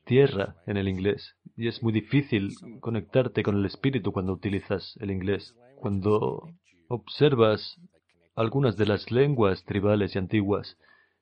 tierra 0.05 0.57
en 0.67 0.77
el 0.77 0.89
inglés 0.89 1.37
y 1.57 1.69
es 1.69 1.83
muy 1.83 1.93
difícil 1.93 2.55
conectarte 2.81 3.43
con 3.43 3.57
el 3.57 3.67
espíritu 3.67 4.13
cuando 4.13 4.33
utilizas 4.33 4.97
el 5.01 5.11
inglés. 5.11 5.55
Cuando 5.77 6.49
observas 6.89 7.81
algunas 8.35 8.77
de 8.77 8.87
las 8.87 9.11
lenguas 9.11 9.65
tribales 9.65 10.15
y 10.15 10.19
antiguas, 10.19 10.77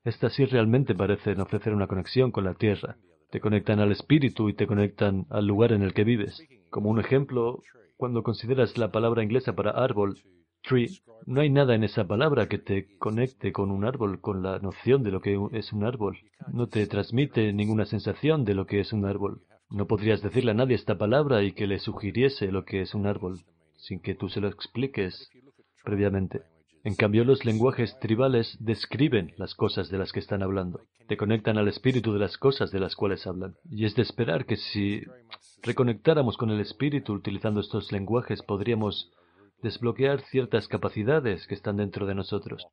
estas 0.04 0.32
sí 0.32 0.44
realmente 0.46 0.94
parecen 0.94 1.40
ofrecer 1.40 1.74
una 1.74 1.86
conexión 1.86 2.32
con 2.32 2.44
la 2.44 2.54
tierra. 2.54 2.96
Te 3.30 3.40
conectan 3.40 3.80
al 3.80 3.92
espíritu 3.92 4.48
y 4.48 4.54
te 4.54 4.66
conectan 4.66 5.26
al 5.30 5.46
lugar 5.46 5.72
en 5.72 5.82
el 5.82 5.94
que 5.94 6.04
vives. 6.04 6.42
Como 6.72 6.88
un 6.88 6.98
ejemplo, 6.98 7.60
cuando 7.98 8.22
consideras 8.22 8.78
la 8.78 8.90
palabra 8.90 9.22
inglesa 9.22 9.54
para 9.54 9.72
árbol, 9.72 10.16
tree, 10.62 10.88
no 11.26 11.42
hay 11.42 11.50
nada 11.50 11.74
en 11.74 11.84
esa 11.84 12.06
palabra 12.06 12.48
que 12.48 12.56
te 12.56 12.96
conecte 12.96 13.52
con 13.52 13.70
un 13.70 13.84
árbol, 13.84 14.22
con 14.22 14.42
la 14.42 14.58
noción 14.58 15.02
de 15.02 15.10
lo 15.10 15.20
que 15.20 15.38
es 15.52 15.74
un 15.74 15.84
árbol. 15.84 16.16
No 16.50 16.68
te 16.68 16.86
transmite 16.86 17.52
ninguna 17.52 17.84
sensación 17.84 18.46
de 18.46 18.54
lo 18.54 18.64
que 18.64 18.80
es 18.80 18.94
un 18.94 19.04
árbol. 19.04 19.42
No 19.68 19.86
podrías 19.86 20.22
decirle 20.22 20.52
a 20.52 20.54
nadie 20.54 20.76
esta 20.76 20.96
palabra 20.96 21.42
y 21.42 21.52
que 21.52 21.66
le 21.66 21.78
sugiriese 21.78 22.50
lo 22.50 22.64
que 22.64 22.80
es 22.80 22.94
un 22.94 23.06
árbol, 23.06 23.40
sin 23.76 24.00
que 24.00 24.14
tú 24.14 24.30
se 24.30 24.40
lo 24.40 24.48
expliques 24.48 25.28
previamente. 25.84 26.40
En 26.84 26.96
cambio, 26.96 27.24
los 27.24 27.44
lenguajes 27.44 27.96
tribales 28.00 28.56
describen 28.58 29.34
las 29.36 29.54
cosas 29.54 29.88
de 29.88 29.98
las 29.98 30.10
que 30.10 30.18
están 30.18 30.42
hablando, 30.42 30.80
te 31.06 31.16
conectan 31.16 31.56
al 31.56 31.68
espíritu 31.68 32.12
de 32.12 32.18
las 32.18 32.36
cosas 32.38 32.72
de 32.72 32.80
las 32.80 32.96
cuales 32.96 33.24
hablan. 33.26 33.54
Y 33.70 33.84
es 33.84 33.94
de 33.94 34.02
esperar 34.02 34.46
que 34.46 34.56
si 34.56 35.02
reconectáramos 35.62 36.36
con 36.36 36.50
el 36.50 36.60
espíritu 36.60 37.12
utilizando 37.12 37.60
estos 37.60 37.92
lenguajes, 37.92 38.42
podríamos 38.42 39.12
desbloquear 39.62 40.22
ciertas 40.22 40.66
capacidades 40.66 41.46
que 41.46 41.54
están 41.54 41.76
dentro 41.76 42.04
de 42.04 42.16
nosotros. 42.16 42.66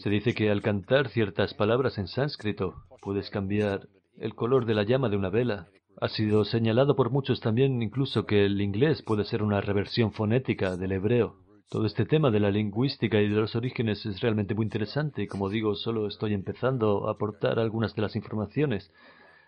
Se 0.00 0.10
dice 0.10 0.34
que 0.34 0.50
al 0.50 0.62
cantar 0.62 1.08
ciertas 1.08 1.54
palabras 1.54 1.98
en 1.98 2.06
sánscrito 2.06 2.84
puedes 3.02 3.30
cambiar 3.30 3.88
el 4.16 4.34
color 4.34 4.64
de 4.64 4.74
la 4.74 4.84
llama 4.84 5.08
de 5.08 5.16
una 5.16 5.28
vela 5.28 5.68
Ha 6.00 6.08
sido 6.08 6.44
señalado 6.44 6.94
por 6.94 7.10
muchos 7.10 7.40
también 7.40 7.82
incluso 7.82 8.24
que 8.24 8.44
el 8.44 8.60
inglés 8.60 9.02
puede 9.02 9.24
ser 9.24 9.42
una 9.42 9.60
reversión 9.60 10.12
fonética 10.12 10.76
del 10.76 10.92
hebreo. 10.92 11.34
Todo 11.68 11.86
este 11.86 12.06
tema 12.06 12.30
de 12.30 12.38
la 12.38 12.52
lingüística 12.52 13.20
y 13.20 13.28
de 13.28 13.34
los 13.34 13.56
orígenes 13.56 14.06
es 14.06 14.20
realmente 14.20 14.54
muy 14.54 14.64
interesante 14.64 15.22
y 15.22 15.26
como 15.26 15.48
digo, 15.48 15.74
solo 15.74 16.06
estoy 16.06 16.34
empezando 16.34 17.08
a 17.08 17.12
aportar 17.12 17.58
algunas 17.58 17.96
de 17.96 18.02
las 18.02 18.14
informaciones 18.14 18.92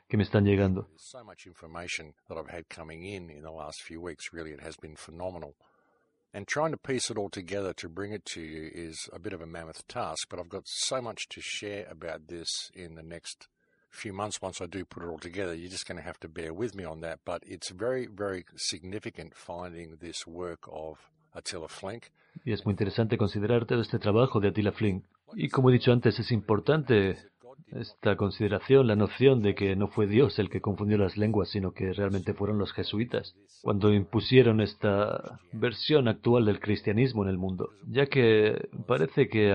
que 0.08 0.16
me 0.16 0.24
están 0.24 0.44
llegando. 0.44 0.88
And 6.32 6.46
trying 6.46 6.70
to 6.70 6.78
piece 6.78 7.10
it 7.10 7.18
all 7.18 7.28
together 7.28 7.74
to 7.74 7.88
bring 7.88 8.12
it 8.12 8.24
to 8.34 8.40
you 8.40 8.70
is 8.72 9.10
a 9.12 9.18
bit 9.18 9.32
of 9.32 9.40
a 9.40 9.46
mammoth 9.46 9.84
task, 9.88 10.28
but 10.30 10.38
I've 10.38 10.48
got 10.48 10.62
so 10.64 11.02
much 11.02 11.26
to 11.30 11.40
share 11.40 11.88
about 11.90 12.28
this 12.28 12.70
in 12.72 12.94
the 12.94 13.02
next 13.02 13.48
few 13.90 14.12
months 14.12 14.40
once 14.40 14.60
I 14.60 14.66
do 14.66 14.84
put 14.84 15.02
it 15.02 15.08
all 15.08 15.18
together. 15.18 15.54
You're 15.54 15.70
just 15.70 15.86
going 15.86 15.98
to 15.98 16.06
have 16.06 16.18
to 16.20 16.28
bear 16.28 16.52
with 16.52 16.74
me 16.74 16.84
on 16.84 17.00
that, 17.00 17.20
but 17.24 17.42
it's 17.46 17.70
very, 17.70 18.06
very 18.06 18.44
significant 18.56 19.34
finding 19.34 19.96
this 20.00 20.26
work 20.26 20.68
of 20.70 20.98
Attila 21.34 21.68
Flink. 21.68 22.10
Y 22.44 22.52
es 22.52 22.64
muy 22.64 22.72
interesante 22.72 23.18
considerar 23.18 23.66
todo 23.66 23.80
este 23.80 23.98
trabajo 23.98 24.40
de 24.40 24.48
Attila 24.48 24.72
Flink. 24.72 25.04
Y 25.34 25.48
como 25.48 25.70
he 25.70 25.72
dicho 25.72 25.92
antes, 25.92 26.18
es 26.18 26.30
importante 26.32 27.16
esta 27.72 28.16
consideración, 28.16 28.86
la 28.86 28.96
noción 28.96 29.42
de 29.42 29.54
que 29.54 29.76
no 29.76 29.88
fue 29.88 30.06
Dios 30.06 30.38
el 30.38 30.50
que 30.50 30.60
confundió 30.60 30.98
las 30.98 31.16
lenguas, 31.16 31.50
sino 31.50 31.72
que 31.72 31.92
realmente 31.92 32.34
fueron 32.34 32.58
los 32.58 32.72
jesuitas, 32.72 33.36
cuando 33.62 33.92
impusieron 33.92 34.60
esta 34.60 35.38
versión 35.52 36.08
actual 36.08 36.46
del 36.46 36.60
cristianismo 36.60 37.22
en 37.22 37.30
el 37.30 37.38
mundo, 37.38 37.70
ya 37.88 38.06
que 38.06 38.68
parece 38.86 39.28
que 39.28 39.52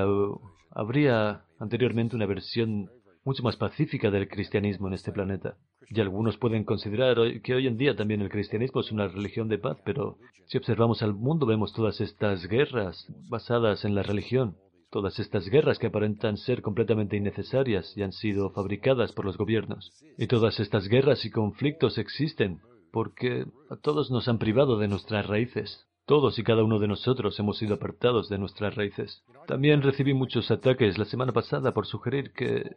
habría 0.72 1.44
anteriormente 1.60 2.16
una 2.16 2.26
versión 2.26 2.90
mucho 3.26 3.44
más 3.44 3.58
pacífica 3.58 4.12
del 4.12 4.30
cristianismo 4.30 4.88
en 4.88 4.94
este 4.94 5.12
planeta. 5.12 5.58
Y 5.90 6.00
algunos 6.00 6.38
pueden 6.38 6.64
considerar 6.64 7.18
que 7.42 7.56
hoy 7.56 7.68
en 7.68 7.78
día 7.78 7.96
también 7.96 8.22
el 8.22 8.30
cristianismo 8.30 8.82
es 8.82 8.92
una 8.92 9.08
religión 9.08 9.50
de 9.50 9.58
paz, 9.58 9.78
pero 9.84 10.18
si 10.46 10.58
observamos 10.58 11.02
al 11.02 11.14
mundo 11.14 11.46
vemos 11.46 11.74
todas 11.74 12.00
estas 12.00 12.48
guerras 12.48 13.08
basadas 13.28 13.84
en 13.84 13.96
la 13.96 14.04
religión, 14.04 14.56
todas 14.92 15.20
estas 15.20 15.50
guerras 15.50 15.80
que 15.80 15.88
aparentan 15.88 16.38
ser 16.38 16.62
completamente 16.62 17.18
innecesarias 17.18 17.98
y 17.98 18.04
han 18.04 18.14
sido 18.14 18.52
fabricadas 18.52 19.12
por 19.12 19.26
los 19.26 19.38
gobiernos. 19.38 19.92
Y 20.18 20.28
todas 20.28 20.60
estas 20.60 20.88
guerras 20.88 21.26
y 21.26 21.32
conflictos 21.32 21.98
existen 21.98 22.60
porque 22.92 23.46
a 23.70 23.76
todos 23.76 24.12
nos 24.12 24.28
han 24.28 24.38
privado 24.38 24.78
de 24.78 24.88
nuestras 24.88 25.28
raíces. 25.28 25.86
Todos 26.06 26.38
y 26.38 26.44
cada 26.44 26.64
uno 26.64 26.78
de 26.78 26.88
nosotros 26.88 27.40
hemos 27.40 27.58
sido 27.58 27.76
apartados 27.76 28.30
de 28.30 28.38
nuestras 28.38 28.76
raíces. 28.76 29.24
También 29.48 29.82
recibí 29.82 30.14
muchos 30.14 30.52
ataques 30.52 31.00
la 31.00 31.06
semana 31.06 31.32
pasada 31.32 31.74
por 31.74 31.88
sugerir 31.88 32.32
que 32.32 32.76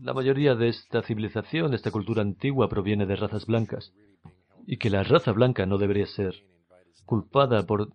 la 0.00 0.14
mayoría 0.14 0.54
de 0.54 0.68
esta 0.68 1.02
civilización, 1.02 1.70
de 1.70 1.76
esta 1.76 1.90
cultura 1.90 2.22
antigua, 2.22 2.70
proviene 2.70 3.04
de 3.04 3.16
razas 3.16 3.44
blancas 3.44 3.92
y 4.66 4.78
que 4.78 4.88
la 4.88 5.02
raza 5.02 5.32
blanca 5.32 5.66
no 5.66 5.76
debería 5.76 6.06
ser 6.06 6.34
culpada 7.04 7.66
por 7.66 7.90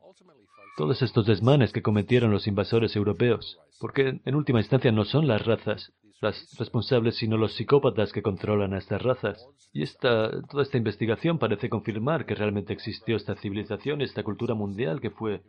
todos 0.78 1.02
estos 1.02 1.26
desmanes 1.26 1.74
que 1.74 1.82
cometieron 1.82 2.32
los 2.32 2.46
invasores 2.46 2.96
europeos, 2.96 3.58
porque 3.80 4.22
en 4.24 4.36
última 4.36 4.60
instancia 4.60 4.92
no 4.92 5.04
son 5.04 5.28
las 5.28 5.46
razas 5.46 5.92
las 6.22 6.56
responsables, 6.58 7.16
sino 7.16 7.38
los 7.38 7.54
psicópatas 7.54 8.12
que 8.12 8.22
controlan 8.22 8.74
a 8.74 8.78
estas 8.78 9.02
razas. 9.02 9.46
Y 9.74 9.84
esta, 9.84 10.30
toda 10.50 10.64
esta 10.64 10.78
investigación 10.78 11.40
parece 11.40 11.70
confirmar 11.70 12.26
que 12.26 12.36
realmente 12.36 12.74
existió 12.74 13.16
esta 13.16 13.36
civilización, 13.36 14.02
esta 14.02 14.24
cultura 14.24 14.54
mundial 14.54 15.00
que 15.02 15.12
fue 15.12 15.42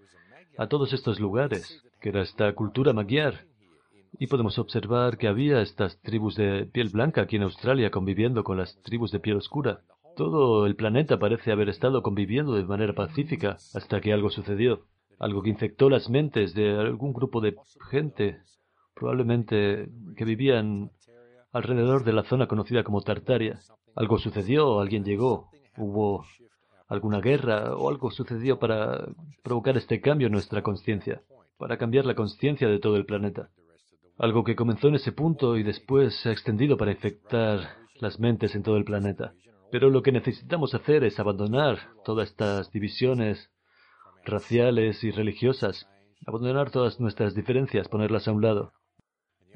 a 0.58 0.68
todos 0.68 0.92
estos 0.92 1.20
lugares, 1.20 1.82
que 2.00 2.10
era 2.10 2.22
esta 2.22 2.52
cultura 2.54 2.92
magyar. 2.92 3.46
Y 4.18 4.26
podemos 4.26 4.58
observar 4.58 5.18
que 5.18 5.28
había 5.28 5.62
estas 5.62 6.00
tribus 6.02 6.36
de 6.36 6.66
piel 6.66 6.88
blanca 6.88 7.22
aquí 7.22 7.36
en 7.36 7.42
Australia 7.42 7.90
conviviendo 7.90 8.44
con 8.44 8.58
las 8.58 8.80
tribus 8.82 9.12
de 9.12 9.20
piel 9.20 9.36
oscura. 9.36 9.80
Todo 10.16 10.66
el 10.66 10.76
planeta 10.76 11.18
parece 11.18 11.52
haber 11.52 11.68
estado 11.68 12.02
conviviendo 12.02 12.54
de 12.54 12.64
manera 12.64 12.92
pacífica 12.92 13.56
hasta 13.74 14.00
que 14.00 14.12
algo 14.12 14.30
sucedió 14.30 14.84
algo 15.20 15.42
que 15.42 15.50
infectó 15.50 15.88
las 15.88 16.08
mentes 16.08 16.54
de 16.54 16.76
algún 16.76 17.12
grupo 17.12 17.40
de 17.40 17.54
gente, 17.90 18.38
probablemente 19.01 19.88
que 20.14 20.24
vivían 20.26 20.90
alrededor 21.53 22.05
de 22.05 22.12
la 22.12 22.22
zona 22.22 22.46
conocida 22.46 22.84
como 22.84 23.01
Tartaria. 23.01 23.59
Algo 23.96 24.18
sucedió, 24.18 24.78
alguien 24.78 25.05
llegó, 25.05 25.48
hubo 25.78 26.26
alguna 26.86 27.20
guerra 27.20 27.74
o 27.74 27.88
algo 27.88 28.11
sucedió 28.11 28.59
para 28.59 29.09
provocar 29.42 29.78
este 29.78 30.03
cambio 30.03 30.26
en 30.26 30.34
nuestra 30.34 30.62
conciencia, 30.62 31.22
para 31.57 31.78
cambiar 31.78 32.05
la 32.05 32.14
conciencia 32.14 32.68
de 32.68 32.78
todo 32.78 32.96
el 32.96 33.07
planeta. 33.07 33.48
Algo 34.18 34.44
que 34.44 34.55
comenzó 34.55 34.88
en 34.88 34.96
ese 34.96 35.12
punto 35.12 35.57
y 35.57 35.62
después 35.62 36.14
se 36.20 36.28
ha 36.28 36.32
extendido 36.32 36.76
para 36.76 36.92
infectar 36.92 37.61
las 38.01 38.20
mentes 38.20 38.55
en 38.55 38.62
todo 38.62 38.76
el 38.76 38.84
planeta. 38.84 39.32
Pero 39.72 39.88
lo 39.88 40.03
que 40.03 40.12
necesitamos 40.12 40.74
hacer 40.74 41.05
es 41.05 41.18
abandonar 41.18 41.78
todas 42.05 42.28
estas 42.28 42.70
divisiones 42.70 43.51
raciales 44.26 45.03
y 45.05 45.11
religiosas, 45.11 45.88
abandonar 46.26 46.70
todas 46.70 47.01
nuestras 47.01 47.34
diferencias, 47.34 47.88
ponerlas 47.88 48.28
a 48.28 48.32
un 48.32 48.42
lado. 48.42 48.72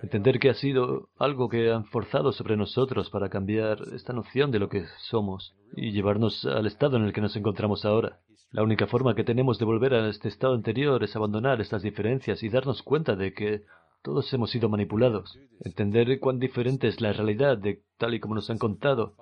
Entender 0.02 0.38
que 0.38 0.50
ha 0.50 0.54
sido 0.54 1.08
algo 1.18 1.48
que 1.48 1.70
han 1.70 1.84
forzado 1.86 2.32
sobre 2.32 2.56
nosotros 2.56 3.10
para 3.10 3.28
cambiar 3.28 3.78
esta 3.94 4.12
noción 4.12 4.50
de 4.50 4.58
lo 4.58 4.68
que 4.68 4.84
somos 5.08 5.54
y 5.76 5.92
llevarnos 5.92 6.44
al 6.44 6.66
estado 6.66 6.96
en 6.96 7.04
el 7.04 7.12
que 7.12 7.20
nos 7.20 7.36
encontramos 7.36 7.84
ahora. 7.84 8.18
La 8.50 8.62
única 8.62 8.86
forma 8.86 9.14
que 9.14 9.24
tenemos 9.24 9.58
de 9.58 9.64
volver 9.64 9.94
a 9.94 10.08
este 10.08 10.28
estado 10.28 10.54
anterior 10.54 11.02
es 11.02 11.16
abandonar 11.16 11.60
estas 11.60 11.82
diferencias 11.82 12.42
y 12.42 12.48
darnos 12.48 12.82
cuenta 12.82 13.16
de 13.16 13.32
que 13.32 13.62
todos 14.02 14.32
hemos 14.32 14.50
sido 14.50 14.68
manipulados. 14.68 15.38
Entender 15.60 16.20
cuán 16.20 16.38
diferente 16.38 16.88
es 16.88 17.00
la 17.00 17.12
realidad 17.12 17.56
de 17.56 17.82
tal 17.96 18.14
y 18.14 18.20
como 18.20 18.34
nos 18.34 18.50
han 18.50 18.58
contado 18.58 19.14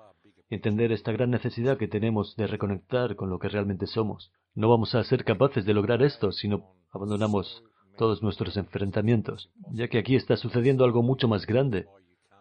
entender 0.50 0.92
esta 0.92 1.12
gran 1.12 1.30
necesidad 1.30 1.78
que 1.78 1.88
tenemos 1.88 2.36
de 2.36 2.46
reconectar 2.46 3.16
con 3.16 3.30
lo 3.30 3.38
que 3.38 3.48
realmente 3.48 3.86
somos. 3.86 4.32
No 4.54 4.68
vamos 4.68 4.94
a 4.94 5.04
ser 5.04 5.24
capaces 5.24 5.64
de 5.64 5.72
lograr 5.72 6.02
esto 6.02 6.32
si 6.32 6.48
no 6.48 6.74
abandonamos 6.90 7.62
todos 7.96 8.22
nuestros 8.22 8.56
enfrentamientos, 8.56 9.50
ya 9.72 9.88
que 9.88 9.98
aquí 9.98 10.16
está 10.16 10.36
sucediendo 10.36 10.84
algo 10.84 11.02
mucho 11.02 11.28
más 11.28 11.46
grande 11.46 11.86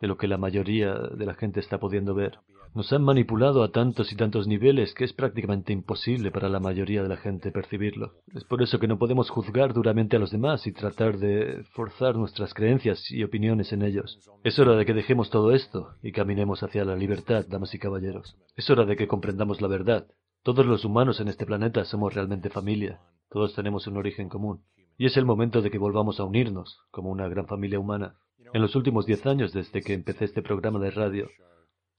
de 0.01 0.07
lo 0.07 0.17
que 0.17 0.27
la 0.27 0.37
mayoría 0.37 0.95
de 0.95 1.25
la 1.25 1.35
gente 1.35 1.59
está 1.59 1.79
pudiendo 1.79 2.15
ver. 2.15 2.39
Nos 2.73 2.93
han 2.93 3.03
manipulado 3.03 3.63
a 3.63 3.71
tantos 3.71 4.13
y 4.13 4.15
tantos 4.15 4.47
niveles 4.47 4.93
que 4.93 5.03
es 5.03 5.11
prácticamente 5.11 5.73
imposible 5.73 6.31
para 6.31 6.47
la 6.47 6.61
mayoría 6.61 7.03
de 7.03 7.09
la 7.09 7.17
gente 7.17 7.51
percibirlo. 7.51 8.13
Es 8.33 8.45
por 8.45 8.61
eso 8.61 8.79
que 8.79 8.87
no 8.87 8.97
podemos 8.97 9.29
juzgar 9.29 9.73
duramente 9.73 10.15
a 10.15 10.19
los 10.19 10.31
demás 10.31 10.65
y 10.65 10.71
tratar 10.71 11.17
de 11.17 11.65
forzar 11.73 12.15
nuestras 12.15 12.53
creencias 12.53 13.11
y 13.11 13.23
opiniones 13.23 13.73
en 13.73 13.81
ellos. 13.81 14.19
Es 14.45 14.57
hora 14.57 14.77
de 14.77 14.85
que 14.85 14.93
dejemos 14.93 15.29
todo 15.29 15.51
esto 15.51 15.95
y 16.01 16.13
caminemos 16.13 16.63
hacia 16.63 16.85
la 16.85 16.95
libertad, 16.95 17.45
damas 17.47 17.75
y 17.75 17.79
caballeros. 17.79 18.37
Es 18.55 18.69
hora 18.69 18.85
de 18.85 18.95
que 18.95 19.07
comprendamos 19.07 19.59
la 19.59 19.67
verdad. 19.67 20.07
Todos 20.41 20.65
los 20.65 20.85
humanos 20.85 21.19
en 21.19 21.27
este 21.27 21.45
planeta 21.45 21.83
somos 21.83 22.13
realmente 22.13 22.49
familia. 22.49 23.01
Todos 23.29 23.53
tenemos 23.53 23.85
un 23.87 23.97
origen 23.97 24.29
común. 24.29 24.61
Y 25.01 25.07
es 25.07 25.17
el 25.17 25.25
momento 25.25 25.63
de 25.63 25.71
que 25.71 25.79
volvamos 25.79 26.19
a 26.19 26.25
unirnos 26.25 26.77
como 26.91 27.09
una 27.09 27.27
gran 27.27 27.47
familia 27.47 27.79
humana. 27.79 28.17
En 28.53 28.61
los 28.61 28.75
últimos 28.75 29.07
diez 29.07 29.25
años 29.25 29.51
desde 29.51 29.81
que 29.81 29.93
empecé 29.93 30.25
este 30.25 30.43
programa 30.43 30.77
de 30.77 30.91
radio, 30.91 31.27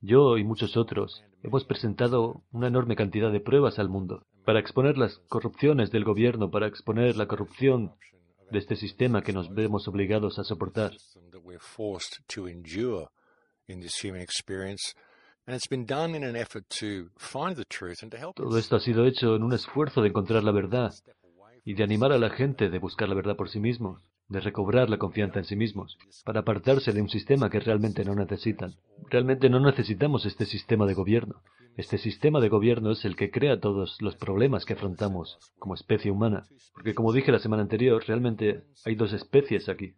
yo 0.00 0.38
y 0.38 0.44
muchos 0.44 0.76
otros 0.76 1.24
hemos 1.42 1.64
presentado 1.64 2.44
una 2.52 2.68
enorme 2.68 2.94
cantidad 2.94 3.32
de 3.32 3.40
pruebas 3.40 3.80
al 3.80 3.88
mundo 3.88 4.24
para 4.44 4.60
exponer 4.60 4.98
las 4.98 5.18
corrupciones 5.28 5.90
del 5.90 6.04
gobierno, 6.04 6.52
para 6.52 6.68
exponer 6.68 7.16
la 7.16 7.26
corrupción 7.26 7.90
de 8.52 8.58
este 8.60 8.76
sistema 8.76 9.22
que 9.22 9.32
nos 9.32 9.52
vemos 9.52 9.88
obligados 9.88 10.38
a 10.38 10.44
soportar. 10.44 10.92
Todo 18.36 18.58
esto 18.58 18.76
ha 18.76 18.80
sido 18.80 19.06
hecho 19.06 19.34
en 19.34 19.42
un 19.42 19.54
esfuerzo 19.54 20.02
de 20.02 20.10
encontrar 20.10 20.44
la 20.44 20.52
verdad 20.52 20.94
y 21.64 21.74
de 21.74 21.84
animar 21.84 22.12
a 22.12 22.18
la 22.18 22.30
gente 22.30 22.70
de 22.70 22.78
buscar 22.78 23.08
la 23.08 23.14
verdad 23.14 23.36
por 23.36 23.48
sí 23.48 23.60
mismos 23.60 24.02
de 24.32 24.40
recobrar 24.40 24.88
la 24.88 24.98
confianza 24.98 25.38
en 25.38 25.44
sí 25.44 25.56
mismos, 25.56 25.98
para 26.24 26.40
apartarse 26.40 26.92
de 26.92 27.02
un 27.02 27.08
sistema 27.08 27.50
que 27.50 27.60
realmente 27.60 28.04
no 28.04 28.14
necesitan. 28.14 28.74
Realmente 29.10 29.50
no 29.50 29.60
necesitamos 29.60 30.24
este 30.24 30.46
sistema 30.46 30.86
de 30.86 30.94
gobierno. 30.94 31.42
Este 31.76 31.98
sistema 31.98 32.40
de 32.40 32.48
gobierno 32.48 32.92
es 32.92 33.04
el 33.04 33.14
que 33.14 33.30
crea 33.30 33.60
todos 33.60 34.00
los 34.00 34.16
problemas 34.16 34.64
que 34.64 34.72
afrontamos 34.72 35.38
como 35.58 35.74
especie 35.74 36.10
humana. 36.10 36.44
Porque 36.72 36.94
como 36.94 37.12
dije 37.12 37.30
la 37.30 37.38
semana 37.38 37.62
anterior, 37.62 38.02
realmente 38.06 38.64
hay 38.84 38.94
dos 38.94 39.12
especies 39.12 39.68
aquí. 39.68 39.92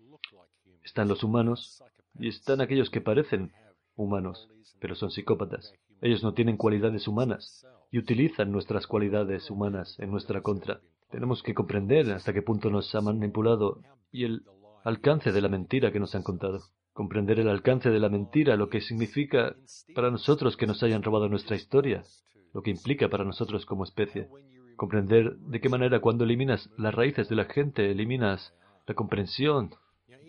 Están 0.82 1.08
los 1.08 1.22
humanos 1.22 1.82
y 2.18 2.28
están 2.28 2.60
aquellos 2.60 2.90
que 2.90 3.00
parecen 3.00 3.52
humanos, 3.96 4.48
pero 4.80 4.94
son 4.96 5.10
psicópatas. 5.10 5.72
Ellos 6.00 6.22
no 6.22 6.34
tienen 6.34 6.56
cualidades 6.56 7.06
humanas 7.06 7.64
y 7.90 7.98
utilizan 7.98 8.50
nuestras 8.50 8.86
cualidades 8.86 9.50
humanas 9.50 9.96
en 10.00 10.10
nuestra 10.10 10.42
contra. 10.42 10.80
Tenemos 11.14 11.44
que 11.44 11.54
comprender 11.54 12.10
hasta 12.10 12.32
qué 12.32 12.42
punto 12.42 12.70
nos 12.70 12.92
ha 12.96 13.00
manipulado 13.00 13.80
y 14.10 14.24
el 14.24 14.42
alcance 14.82 15.30
de 15.30 15.40
la 15.40 15.48
mentira 15.48 15.92
que 15.92 16.00
nos 16.00 16.16
han 16.16 16.24
contado. 16.24 16.58
Comprender 16.92 17.38
el 17.38 17.48
alcance 17.48 17.88
de 17.90 18.00
la 18.00 18.08
mentira, 18.08 18.56
lo 18.56 18.68
que 18.68 18.80
significa 18.80 19.54
para 19.94 20.10
nosotros 20.10 20.56
que 20.56 20.66
nos 20.66 20.82
hayan 20.82 21.04
robado 21.04 21.28
nuestra 21.28 21.54
historia, 21.54 22.02
lo 22.52 22.62
que 22.62 22.72
implica 22.72 23.08
para 23.10 23.22
nosotros 23.22 23.64
como 23.64 23.84
especie. 23.84 24.26
Comprender 24.74 25.36
de 25.36 25.60
qué 25.60 25.68
manera 25.68 26.00
cuando 26.00 26.24
eliminas 26.24 26.68
las 26.76 26.92
raíces 26.92 27.28
de 27.28 27.36
la 27.36 27.44
gente, 27.44 27.92
eliminas 27.92 28.52
la 28.84 28.96
comprensión 28.96 29.70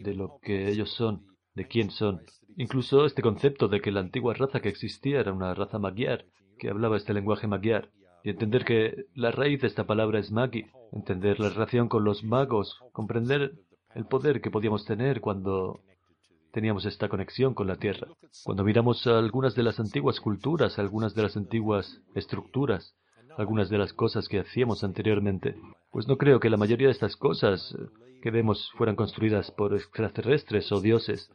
de 0.03 0.13
lo 0.13 0.37
que 0.43 0.67
ellos 0.69 0.91
son, 0.91 1.25
de 1.55 1.65
quién 1.65 1.89
son. 1.89 2.21
Incluso 2.57 3.07
este 3.07 3.23
concepto 3.23 3.69
de 3.69 3.81
que 3.81 3.91
la 3.91 4.01
antigua 4.01 4.35
raza 4.35 4.59
que 4.59 4.69
existía 4.69 5.19
era 5.19 5.33
una 5.33 5.55
raza 5.55 5.79
magyar, 5.79 6.25
que 6.59 6.69
hablaba 6.69 6.95
este 6.95 7.15
lenguaje 7.15 7.47
magyar 7.47 7.89
y 8.25 8.31
entender 8.31 8.65
que 8.65 9.05
la 9.13 9.29
raíz 9.29 9.61
de 9.61 9.67
esta 9.67 9.85
palabra 9.85 10.17
es 10.17 10.31
magi, 10.31 10.65
entender 10.91 11.39
la 11.39 11.49
relación 11.49 11.87
con 11.87 12.03
los 12.03 12.23
magos, 12.23 12.79
comprender 12.91 13.51
el 13.93 14.07
poder 14.07 14.41
que 14.41 14.49
podíamos 14.49 14.83
tener 14.83 15.21
cuando 15.21 15.79
teníamos 16.51 16.85
esta 16.85 17.07
conexión 17.07 17.53
con 17.53 17.67
la 17.67 17.75
tierra. 17.75 18.07
Cuando 18.43 18.63
miramos 18.63 19.05
algunas 19.05 19.53
de 19.53 19.61
las 19.61 19.79
antiguas 19.79 20.19
culturas, 20.19 20.79
algunas 20.79 21.13
de 21.13 21.21
las 21.21 21.37
antiguas 21.37 22.01
estructuras, 22.15 22.95
algunas 23.37 23.69
de 23.69 23.77
las 23.77 23.93
cosas 23.93 24.27
que 24.27 24.39
hacíamos 24.39 24.83
anteriormente, 24.83 25.55
pues 25.91 26.07
no 26.07 26.17
creo 26.17 26.39
que 26.39 26.49
la 26.49 26.57
mayoría 26.57 26.87
de 26.87 26.93
estas 26.93 27.15
cosas 27.15 27.77
que 28.23 28.31
vemos 28.31 28.71
fueran 28.75 28.95
construidas 28.95 29.51
por 29.51 29.75
extraterrestres 29.75 30.71
o 30.71 30.81
dioses. 30.81 31.29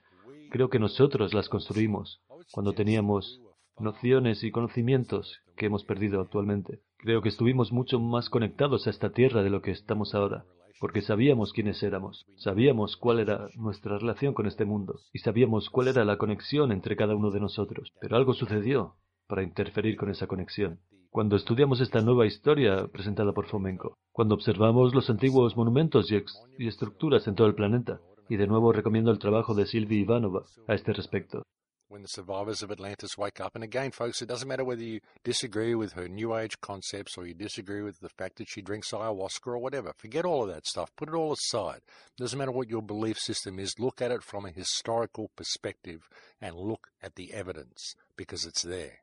Creo 0.51 0.69
que 0.69 0.81
nosotros 0.81 1.35
las 1.35 1.49
construimos 1.49 2.21
cuando 2.51 2.73
teníamos 2.73 3.41
nociones 3.81 4.43
y 4.45 4.51
conocimientos 4.51 5.41
que 5.57 5.67
hemos 5.67 5.85
perdido 5.85 6.21
actualmente. 6.21 6.81
Creo 6.99 7.23
que 7.23 7.29
estuvimos 7.29 7.73
mucho 7.73 7.99
más 7.99 8.31
conectados 8.31 8.87
a 8.87 8.91
esta 8.91 9.11
tierra 9.11 9.43
de 9.43 9.51
lo 9.51 9.63
que 9.63 9.71
estamos 9.71 10.15
ahora, 10.15 10.45
porque 10.81 11.03
sabíamos 11.03 11.53
quiénes 11.53 11.83
éramos, 11.83 12.25
sabíamos 12.37 12.97
cuál 12.97 13.21
era 13.21 13.49
nuestra 13.57 13.99
relación 13.99 14.35
con 14.35 14.47
este 14.47 14.65
mundo 14.65 15.01
y 15.13 15.19
sabíamos 15.19 15.69
cuál 15.71 15.89
era 15.89 16.05
la 16.05 16.17
conexión 16.17 16.73
entre 16.73 16.97
cada 16.97 17.15
uno 17.15 17.31
de 17.31 17.41
nosotros. 17.41 17.93
Pero 18.01 18.17
algo 18.17 18.35
sucedió 18.35 18.97
para 19.29 19.43
interferir 19.43 19.97
con 19.97 20.11
esa 20.11 20.27
conexión. 20.27 20.81
Cuando 21.11 21.37
estudiamos 21.37 21.81
esta 21.81 22.03
nueva 22.03 22.27
historia 22.27 22.87
presentada 22.87 23.33
por 23.33 23.47
Fomenko, 23.47 23.97
cuando 24.13 24.35
observamos 24.35 24.95
los 24.95 25.11
antiguos 25.11 25.57
monumentos 25.57 26.11
y, 26.11 26.23
y 26.59 26.69
estructuras 26.69 27.27
en 27.27 27.35
todo 27.35 27.47
el 27.47 27.55
planeta, 27.55 28.01
y 28.29 28.37
de 28.37 28.47
nuevo 28.47 28.73
recomiendo 28.73 29.11
el 29.11 29.19
trabajo 29.19 29.55
de 29.55 29.67
Silvi 29.67 29.99
Ivanova 29.99 30.45
a 30.69 30.75
este 30.75 30.93
respecto. 30.93 31.43
When 31.91 32.03
the 32.03 32.09
survivors 32.09 32.63
of 32.63 32.71
Atlantis 32.71 33.19
wake 33.19 33.41
up. 33.41 33.57
And 33.57 33.65
again, 33.65 33.91
folks, 33.91 34.23
it 34.23 34.29
doesn't 34.29 34.47
matter 34.47 34.65
whether 34.65 34.83
you 34.83 35.01
disagree 35.25 35.75
with 35.75 35.95
her 35.95 36.09
New 36.09 36.37
Age 36.37 36.61
concepts 36.61 37.19
or 37.19 37.27
you 37.27 37.35
disagree 37.35 37.83
with 37.83 37.99
the 37.99 38.09
fact 38.09 38.39
that 38.39 38.49
she 38.49 38.63
drinks 38.63 38.93
ayahuasca 38.93 39.49
or 39.49 39.59
whatever. 39.59 39.93
Forget 39.97 40.25
all 40.25 40.45
of 40.45 40.49
that 40.55 40.67
stuff. 40.67 40.95
Put 40.95 41.09
it 41.09 41.17
all 41.17 41.33
aside. 41.33 41.79
It 42.17 42.23
doesn't 42.23 42.39
matter 42.39 42.53
what 42.53 42.71
your 42.71 42.81
belief 42.81 43.19
system 43.19 43.59
is. 43.59 43.75
Look 43.81 44.01
at 44.01 44.13
it 44.13 44.23
from 44.23 44.47
a 44.47 44.51
historical 44.51 45.33
perspective 45.35 46.09
and 46.41 46.55
look 46.55 46.91
at 47.03 47.17
the 47.17 47.35
evidence 47.35 47.97
because 48.17 48.45
it's 48.45 48.63
there. 48.63 49.01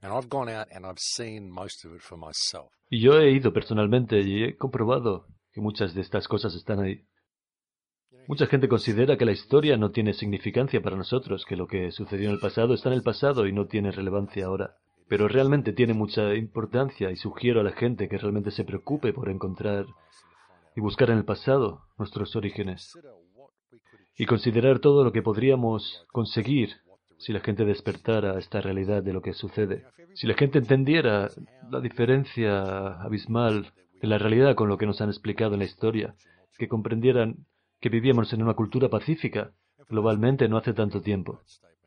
And 0.00 0.12
I've 0.12 0.28
gone 0.28 0.48
out 0.48 0.68
and 0.72 0.86
I've 0.86 1.00
seen 1.00 1.50
most 1.50 1.84
of 1.84 1.92
it 1.92 2.02
for 2.02 2.16
myself. 2.16 2.70
Yo 2.88 3.18
he 3.20 3.32
ido 3.32 3.52
personalmente 3.52 4.22
y 4.22 4.44
he 4.44 4.56
comprobado 4.56 5.26
que 5.52 5.60
muchas 5.60 5.92
de 5.92 6.02
estas 6.02 6.28
cosas 6.28 6.54
están 6.54 6.78
ahí. 6.78 7.04
Mucha 8.28 8.46
gente 8.46 8.68
considera 8.68 9.16
que 9.16 9.24
la 9.24 9.32
historia 9.32 9.76
no 9.76 9.90
tiene 9.90 10.14
significancia 10.14 10.80
para 10.80 10.96
nosotros, 10.96 11.44
que 11.44 11.56
lo 11.56 11.66
que 11.66 11.90
sucedió 11.90 12.28
en 12.28 12.34
el 12.34 12.40
pasado 12.40 12.74
está 12.74 12.88
en 12.88 12.94
el 12.94 13.02
pasado 13.02 13.46
y 13.46 13.52
no 13.52 13.66
tiene 13.66 13.90
relevancia 13.90 14.46
ahora. 14.46 14.76
Pero 15.08 15.28
realmente 15.28 15.72
tiene 15.72 15.92
mucha 15.92 16.34
importancia 16.34 17.10
y 17.10 17.16
sugiero 17.16 17.60
a 17.60 17.64
la 17.64 17.72
gente 17.72 18.08
que 18.08 18.18
realmente 18.18 18.50
se 18.50 18.64
preocupe 18.64 19.12
por 19.12 19.28
encontrar 19.28 19.86
y 20.76 20.80
buscar 20.80 21.10
en 21.10 21.18
el 21.18 21.24
pasado 21.24 21.82
nuestros 21.98 22.34
orígenes 22.36 22.96
y 24.16 24.26
considerar 24.26 24.78
todo 24.78 25.04
lo 25.04 25.12
que 25.12 25.22
podríamos 25.22 26.06
conseguir 26.12 26.70
si 27.18 27.32
la 27.32 27.40
gente 27.40 27.64
despertara 27.64 28.38
esta 28.38 28.60
realidad 28.60 29.02
de 29.02 29.12
lo 29.12 29.20
que 29.20 29.32
sucede. 29.32 29.84
Si 30.14 30.26
la 30.26 30.34
gente 30.34 30.58
entendiera 30.58 31.28
la 31.70 31.80
diferencia 31.80 33.00
abismal 33.02 33.72
de 34.00 34.08
la 34.08 34.18
realidad 34.18 34.54
con 34.54 34.68
lo 34.68 34.78
que 34.78 34.86
nos 34.86 35.00
han 35.00 35.08
explicado 35.08 35.54
en 35.54 35.60
la 35.60 35.66
historia, 35.66 36.14
que 36.58 36.68
comprendieran 36.68 37.46
que 37.82 37.88
vivíamos 37.88 38.32
en 38.32 38.42
una 38.42 38.54
cultura 38.54 38.88
pacífica, 38.88 39.50
globalmente 39.88 40.48
no 40.48 40.56
hace 40.56 40.72
tanto 40.72 41.02
tiempo. 41.02 41.40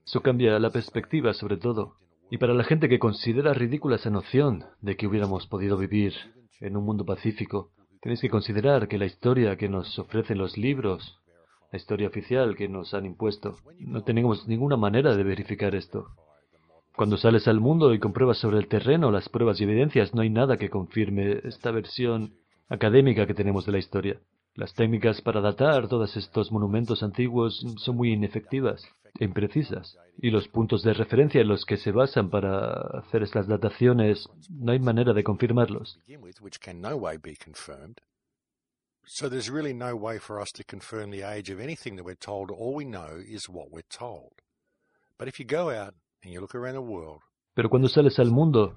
Eso 0.05 0.21
cambia 0.21 0.59
la 0.59 0.69
perspectiva 0.69 1.33
sobre 1.33 1.55
todo. 1.55 1.93
Y 2.29 2.37
para 2.37 2.53
la 2.53 2.65
gente 2.65 2.89
que 2.89 2.99
considera 2.99 3.53
ridícula 3.53 3.95
esa 3.95 4.09
noción 4.09 4.65
de 4.81 4.97
que 4.97 5.07
hubiéramos 5.07 5.47
podido 5.47 5.77
vivir 5.77 6.13
en 6.59 6.75
un 6.75 6.83
mundo 6.83 7.05
pacífico, 7.05 7.69
tenéis 8.01 8.19
que 8.19 8.29
considerar 8.29 8.89
que 8.89 8.97
la 8.97 9.05
historia 9.05 9.55
que 9.55 9.69
nos 9.69 9.97
ofrecen 9.97 10.37
los 10.37 10.57
libros, 10.57 11.17
la 11.71 11.77
historia 11.77 12.09
oficial 12.09 12.57
que 12.57 12.67
nos 12.67 12.93
han 12.93 13.05
impuesto, 13.05 13.55
no 13.79 14.03
tenemos 14.03 14.49
ninguna 14.49 14.75
manera 14.75 15.15
de 15.15 15.23
verificar 15.23 15.75
esto. 15.75 16.07
Cuando 16.97 17.15
sales 17.15 17.47
al 17.47 17.61
mundo 17.61 17.93
y 17.93 17.99
compruebas 17.99 18.37
sobre 18.39 18.57
el 18.57 18.67
terreno 18.67 19.11
las 19.11 19.29
pruebas 19.29 19.61
y 19.61 19.63
evidencias, 19.63 20.13
no 20.13 20.23
hay 20.23 20.29
nada 20.29 20.57
que 20.57 20.69
confirme 20.69 21.39
esta 21.45 21.71
versión 21.71 22.33
académica 22.67 23.25
que 23.25 23.33
tenemos 23.33 23.65
de 23.65 23.71
la 23.71 23.77
historia. 23.77 24.19
Las 24.55 24.73
técnicas 24.73 25.21
para 25.21 25.41
datar 25.41 25.89
todos 25.89 26.15
estos 26.15 26.49
monumentos 26.49 27.03
antiguos 27.03 27.61
son 27.77 27.97
muy 27.97 28.13
inefectivas 28.13 28.87
e 29.19 29.25
imprecisas, 29.25 29.97
y 30.17 30.29
los 30.29 30.47
puntos 30.47 30.81
de 30.81 30.93
referencia 30.93 31.41
en 31.41 31.49
los 31.49 31.65
que 31.65 31.75
se 31.75 31.91
basan 31.91 32.29
para 32.29 32.71
hacer 32.99 33.23
estas 33.23 33.47
dataciones 33.47 34.29
no 34.49 34.71
hay 34.71 34.79
manera 34.79 35.13
de 35.13 35.25
confirmarlos. 35.25 35.99
So 39.07 39.29
there's 39.29 39.51
really 39.51 39.73
no 39.73 39.93
way 39.95 40.17
for 40.19 40.41
us 40.41 40.51
to 40.53 40.63
confirm 40.63 41.11
the 41.11 41.23
age 41.23 41.53
of 41.53 41.59
anything 41.59 41.95
that 41.97 42.05
we're 42.05 42.17
told. 42.17 42.49
All 42.49 42.73
we 42.73 42.85
know 42.85 43.19
is 43.19 43.47
what 43.47 43.67
we're 43.69 43.85
told. 43.87 44.31
But 45.19 45.27
if 45.27 45.37
you 45.37 45.45
go 45.45 45.69
out 45.69 45.93
and 46.23 46.33
you 46.33 46.39
look 46.39 46.55
around 46.55 46.73
the 46.73 46.81
world, 46.81 47.21
Pero 47.53 47.69
cuando 47.69 47.87
sales 47.87 48.17
al 48.19 48.31
mundo, 48.31 48.75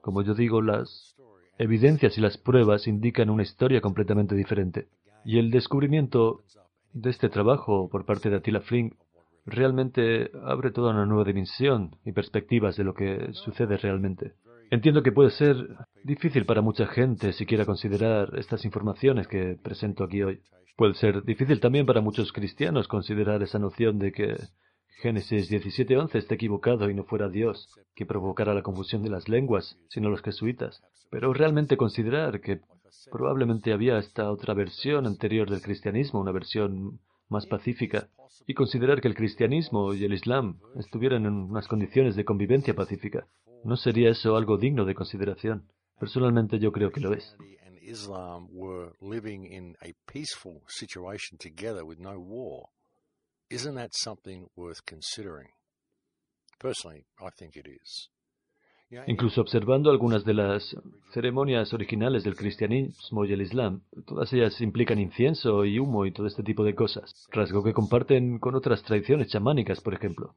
como 0.00 0.22
yo 0.22 0.34
digo, 0.34 0.62
las 0.62 1.14
evidencias 1.58 2.16
y 2.16 2.20
las 2.20 2.38
pruebas 2.38 2.86
indican 2.86 3.30
una 3.30 3.42
historia 3.42 3.80
completamente 3.80 4.34
diferente. 4.34 4.88
Y 5.24 5.38
el 5.38 5.50
descubrimiento 5.50 6.42
de 6.92 7.10
este 7.10 7.28
trabajo 7.28 7.88
por 7.88 8.04
parte 8.04 8.30
de 8.30 8.36
Attila 8.36 8.60
Flink 8.60 8.94
realmente 9.44 10.30
abre 10.44 10.70
toda 10.70 10.92
una 10.92 11.06
nueva 11.06 11.24
dimensión 11.24 11.96
y 12.04 12.12
perspectivas 12.12 12.76
de 12.76 12.84
lo 12.84 12.94
que 12.94 13.32
sucede 13.32 13.76
realmente. 13.76 14.32
Entiendo 14.70 15.02
que 15.02 15.12
puede 15.12 15.30
ser 15.30 15.56
difícil 16.04 16.44
para 16.44 16.60
mucha 16.60 16.86
gente 16.86 17.32
siquiera 17.32 17.64
considerar 17.64 18.38
estas 18.38 18.64
informaciones 18.64 19.26
que 19.26 19.56
presento 19.62 20.04
aquí 20.04 20.22
hoy. 20.22 20.40
Puede 20.76 20.94
ser 20.94 21.24
difícil 21.24 21.58
también 21.60 21.86
para 21.86 22.02
muchos 22.02 22.32
cristianos 22.32 22.86
considerar 22.86 23.42
esa 23.42 23.58
noción 23.58 23.98
de 23.98 24.12
que 24.12 24.36
Génesis 25.00 25.48
17:11 25.48 26.18
está 26.18 26.34
equivocado 26.34 26.90
y 26.90 26.94
no 26.94 27.04
fuera 27.04 27.28
Dios 27.28 27.68
que 27.94 28.04
provocara 28.04 28.52
la 28.52 28.62
confusión 28.62 29.02
de 29.02 29.10
las 29.10 29.28
lenguas, 29.28 29.78
sino 29.88 30.10
los 30.10 30.22
jesuitas. 30.22 30.82
Pero 31.10 31.32
realmente 31.32 31.76
considerar 31.76 32.40
que 32.40 32.60
Probablemente 33.10 33.72
había 33.72 33.98
esta 33.98 34.30
otra 34.30 34.54
versión 34.54 35.06
anterior 35.06 35.50
del 35.50 35.62
cristianismo, 35.62 36.20
una 36.20 36.32
versión 36.32 37.00
más 37.28 37.46
pacífica, 37.46 38.08
y 38.46 38.54
considerar 38.54 39.00
que 39.00 39.08
el 39.08 39.14
cristianismo 39.14 39.94
y 39.94 40.04
el 40.04 40.14
islam 40.14 40.60
estuvieran 40.78 41.26
en 41.26 41.34
unas 41.34 41.68
condiciones 41.68 42.16
de 42.16 42.24
convivencia 42.24 42.74
pacífica. 42.74 43.26
¿No 43.64 43.76
sería 43.76 44.10
eso 44.10 44.36
algo 44.36 44.56
digno 44.56 44.84
de 44.84 44.94
consideración? 44.94 45.68
Personalmente 45.98 46.58
yo 46.58 46.72
creo 46.72 46.90
que 46.90 47.00
lo 47.00 47.12
es. 47.12 47.36
Isn't 53.50 53.76
that 53.76 53.92
something 53.94 54.50
worth 54.56 54.84
considering? 54.84 55.48
Personally, 56.58 57.06
I 57.18 57.30
think 57.30 57.56
it 57.56 57.66
is. 57.66 58.10
Incluso 59.06 59.42
observando 59.42 59.90
algunas 59.90 60.24
de 60.24 60.32
las 60.32 60.74
ceremonias 61.12 61.74
originales 61.74 62.24
del 62.24 62.36
cristianismo 62.36 63.24
y 63.26 63.32
el 63.34 63.42
islam, 63.42 63.82
todas 64.06 64.32
ellas 64.32 64.60
implican 64.62 64.98
incienso 64.98 65.66
y 65.66 65.78
humo 65.78 66.06
y 66.06 66.12
todo 66.12 66.26
este 66.26 66.42
tipo 66.42 66.64
de 66.64 66.74
cosas, 66.74 67.28
rasgo 67.30 67.62
que 67.62 67.74
comparten 67.74 68.38
con 68.38 68.54
otras 68.54 68.82
tradiciones 68.82 69.28
chamánicas, 69.28 69.82
por 69.82 69.92
ejemplo. 69.92 70.34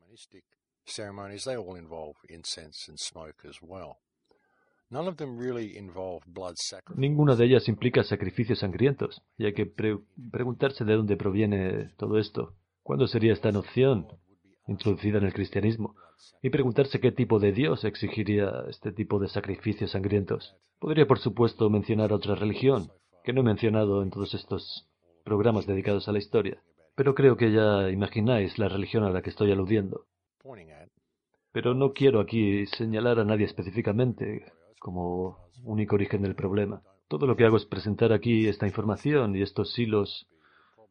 Ninguna 6.97 7.37
de 7.37 7.45
ellas 7.45 7.69
implica 7.69 8.03
sacrificios 8.03 8.59
sangrientos, 8.59 9.21
y 9.37 9.45
hay 9.45 9.53
que 9.53 9.65
preguntarse 9.65 10.83
de 10.83 10.97
dónde 10.97 11.15
proviene 11.15 11.93
todo 11.95 12.17
esto. 12.17 12.55
¿Cuándo 12.83 13.07
sería 13.07 13.31
esta 13.31 13.53
noción 13.53 14.07
introducida 14.71 15.19
en 15.19 15.25
el 15.25 15.33
cristianismo? 15.33 15.95
y 16.41 16.49
preguntarse 16.49 16.99
qué 16.99 17.11
tipo 17.11 17.39
de 17.39 17.51
Dios 17.51 17.83
exigiría 17.83 18.65
este 18.69 18.91
tipo 18.91 19.19
de 19.19 19.27
sacrificios 19.27 19.91
sangrientos. 19.91 20.55
Podría, 20.79 21.07
por 21.07 21.19
supuesto, 21.19 21.69
mencionar 21.69 22.13
otra 22.13 22.35
religión, 22.35 22.91
que 23.23 23.33
no 23.33 23.41
he 23.41 23.43
mencionado 23.43 24.01
en 24.01 24.09
todos 24.09 24.33
estos 24.33 24.87
programas 25.23 25.67
dedicados 25.67 26.07
a 26.07 26.11
la 26.11 26.19
historia, 26.19 26.61
pero 26.95 27.13
creo 27.13 27.37
que 27.37 27.51
ya 27.51 27.89
imagináis 27.89 28.57
la 28.57 28.69
religión 28.69 29.03
a 29.03 29.11
la 29.11 29.21
que 29.21 29.29
estoy 29.29 29.51
aludiendo. 29.51 30.05
Pero 31.51 31.73
no 31.73 31.93
quiero 31.93 32.19
aquí 32.19 32.65
señalar 32.65 33.19
a 33.19 33.25
nadie 33.25 33.45
específicamente 33.45 34.45
como 34.79 35.37
único 35.63 35.95
origen 35.95 36.23
del 36.23 36.35
problema. 36.35 36.81
Todo 37.07 37.27
lo 37.27 37.35
que 37.35 37.45
hago 37.45 37.57
es 37.57 37.65
presentar 37.65 38.13
aquí 38.13 38.47
esta 38.47 38.65
información 38.65 39.35
y 39.35 39.41
estos 39.41 39.77
hilos 39.77 40.27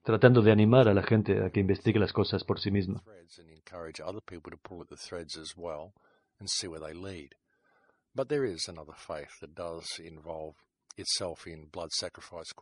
tratando 0.03 0.43
de 0.43 0.53
animar 0.53 0.89
a 0.89 0.95
la 0.95 1.03
gente 1.03 1.45
a 1.45 1.51
que 1.51 1.61
investigue 1.61 1.99
las 1.99 2.13
cosas 2.13 2.45
por 2.45 2.61
sí 2.61 2.71
misma. 2.71 3.03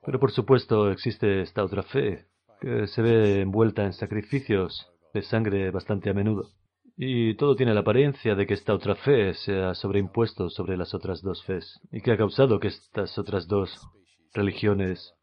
Pero 0.06 0.20
por 0.20 0.32
supuesto 0.32 0.90
existe 0.90 1.42
esta 1.42 1.64
otra 1.64 1.82
fe 1.82 2.26
que 2.60 2.86
se 2.86 3.02
ve 3.02 3.40
envuelta 3.40 3.84
en 3.84 3.92
sacrificios 3.92 4.88
de 5.14 5.22
sangre 5.22 5.70
bastante 5.70 6.10
a 6.10 6.14
menudo. 6.14 6.50
Y 6.96 7.36
todo 7.36 7.54
tiene 7.54 7.74
la 7.74 7.80
apariencia 7.80 8.34
de 8.34 8.46
que 8.46 8.54
esta 8.54 8.74
otra 8.74 8.96
fe 8.96 9.32
se 9.34 9.62
ha 9.62 9.74
sobreimpuesto 9.74 10.50
sobre 10.50 10.76
las 10.76 10.94
otras 10.94 11.22
dos 11.22 11.44
fes 11.44 11.80
y 11.92 12.00
que 12.00 12.10
ha 12.10 12.16
causado 12.16 12.58
que 12.58 12.68
estas 12.68 13.16
otras 13.18 13.46
dos 13.46 13.88
religiones 14.34 15.14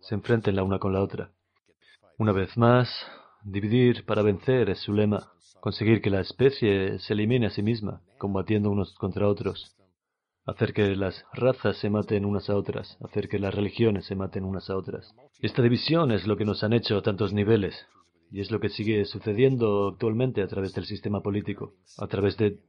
se 0.00 0.14
enfrenten 0.14 0.54
la 0.54 0.64
una 0.64 0.78
con 0.78 0.92
la 0.92 1.02
otra. 1.02 1.32
Una 2.16 2.30
vez 2.30 2.56
más, 2.56 2.88
dividir 3.42 4.04
para 4.04 4.22
vencer 4.22 4.70
es 4.70 4.78
su 4.78 4.92
lema, 4.92 5.32
conseguir 5.60 6.00
que 6.00 6.10
la 6.10 6.20
especie 6.20 7.00
se 7.00 7.12
elimine 7.12 7.46
a 7.46 7.50
sí 7.50 7.60
misma, 7.60 8.02
combatiendo 8.18 8.70
unos 8.70 8.94
contra 8.94 9.26
otros, 9.26 9.74
hacer 10.46 10.72
que 10.72 10.94
las 10.94 11.24
razas 11.32 11.76
se 11.78 11.90
maten 11.90 12.24
unas 12.24 12.48
a 12.48 12.54
otras, 12.54 12.96
hacer 13.02 13.28
que 13.28 13.40
las 13.40 13.52
religiones 13.52 14.06
se 14.06 14.14
maten 14.14 14.44
unas 14.44 14.70
a 14.70 14.76
otras. 14.76 15.12
Esta 15.40 15.60
división 15.60 16.12
es 16.12 16.24
lo 16.24 16.36
que 16.36 16.44
nos 16.44 16.62
han 16.62 16.72
hecho 16.72 16.98
a 16.98 17.02
tantos 17.02 17.32
niveles, 17.32 17.74
y 18.30 18.40
es 18.40 18.52
lo 18.52 18.60
que 18.60 18.68
sigue 18.68 19.04
sucediendo 19.06 19.88
actualmente 19.88 20.40
a 20.40 20.46
través 20.46 20.72
del 20.72 20.84
sistema 20.84 21.20
político, 21.20 21.74
a 21.98 22.06
través 22.06 22.36
de 22.36 22.60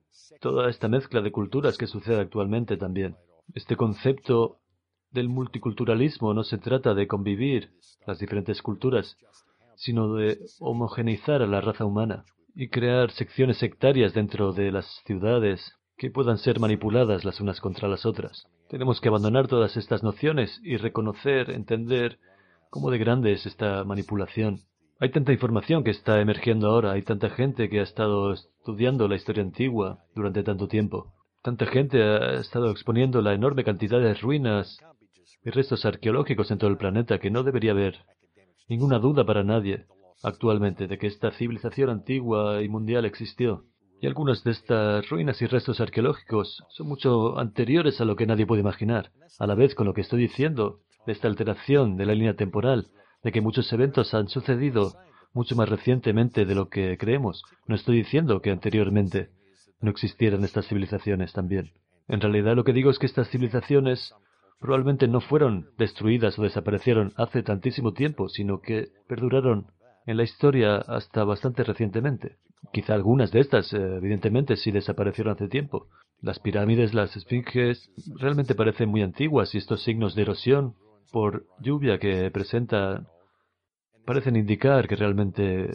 toda 0.41 0.72
esta 0.72 0.88
mezcla 0.88 1.22
de 1.22 1.32
culturas 1.32 1.78
que 1.78 1.86
sucede 1.86 2.20
actualmente 2.20 2.78
también. 2.78 3.16
Este 3.54 3.76
concepto 3.76 4.58
del 5.16 5.30
multiculturalismo 5.30 6.34
no 6.34 6.43
se 6.43 6.57
trata 6.57 6.93
de 6.93 7.07
convivir 7.07 7.72
las 8.05 8.20
diferentes 8.20 8.61
culturas, 8.61 9.18
sino 9.76 10.13
de 10.13 10.38
homogeneizar 10.59 11.41
a 11.41 11.47
la 11.47 11.61
raza 11.61 11.86
humana 11.86 12.26
y 12.53 12.68
crear 12.68 13.09
secciones 13.11 13.57
sectarias 13.57 14.13
dentro 14.13 14.51
de 14.51 14.72
las 14.72 14.86
ciudades 15.05 15.74
que 15.97 16.11
puedan 16.11 16.38
ser 16.38 16.59
manipuladas 16.59 17.24
las 17.24 17.39
unas 17.39 17.61
contra 17.61 17.88
las 17.88 18.05
otras. 18.05 18.45
Tenemos 18.70 18.99
que 18.99 19.07
abandonar 19.07 19.47
todas 19.47 19.78
estas 19.78 20.03
nociones 20.03 20.59
y 20.63 20.76
reconocer, 20.76 21.49
entender 21.49 22.20
cómo 22.70 22.91
de 22.91 22.97
grande 22.97 23.32
es 23.32 23.45
esta 23.45 23.86
manipulación. 23.86 24.63
Hay 24.99 25.11
tanta 25.11 25.32
información 25.32 25.86
que 25.86 25.91
está 25.91 26.20
emergiendo 26.20 26.68
ahora, 26.68 26.91
hay 26.91 27.03
tanta 27.03 27.30
gente 27.30 27.70
que 27.70 27.80
ha 27.80 27.84
estado 27.84 28.34
estudiando 28.34 29.07
la 29.07 29.16
historia 29.16 29.43
antigua 29.43 29.99
durante 30.13 30.43
tanto 30.43 30.68
tiempo. 30.68 31.13
Tanta 31.41 31.68
gente 31.68 32.03
ha 32.03 32.34
estado 32.39 32.70
exponiendo 32.70 33.22
la 33.22 33.34
enorme 33.34 33.63
cantidad 33.63 34.01
de 34.01 34.13
ruinas 34.16 34.80
y 35.46 35.52
restos 35.52 35.86
arqueológicos 35.86 36.50
en 36.50 36.58
todo 36.58 36.72
el 36.72 36.78
planeta 36.78 37.20
que 37.20 37.30
no 37.30 37.43
debería 37.43 37.72
haber 37.72 38.00
ninguna 38.68 38.98
duda 38.98 39.26
para 39.26 39.43
nadie 39.43 39.86
actualmente 40.24 40.88
de 40.88 40.98
que 40.98 41.08
esta 41.08 41.32
civilización 41.32 41.89
antigua 41.89 42.64
y 42.64 42.68
mundial 42.68 43.06
existió. 43.06 43.66
Y 44.02 44.08
algunas 44.08 44.43
de 44.43 44.52
estas 44.52 45.08
ruinas 45.10 45.41
y 45.41 45.46
restos 45.46 45.80
arqueológicos 45.80 46.64
son 46.70 46.88
mucho 46.88 47.38
anteriores 47.38 48.02
a 48.02 48.06
lo 48.06 48.16
que 48.16 48.26
nadie 48.26 48.48
puede 48.48 48.62
imaginar. 48.62 49.12
A 49.39 49.48
la 49.48 49.56
vez 49.56 49.76
con 49.76 49.86
lo 49.86 49.93
que 49.93 50.02
estoy 50.02 50.20
diciendo, 50.22 50.80
de 51.06 51.14
esta 51.14 51.28
alteración 51.28 51.96
de 51.96 52.06
la 52.06 52.16
línea 52.16 52.36
temporal, 52.36 52.88
de 53.24 53.32
que 53.32 53.41
muchos 53.41 53.72
eventos 53.72 54.14
han 54.14 54.28
sucedido 54.28 54.93
mucho 55.34 55.56
más 55.56 55.70
recientemente 55.70 56.46
de 56.46 56.56
lo 56.56 56.70
que 56.70 56.98
creemos. 56.98 57.43
No 57.68 57.76
estoy 57.76 57.98
diciendo 57.98 58.41
que 58.41 58.52
anteriormente 58.52 59.30
no 59.80 59.91
existieran 59.91 60.43
estas 60.43 60.68
civilizaciones 60.68 61.34
también. 61.34 61.72
En 62.08 62.22
realidad 62.22 62.56
lo 62.56 62.64
que 62.64 62.74
digo 62.74 62.89
es 62.89 63.00
que 63.00 63.06
estas 63.06 63.30
civilizaciones 63.30 64.14
probablemente 64.60 65.08
no 65.08 65.22
fueron 65.22 65.68
destruidas 65.78 66.38
o 66.39 66.43
desaparecieron 66.43 67.14
hace 67.18 67.43
tantísimo 67.43 67.93
tiempo, 67.93 68.30
sino 68.30 68.62
que 68.62 68.89
perduraron 69.08 69.68
en 70.06 70.18
la 70.18 70.24
historia 70.24 70.78
hasta 70.78 71.24
bastante 71.24 71.64
recientemente. 71.64 72.38
Quizá 72.72 72.93
algunas 72.93 73.32
de 73.32 73.39
estas, 73.41 73.74
eh, 73.74 73.78
evidentemente, 73.97 74.56
sí 74.56 74.72
desaparecieron 74.72 75.34
hace 75.34 75.47
tiempo. 75.47 75.88
Las 76.22 76.39
pirámides, 76.39 76.93
las 76.93 77.16
esfinges, 77.16 77.89
realmente 78.20 78.56
parecen 78.56 78.89
muy 78.89 79.01
antiguas 79.01 79.53
y 79.53 79.58
estos 79.58 79.84
signos 79.84 80.16
de 80.16 80.24
erosión 80.24 80.76
por 81.12 81.45
lluvia 81.60 81.99
que 81.99 82.30
presentan 82.32 83.08
parecen 84.06 84.36
indicar 84.36 84.88
que 84.88 84.95
realmente 84.95 85.70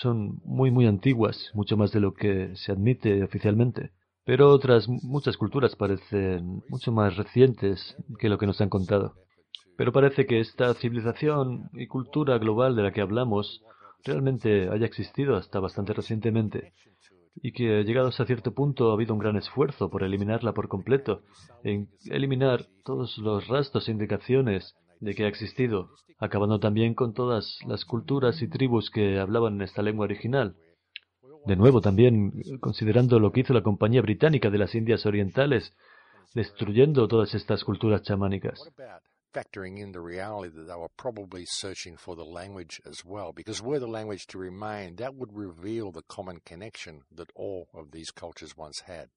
son 0.00 0.40
muy 0.44 0.70
muy 0.70 0.86
antiguas, 0.86 1.50
mucho 1.54 1.76
más 1.76 1.92
de 1.92 2.00
lo 2.00 2.14
que 2.14 2.56
se 2.56 2.72
admite 2.72 3.22
oficialmente. 3.22 3.90
Pero 4.30 4.50
otras 4.50 4.88
muchas 4.88 5.36
culturas 5.36 5.74
parecen 5.74 6.62
mucho 6.68 6.92
más 6.92 7.16
recientes 7.16 7.96
que 8.20 8.28
lo 8.28 8.38
que 8.38 8.46
nos 8.46 8.60
han 8.60 8.68
contado. 8.68 9.14
Pero 9.76 9.90
parece 9.90 10.24
que 10.24 10.38
esta 10.38 10.72
civilización 10.74 11.68
y 11.72 11.88
cultura 11.88 12.38
global 12.38 12.76
de 12.76 12.84
la 12.84 12.92
que 12.92 13.00
hablamos 13.00 13.60
realmente 14.04 14.68
haya 14.68 14.86
existido 14.86 15.34
hasta 15.34 15.58
bastante 15.58 15.94
recientemente 15.94 16.74
y 17.42 17.50
que 17.50 17.82
llegados 17.82 18.20
a 18.20 18.24
cierto 18.24 18.54
punto 18.54 18.90
ha 18.90 18.94
habido 18.94 19.14
un 19.14 19.18
gran 19.18 19.34
esfuerzo 19.34 19.90
por 19.90 20.04
eliminarla 20.04 20.54
por 20.54 20.68
completo, 20.68 21.22
en 21.64 21.88
eliminar 22.04 22.66
todos 22.84 23.18
los 23.18 23.48
rastros 23.48 23.88
e 23.88 23.90
indicaciones 23.90 24.76
de 25.00 25.16
que 25.16 25.24
ha 25.24 25.28
existido, 25.28 25.90
acabando 26.20 26.60
también 26.60 26.94
con 26.94 27.14
todas 27.14 27.58
las 27.66 27.84
culturas 27.84 28.40
y 28.42 28.48
tribus 28.48 28.90
que 28.90 29.18
hablaban 29.18 29.60
esta 29.60 29.82
lengua 29.82 30.04
original. 30.04 30.54
De 31.46 31.56
nuevo, 31.56 31.80
también 31.80 32.32
considerando 32.60 33.18
lo 33.18 33.32
que 33.32 33.40
hizo 33.40 33.54
la 33.54 33.62
Compañía 33.62 34.02
Británica 34.02 34.50
de 34.50 34.58
las 34.58 34.74
Indias 34.74 35.06
Orientales, 35.06 35.72
destruyendo 36.34 37.08
todas 37.08 37.34
estas 37.34 37.64
culturas 37.64 38.02
chamánicas 38.02 38.60
factoring 39.32 39.78
in 39.78 39.92
the 39.92 40.00
reality 40.00 40.52
that 40.54 40.66
they 40.66 40.74
were 40.74 40.90
probably 40.96 41.44
searching 41.46 41.96
for 41.96 42.16
the 42.16 42.24
language 42.24 42.80
as 42.86 43.04
well, 43.04 43.32
because 43.32 43.62
were 43.62 43.78
the 43.78 43.86
language 43.86 44.26
to 44.26 44.38
remain, 44.38 44.96
that 44.96 45.14
would 45.14 45.32
reveal 45.32 45.92
the 45.92 46.02
common 46.08 46.40
connection 46.44 47.02
that 47.14 47.30
all 47.34 47.68
of 47.74 47.90
these 47.92 48.10
cultures 48.10 48.56
once 48.56 48.80
had. 48.86 49.08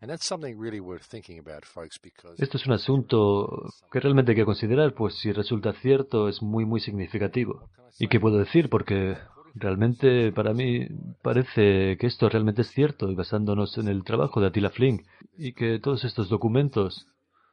And 0.00 0.08
that's 0.08 0.26
something 0.26 0.56
really 0.56 0.80
worth 0.80 1.02
thinking 1.02 1.38
about, 1.40 1.64
folks, 1.64 1.98
because 1.98 2.40
Esto 2.40 2.56
es 2.56 2.66
un 2.66 2.72
asunto 2.72 3.68
que 3.90 4.00
realmente 4.00 4.30
hay 4.30 4.36
que 4.36 4.44
considerar, 4.44 4.94
pues 4.94 5.18
si 5.18 5.32
resulta 5.32 5.72
cierto 5.82 6.28
es 6.28 6.40
muy 6.40 6.64
muy 6.64 6.80
significativo. 6.80 7.68
¿Y 7.98 8.06
qué 8.06 8.20
puedo 8.20 8.38
decir? 8.38 8.68
Porque 8.70 9.16
realmente 9.54 10.32
para 10.32 10.52
mí 10.52 10.86
parece 11.22 11.96
que 11.98 12.06
esto 12.06 12.28
realmente 12.28 12.62
es 12.62 12.68
cierto, 12.68 13.10
y 13.10 13.14
basándonos 13.14 13.78
en 13.78 13.88
el 13.88 14.04
trabajo 14.04 14.40
de 14.40 14.48
Attila 14.48 14.70
Flink, 14.70 15.06
y 15.36 15.52
que 15.52 15.78
todos 15.78 16.04
estos 16.04 16.28
documentos 16.28 17.06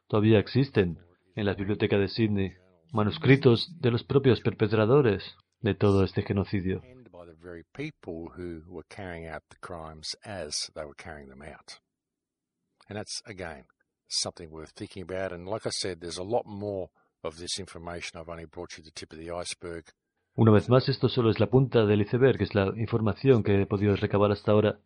todavía 0.07 0.39
existen 0.39 0.99
en 1.35 1.45
la 1.45 1.53
biblioteca 1.53 1.97
de 1.97 2.07
Sydney 2.07 2.53
manuscritos 2.93 3.69
de 3.79 3.91
los 3.91 4.03
propios 4.03 4.41
perpetradores 4.41 5.35
de 5.59 5.75
todo 5.75 6.03
este 6.03 6.23
genocidio. 6.23 6.81
And 12.87 12.97
that's, 12.97 13.21
again, 13.25 13.65
something 14.07 14.51
worth 14.51 14.71
thinking 14.75 15.01
about. 15.01 15.31
And 15.31 15.47
like 15.47 15.65
I 15.65 15.71
said, 15.71 15.99
there's 15.99 16.19
a 16.19 16.23
lot 16.23 16.45
more 16.45 16.89
of 17.23 17.37
this 17.37 17.59
information. 17.59 18.19
I've 18.19 18.29
only 18.29 18.45
brought 18.45 18.77
you 18.77 18.83
the 18.83 18.91
tip 18.91 19.11
of 19.11 19.19
the 19.19 19.31
iceberg. 19.31 19.85
Una 20.37 20.51
vez 20.51 20.67
más, 20.69 20.89
esto 20.89 21.07
solo 21.07 21.29
es 21.29 21.39
la 21.39 21.49
punta 21.49 21.85
del 21.85 22.01
iceberg, 22.01 22.41
es 22.41 22.53
la 22.53 22.73
información 22.75 23.41
que 23.41 23.61
he 23.61 23.65
podido 23.65 23.95
recabar 23.95 24.33
hasta 24.33 24.51
ahora 24.51 24.79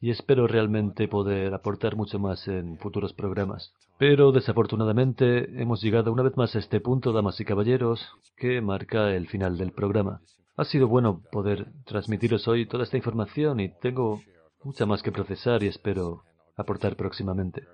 y 0.00 0.10
espero 0.10 0.48
realmente 0.48 1.06
poder 1.06 1.54
aportar 1.54 1.94
mucho 1.94 2.18
más 2.18 2.48
en 2.48 2.78
futuros 2.78 3.12
programas. 3.12 3.72
Pero 3.96 4.32
desafortunadamente 4.32 5.62
hemos 5.62 5.80
llegado 5.82 6.12
una 6.12 6.24
vez 6.24 6.36
más 6.36 6.56
a 6.56 6.58
este 6.58 6.80
punto, 6.80 7.12
damas 7.12 7.38
y 7.40 7.44
caballeros, 7.44 8.08
que 8.36 8.60
marca 8.60 9.14
el 9.14 9.28
final 9.28 9.56
del 9.56 9.70
programa. 9.70 10.20
Ha 10.56 10.64
sido 10.64 10.88
bueno 10.88 11.22
poder 11.30 11.68
transmitiros 11.84 12.48
hoy 12.48 12.66
toda 12.66 12.82
esta 12.82 12.96
información 12.96 13.60
y 13.60 13.68
tengo 13.80 14.20
mucha 14.64 14.84
más 14.84 15.04
que 15.04 15.12
procesar 15.12 15.62
y 15.62 15.68
espero 15.68 16.24
aportar 16.56 16.96
próximamente. 16.96 17.68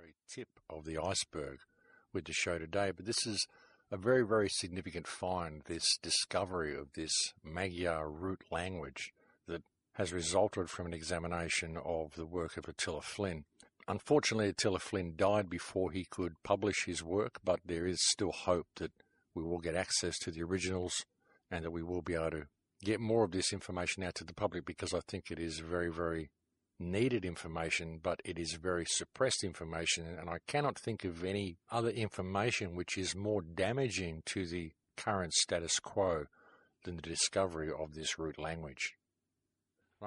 A 3.95 3.97
very, 3.97 4.27
very 4.27 4.49
significant 4.49 5.07
find, 5.07 5.63
this 5.67 5.99
discovery 6.03 6.77
of 6.77 6.93
this 6.95 7.33
Magyar 7.45 8.11
root 8.11 8.43
language 8.51 9.13
that 9.47 9.63
has 9.93 10.13
resulted 10.13 10.69
from 10.69 10.87
an 10.87 10.93
examination 10.93 11.77
of 11.77 12.13
the 12.17 12.27
work 12.27 12.57
of 12.57 12.67
Attila 12.67 13.03
Flynn. 13.03 13.45
Unfortunately, 13.87 14.49
Attila 14.49 14.81
Flynn 14.81 15.15
died 15.15 15.49
before 15.49 15.93
he 15.93 16.05
could 16.11 16.35
publish 16.43 16.87
his 16.87 17.05
work, 17.05 17.39
but 17.45 17.61
there 17.65 17.87
is 17.87 18.01
still 18.11 18.33
hope 18.33 18.67
that 18.77 18.91
we 19.33 19.45
will 19.45 19.61
get 19.61 19.77
access 19.77 20.19
to 20.19 20.33
the 20.33 20.43
originals 20.43 21.05
and 21.49 21.65
that 21.65 21.71
we 21.71 21.85
will 21.85 22.03
be 22.03 22.15
able 22.15 22.33
to 22.33 22.47
get 22.83 22.99
more 22.99 23.23
of 23.23 23.31
this 23.31 23.53
information 23.53 24.03
out 24.03 24.17
to 24.17 24.25
the 24.25 24.35
public 24.35 24.67
because 24.67 24.93
I 24.93 25.03
think 25.07 25.31
it 25.31 25.39
is 25.39 25.61
very, 25.61 25.93
very 25.93 26.31
needed 26.79 27.25
information, 27.25 28.01
but 28.03 28.21
it 28.25 28.39
is 28.39 28.55
very 28.55 28.85
suppressed 28.87 29.45
information. 29.45 30.07
And 30.07 30.29
I 30.29 30.39
cannot 30.47 30.79
think 30.79 31.05
of 31.05 31.25
any 31.25 31.57
other 31.71 31.91
information 31.91 32.75
which 32.75 32.99
is 32.99 33.15
more 33.15 33.43
damaging 33.43 34.23
to 34.27 34.47
the 34.47 34.73
current 34.97 35.33
status 35.35 35.79
quo 35.79 36.27
than 36.85 36.97
the 36.97 37.03
discovery 37.03 37.71
of 37.71 37.95
this 37.95 38.19
root 38.19 38.39
language. 38.39 38.95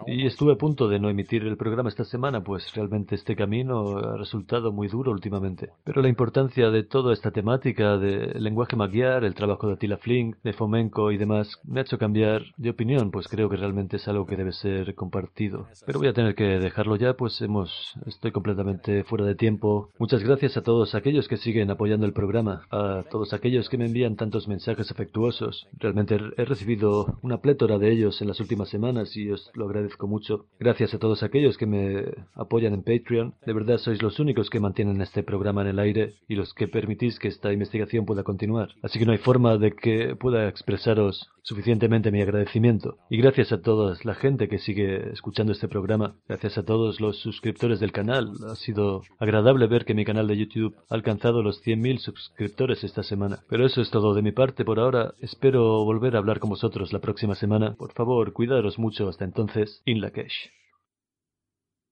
Y 0.05 0.25
estuve 0.25 0.53
a 0.53 0.57
punto 0.57 0.87
de 0.87 0.99
no 0.99 1.09
emitir 1.09 1.43
el 1.43 1.57
programa 1.57 1.89
esta 1.89 2.03
semana, 2.03 2.43
pues 2.43 2.73
realmente 2.73 3.15
este 3.15 3.35
camino 3.35 3.97
ha 3.97 4.17
resultado 4.17 4.71
muy 4.71 4.87
duro 4.87 5.11
últimamente. 5.11 5.71
Pero 5.83 6.01
la 6.01 6.09
importancia 6.09 6.69
de 6.69 6.83
toda 6.83 7.13
esta 7.13 7.31
temática 7.31 7.97
del 7.97 8.43
lenguaje 8.43 8.75
magyar, 8.75 9.23
el 9.23 9.33
trabajo 9.33 9.67
de 9.67 9.73
Attila 9.73 9.97
Flink, 9.97 10.37
de 10.43 10.53
Fomenko 10.53 11.11
y 11.11 11.17
demás, 11.17 11.59
me 11.65 11.79
ha 11.79 11.83
hecho 11.83 11.97
cambiar 11.97 12.43
de 12.57 12.69
opinión, 12.69 13.11
pues 13.11 13.27
creo 13.27 13.49
que 13.49 13.57
realmente 13.57 13.97
es 13.97 14.07
algo 14.07 14.25
que 14.25 14.35
debe 14.35 14.51
ser 14.51 14.95
compartido. 14.95 15.67
Pero 15.85 15.99
voy 15.99 16.07
a 16.07 16.13
tener 16.13 16.35
que 16.35 16.59
dejarlo 16.59 16.95
ya, 16.95 17.15
pues 17.15 17.41
hemos, 17.41 17.93
estoy 18.05 18.31
completamente 18.31 19.03
fuera 19.03 19.25
de 19.25 19.35
tiempo. 19.35 19.89
Muchas 19.97 20.23
gracias 20.23 20.57
a 20.57 20.63
todos 20.63 20.95
aquellos 20.95 21.27
que 21.27 21.37
siguen 21.37 21.71
apoyando 21.71 22.05
el 22.05 22.13
programa, 22.13 22.63
a 22.71 23.03
todos 23.09 23.33
aquellos 23.33 23.69
que 23.69 23.77
me 23.77 23.85
envían 23.85 24.15
tantos 24.15 24.47
mensajes 24.47 24.91
afectuosos. 24.91 25.67
Realmente 25.77 26.17
he 26.37 26.45
recibido 26.45 27.17
una 27.21 27.37
plétora 27.37 27.77
de 27.77 27.91
ellos 27.91 28.21
en 28.21 28.27
las 28.27 28.39
últimas 28.39 28.69
semanas 28.69 29.15
y 29.15 29.29
os 29.31 29.51
lo 29.53 29.65
agradezco 29.65 29.86
agradezco 29.87 30.07
mucho. 30.07 30.45
Gracias 30.59 30.93
a 30.93 30.99
todos 30.99 31.23
aquellos 31.23 31.57
que 31.57 31.65
me 31.65 32.03
apoyan 32.35 32.73
en 32.73 32.83
Patreon. 32.83 33.35
De 33.45 33.53
verdad 33.53 33.77
sois 33.77 34.01
los 34.01 34.19
únicos 34.19 34.49
que 34.49 34.59
mantienen 34.59 35.01
este 35.01 35.23
programa 35.23 35.61
en 35.61 35.67
el 35.67 35.79
aire 35.79 36.15
y 36.27 36.35
los 36.35 36.53
que 36.53 36.67
permitís 36.67 37.19
que 37.19 37.29
esta 37.29 37.53
investigación 37.53 38.05
pueda 38.05 38.23
continuar. 38.23 38.69
Así 38.83 38.99
que 38.99 39.05
no 39.05 39.13
hay 39.13 39.17
forma 39.17 39.57
de 39.57 39.71
que 39.71 40.15
pueda 40.15 40.49
expresaros 40.49 41.29
suficientemente 41.47 42.11
mi 42.11 42.21
agradecimiento. 42.21 42.97
Y 43.09 43.17
gracias 43.17 43.53
a 43.53 43.61
toda 43.61 43.97
la 44.03 44.15
gente 44.15 44.49
que 44.49 44.59
sigue 44.59 45.11
escuchando 45.11 45.53
este 45.53 45.69
programa. 45.69 46.15
Gracias 46.27 46.57
a 46.57 46.63
todos 46.63 46.99
los 46.99 47.19
suscriptores 47.19 47.79
del 47.79 47.93
canal. 47.93 48.33
Ha 48.49 48.55
sido 48.55 49.03
agradable 49.17 49.67
ver 49.67 49.85
que 49.85 49.93
mi 49.93 50.03
canal 50.03 50.27
de 50.27 50.35
YouTube 50.35 50.75
ha 50.89 50.95
alcanzado 50.95 51.41
los 51.41 51.63
100.000 51.63 51.99
suscriptores 51.99 52.83
esta 52.83 53.03
semana. 53.03 53.39
Pero 53.47 53.65
eso 53.65 53.81
es 53.81 53.89
todo 53.89 54.13
de 54.13 54.21
mi 54.21 54.33
parte 54.33 54.65
por 54.65 54.79
ahora. 54.79 55.13
Espero 55.21 55.85
volver 55.85 56.15
a 56.15 56.19
hablar 56.19 56.39
con 56.39 56.49
vosotros 56.49 56.91
la 56.91 56.99
próxima 56.99 57.35
semana. 57.35 57.75
Por 57.77 57.93
favor, 57.93 58.33
cuidaros 58.33 58.77
mucho 58.77 59.07
hasta 59.07 59.23
entonces. 59.23 59.66
In 59.85 60.01
la 60.01 60.09
cash. 60.09 60.49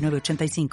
85 0.00 0.68